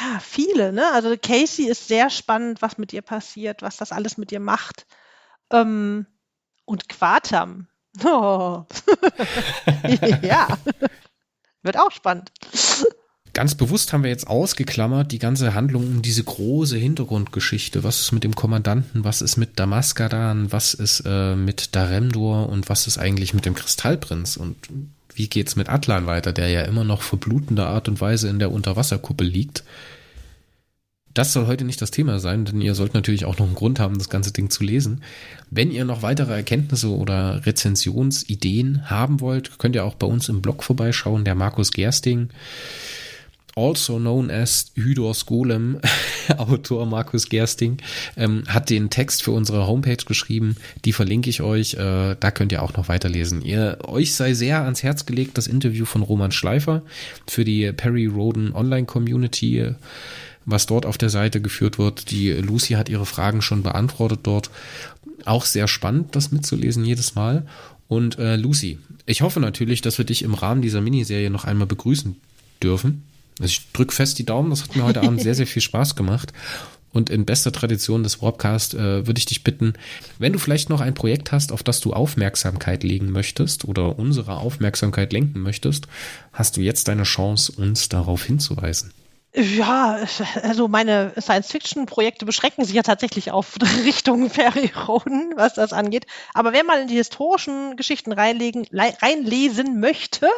ja, 0.00 0.20
viele, 0.20 0.72
ne? 0.72 0.84
Also 0.92 1.14
Casey 1.20 1.66
ist 1.66 1.88
sehr 1.88 2.10
spannend, 2.10 2.62
was 2.62 2.78
mit 2.78 2.92
ihr 2.92 3.02
passiert, 3.02 3.62
was 3.62 3.76
das 3.76 3.92
alles 3.92 4.16
mit 4.16 4.32
ihr 4.32 4.40
macht. 4.40 4.86
Ähm, 5.52 6.06
und 6.64 6.88
Quatam. 6.88 7.66
Oh. 8.04 8.64
ja. 10.22 10.46
Wird 11.62 11.78
auch 11.78 11.90
spannend. 11.90 12.30
Ganz 13.32 13.54
bewusst 13.54 13.92
haben 13.92 14.02
wir 14.02 14.10
jetzt 14.10 14.26
ausgeklammert 14.26 15.12
die 15.12 15.20
ganze 15.20 15.54
Handlung 15.54 15.84
um 15.84 16.02
diese 16.02 16.24
große 16.24 16.76
Hintergrundgeschichte. 16.76 17.84
Was 17.84 18.00
ist 18.00 18.12
mit 18.12 18.24
dem 18.24 18.34
Kommandanten? 18.34 19.04
Was 19.04 19.22
ist 19.22 19.36
mit 19.36 19.58
Damaskadan? 19.58 20.50
Was 20.52 20.74
ist 20.74 21.04
äh, 21.06 21.36
mit 21.36 21.76
Daremdor? 21.76 22.48
Und 22.48 22.68
was 22.68 22.86
ist 22.86 22.98
eigentlich 22.98 23.32
mit 23.32 23.46
dem 23.46 23.54
Kristallprinz? 23.54 24.36
Und 24.36 24.56
wie 25.14 25.28
geht's 25.28 25.54
mit 25.54 25.68
Atlan 25.68 26.06
weiter, 26.06 26.32
der 26.32 26.48
ja 26.48 26.62
immer 26.62 26.82
noch 26.82 27.02
verblutender 27.02 27.68
Art 27.68 27.88
und 27.88 28.00
Weise 28.00 28.28
in 28.28 28.40
der 28.40 28.50
Unterwasserkuppel 28.50 29.26
liegt? 29.26 29.62
Das 31.12 31.32
soll 31.32 31.46
heute 31.46 31.64
nicht 31.64 31.82
das 31.82 31.90
Thema 31.90 32.20
sein, 32.20 32.44
denn 32.44 32.60
ihr 32.60 32.74
sollt 32.74 32.94
natürlich 32.94 33.24
auch 33.24 33.38
noch 33.38 33.46
einen 33.46 33.56
Grund 33.56 33.80
haben, 33.80 33.98
das 33.98 34.10
ganze 34.10 34.32
Ding 34.32 34.48
zu 34.48 34.62
lesen. 34.62 35.02
Wenn 35.50 35.72
ihr 35.72 35.84
noch 35.84 36.02
weitere 36.02 36.32
Erkenntnisse 36.32 36.90
oder 36.90 37.44
Rezensionsideen 37.44 38.88
haben 38.88 39.20
wollt, 39.20 39.58
könnt 39.58 39.74
ihr 39.74 39.84
auch 39.84 39.96
bei 39.96 40.06
uns 40.06 40.28
im 40.28 40.40
Blog 40.40 40.62
vorbeischauen. 40.62 41.24
Der 41.24 41.34
Markus 41.34 41.72
Gersting, 41.72 42.28
also 43.56 43.98
known 43.98 44.30
as 44.30 44.70
Hydors 44.76 45.26
Golem, 45.26 45.80
Autor 46.36 46.86
Markus 46.86 47.28
Gersting, 47.28 47.78
ähm, 48.16 48.44
hat 48.46 48.70
den 48.70 48.88
Text 48.88 49.24
für 49.24 49.32
unsere 49.32 49.66
Homepage 49.66 50.04
geschrieben. 50.04 50.54
Die 50.84 50.92
verlinke 50.92 51.28
ich 51.28 51.42
euch. 51.42 51.74
Äh, 51.74 52.14
da 52.20 52.30
könnt 52.30 52.52
ihr 52.52 52.62
auch 52.62 52.74
noch 52.74 52.88
weiterlesen. 52.88 53.42
Ihr, 53.42 53.78
euch 53.82 54.14
sei 54.14 54.34
sehr 54.34 54.62
ans 54.62 54.84
Herz 54.84 55.06
gelegt 55.06 55.36
das 55.36 55.48
Interview 55.48 55.86
von 55.86 56.02
Roman 56.02 56.30
Schleifer 56.30 56.82
für 57.26 57.44
die 57.44 57.72
Perry 57.72 58.06
Roden 58.06 58.54
Online 58.54 58.86
Community 58.86 59.74
was 60.46 60.66
dort 60.66 60.86
auf 60.86 60.98
der 60.98 61.10
Seite 61.10 61.40
geführt 61.40 61.78
wird. 61.78 62.10
Die 62.10 62.30
Lucy 62.32 62.74
hat 62.74 62.88
ihre 62.88 63.06
Fragen 63.06 63.42
schon 63.42 63.62
beantwortet 63.62 64.20
dort. 64.22 64.50
Auch 65.24 65.44
sehr 65.44 65.68
spannend, 65.68 66.16
das 66.16 66.32
mitzulesen 66.32 66.84
jedes 66.84 67.14
Mal. 67.14 67.46
Und 67.88 68.18
äh, 68.18 68.36
Lucy, 68.36 68.78
ich 69.06 69.22
hoffe 69.22 69.40
natürlich, 69.40 69.80
dass 69.82 69.98
wir 69.98 70.04
dich 70.04 70.22
im 70.22 70.34
Rahmen 70.34 70.62
dieser 70.62 70.80
Miniserie 70.80 71.30
noch 71.30 71.44
einmal 71.44 71.66
begrüßen 71.66 72.16
dürfen. 72.62 73.02
Also 73.40 73.50
ich 73.50 73.72
drücke 73.72 73.94
fest 73.94 74.18
die 74.18 74.26
Daumen, 74.26 74.50
das 74.50 74.62
hat 74.62 74.76
mir 74.76 74.84
heute 74.84 75.02
Abend 75.02 75.20
sehr, 75.20 75.34
sehr 75.34 75.46
viel 75.46 75.62
Spaß 75.62 75.96
gemacht. 75.96 76.32
Und 76.92 77.08
in 77.08 77.24
bester 77.24 77.52
Tradition 77.52 78.02
des 78.02 78.20
Warpcast 78.20 78.74
äh, 78.74 79.06
würde 79.06 79.18
ich 79.18 79.26
dich 79.26 79.44
bitten, 79.44 79.74
wenn 80.18 80.32
du 80.32 80.38
vielleicht 80.38 80.70
noch 80.70 80.80
ein 80.80 80.94
Projekt 80.94 81.30
hast, 81.30 81.52
auf 81.52 81.62
das 81.62 81.80
du 81.80 81.92
Aufmerksamkeit 81.92 82.82
legen 82.82 83.10
möchtest 83.10 83.64
oder 83.64 83.98
unsere 83.98 84.36
Aufmerksamkeit 84.38 85.12
lenken 85.12 85.40
möchtest, 85.40 85.86
hast 86.32 86.56
du 86.56 86.60
jetzt 86.60 86.88
deine 86.88 87.04
Chance, 87.04 87.52
uns 87.52 87.88
darauf 87.88 88.24
hinzuweisen. 88.24 88.92
Ja, 89.32 89.96
also 90.42 90.66
meine 90.66 91.12
Science-Fiction-Projekte 91.16 92.26
beschränken 92.26 92.64
sich 92.64 92.74
ja 92.74 92.82
tatsächlich 92.82 93.30
auf 93.30 93.54
Richtung 93.84 94.28
Feriroden, 94.28 95.34
was 95.36 95.54
das 95.54 95.72
angeht. 95.72 96.06
Aber 96.34 96.52
wer 96.52 96.64
mal 96.64 96.80
in 96.80 96.88
die 96.88 96.96
historischen 96.96 97.76
Geschichten 97.76 98.12
reinlegen, 98.12 98.66
reinlesen 98.72 99.78
möchte, 99.78 100.28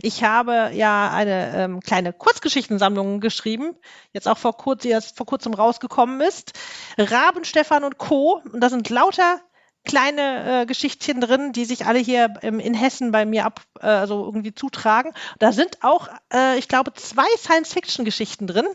ich 0.00 0.22
habe 0.22 0.70
ja 0.74 1.10
eine 1.10 1.56
ähm, 1.56 1.80
kleine 1.80 2.12
Kurzgeschichtensammlung 2.12 3.18
geschrieben, 3.18 3.74
jetzt 4.12 4.28
auch 4.28 4.38
vor, 4.38 4.56
kurz, 4.56 4.82
die 4.82 4.90
jetzt 4.90 5.16
vor 5.16 5.26
kurzem 5.26 5.52
rausgekommen 5.52 6.20
ist. 6.20 6.52
Raben, 6.96 7.44
Stefan 7.44 7.82
und 7.82 7.98
Co. 7.98 8.42
Und 8.52 8.60
da 8.60 8.70
sind 8.70 8.88
lauter 8.90 9.40
kleine 9.86 10.62
äh, 10.62 10.66
Geschichtchen 10.66 11.20
drin, 11.20 11.52
die 11.52 11.64
sich 11.64 11.86
alle 11.86 11.98
hier 11.98 12.34
ähm, 12.42 12.60
in 12.60 12.74
Hessen 12.74 13.12
bei 13.12 13.24
mir 13.24 13.46
ab, 13.46 13.62
äh, 13.80 13.86
also 13.86 14.24
irgendwie 14.24 14.54
zutragen. 14.54 15.12
Da 15.38 15.52
sind 15.52 15.78
auch, 15.82 16.08
äh, 16.32 16.58
ich 16.58 16.68
glaube, 16.68 16.92
zwei 16.92 17.26
Science-Fiction-Geschichten 17.38 18.46
drin. 18.46 18.66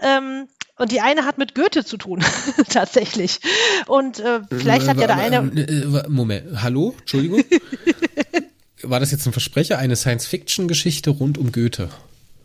Ähm, 0.00 0.48
und 0.76 0.92
die 0.92 1.02
eine 1.02 1.26
hat 1.26 1.36
mit 1.38 1.54
Goethe 1.54 1.84
zu 1.84 1.98
tun, 1.98 2.24
tatsächlich. 2.70 3.40
Und 3.86 4.18
äh, 4.18 4.40
vielleicht 4.50 4.88
hat 4.88 4.98
ja 4.98 5.06
der 5.06 5.16
eine. 5.16 5.36
Äh, 5.36 6.08
Moment, 6.08 6.62
hallo, 6.62 6.96
Entschuldigung. 6.98 7.44
War 8.82 8.98
das 8.98 9.10
jetzt 9.10 9.26
ein 9.26 9.32
Versprecher, 9.32 9.78
eine 9.78 9.94
Science-Fiction-Geschichte 9.94 11.10
rund 11.10 11.36
um 11.36 11.52
Goethe? 11.52 11.90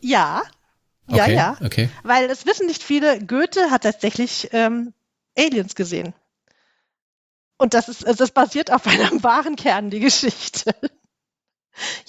Ja. 0.01 0.43
Ja, 1.07 1.23
okay, 1.23 1.35
ja. 1.35 1.57
Okay. 1.63 1.89
Weil 2.03 2.29
es 2.29 2.45
wissen 2.45 2.67
nicht 2.67 2.83
viele, 2.83 3.19
Goethe 3.19 3.71
hat 3.71 3.83
tatsächlich 3.83 4.49
ähm, 4.51 4.93
Aliens 5.37 5.75
gesehen. 5.75 6.13
Und 7.57 7.73
das 7.73 7.87
ist, 7.87 8.03
das 8.19 8.31
basiert 8.31 8.71
auf 8.71 8.85
einem 8.87 9.23
wahren 9.23 9.55
Kern, 9.55 9.89
die 9.89 9.99
Geschichte. 9.99 10.75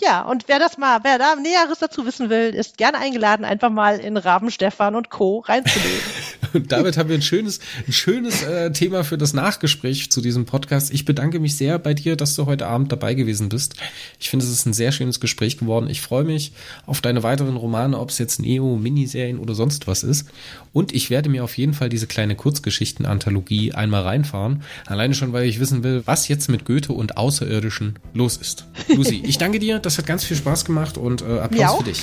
Ja, 0.00 0.22
und 0.22 0.44
wer 0.46 0.58
das 0.58 0.78
mal, 0.78 1.00
wer 1.02 1.18
da 1.18 1.34
Näheres 1.36 1.78
dazu 1.80 2.06
wissen 2.06 2.30
will, 2.30 2.54
ist 2.54 2.76
gerne 2.76 2.98
eingeladen, 2.98 3.44
einfach 3.44 3.70
mal 3.70 3.98
in 3.98 4.16
Raben 4.16 4.50
Stefan 4.50 4.94
und 4.94 5.10
Co. 5.10 5.40
reinzulegen. 5.40 6.00
und 6.52 6.72
damit 6.72 6.96
haben 6.96 7.08
wir 7.08 7.16
ein 7.16 7.22
schönes, 7.22 7.60
ein 7.86 7.92
schönes 7.92 8.42
äh, 8.42 8.70
Thema 8.72 9.04
für 9.04 9.18
das 9.18 9.32
Nachgespräch 9.32 10.10
zu 10.10 10.20
diesem 10.20 10.44
Podcast. 10.44 10.92
Ich 10.92 11.04
bedanke 11.04 11.40
mich 11.40 11.56
sehr 11.56 11.78
bei 11.78 11.94
dir, 11.94 12.16
dass 12.16 12.36
du 12.36 12.46
heute 12.46 12.66
Abend 12.66 12.92
dabei 12.92 13.14
gewesen 13.14 13.48
bist. 13.48 13.74
Ich 14.20 14.30
finde, 14.30 14.44
es 14.44 14.52
ist 14.52 14.66
ein 14.66 14.72
sehr 14.72 14.92
schönes 14.92 15.20
Gespräch 15.20 15.58
geworden. 15.58 15.88
Ich 15.88 16.00
freue 16.00 16.24
mich 16.24 16.52
auf 16.86 17.00
deine 17.00 17.22
weiteren 17.22 17.56
Romane, 17.56 17.98
ob 17.98 18.10
es 18.10 18.18
jetzt 18.18 18.40
Neo, 18.40 18.76
Miniserien 18.76 19.38
oder 19.38 19.54
sonst 19.54 19.86
was 19.86 20.04
ist. 20.04 20.28
Und 20.72 20.94
ich 20.94 21.10
werde 21.10 21.28
mir 21.28 21.42
auf 21.42 21.56
jeden 21.56 21.74
Fall 21.74 21.88
diese 21.88 22.06
kleine 22.06 22.36
Kurzgeschichten-Anthologie 22.36 23.72
einmal 23.72 24.02
reinfahren. 24.02 24.62
Alleine 24.86 25.14
schon, 25.14 25.32
weil 25.32 25.46
ich 25.46 25.58
wissen 25.58 25.82
will, 25.82 26.02
was 26.04 26.28
jetzt 26.28 26.48
mit 26.48 26.64
Goethe 26.64 26.92
und 26.92 27.16
Außerirdischen 27.16 27.98
los 28.14 28.36
ist. 28.36 28.66
Lucy, 28.88 29.22
ich 29.24 29.38
danke 29.38 29.55
dir. 29.58 29.78
Das 29.78 29.98
hat 29.98 30.06
ganz 30.06 30.24
viel 30.24 30.36
Spaß 30.36 30.64
gemacht 30.64 30.98
und 30.98 31.22
äh, 31.22 31.38
Applaus 31.38 31.78
für 31.78 31.84
dich. 31.84 32.02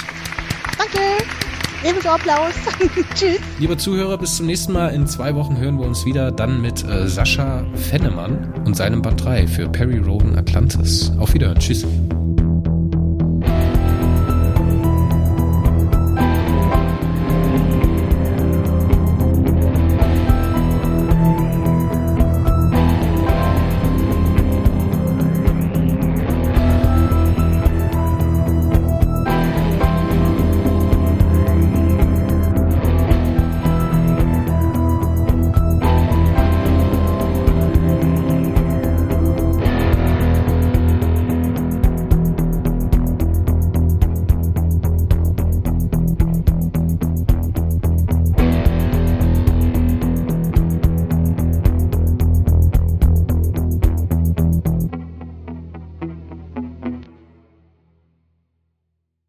Danke. 0.78 1.00
Ebenso 1.86 2.10
Applaus. 2.10 2.54
Tschüss. 3.16 3.40
Liebe 3.60 3.76
Zuhörer, 3.78 4.18
bis 4.18 4.38
zum 4.38 4.46
nächsten 4.46 4.72
Mal. 4.72 4.90
In 4.90 5.06
zwei 5.06 5.36
Wochen 5.36 5.58
hören 5.58 5.78
wir 5.78 5.86
uns 5.86 6.06
wieder. 6.06 6.32
Dann 6.32 6.62
mit 6.62 6.84
äh, 6.86 7.10
Sascha 7.10 7.66
Fennemann 7.76 8.54
und 8.66 8.76
seinem 8.76 9.02
Band 9.02 9.24
3 9.24 9.48
für 9.48 9.68
Perry 9.68 9.98
Roden 9.98 10.38
Atlantis. 10.38 11.12
Auf 11.20 11.34
Wiederhören. 11.34 11.60
Tschüss. 11.60 11.86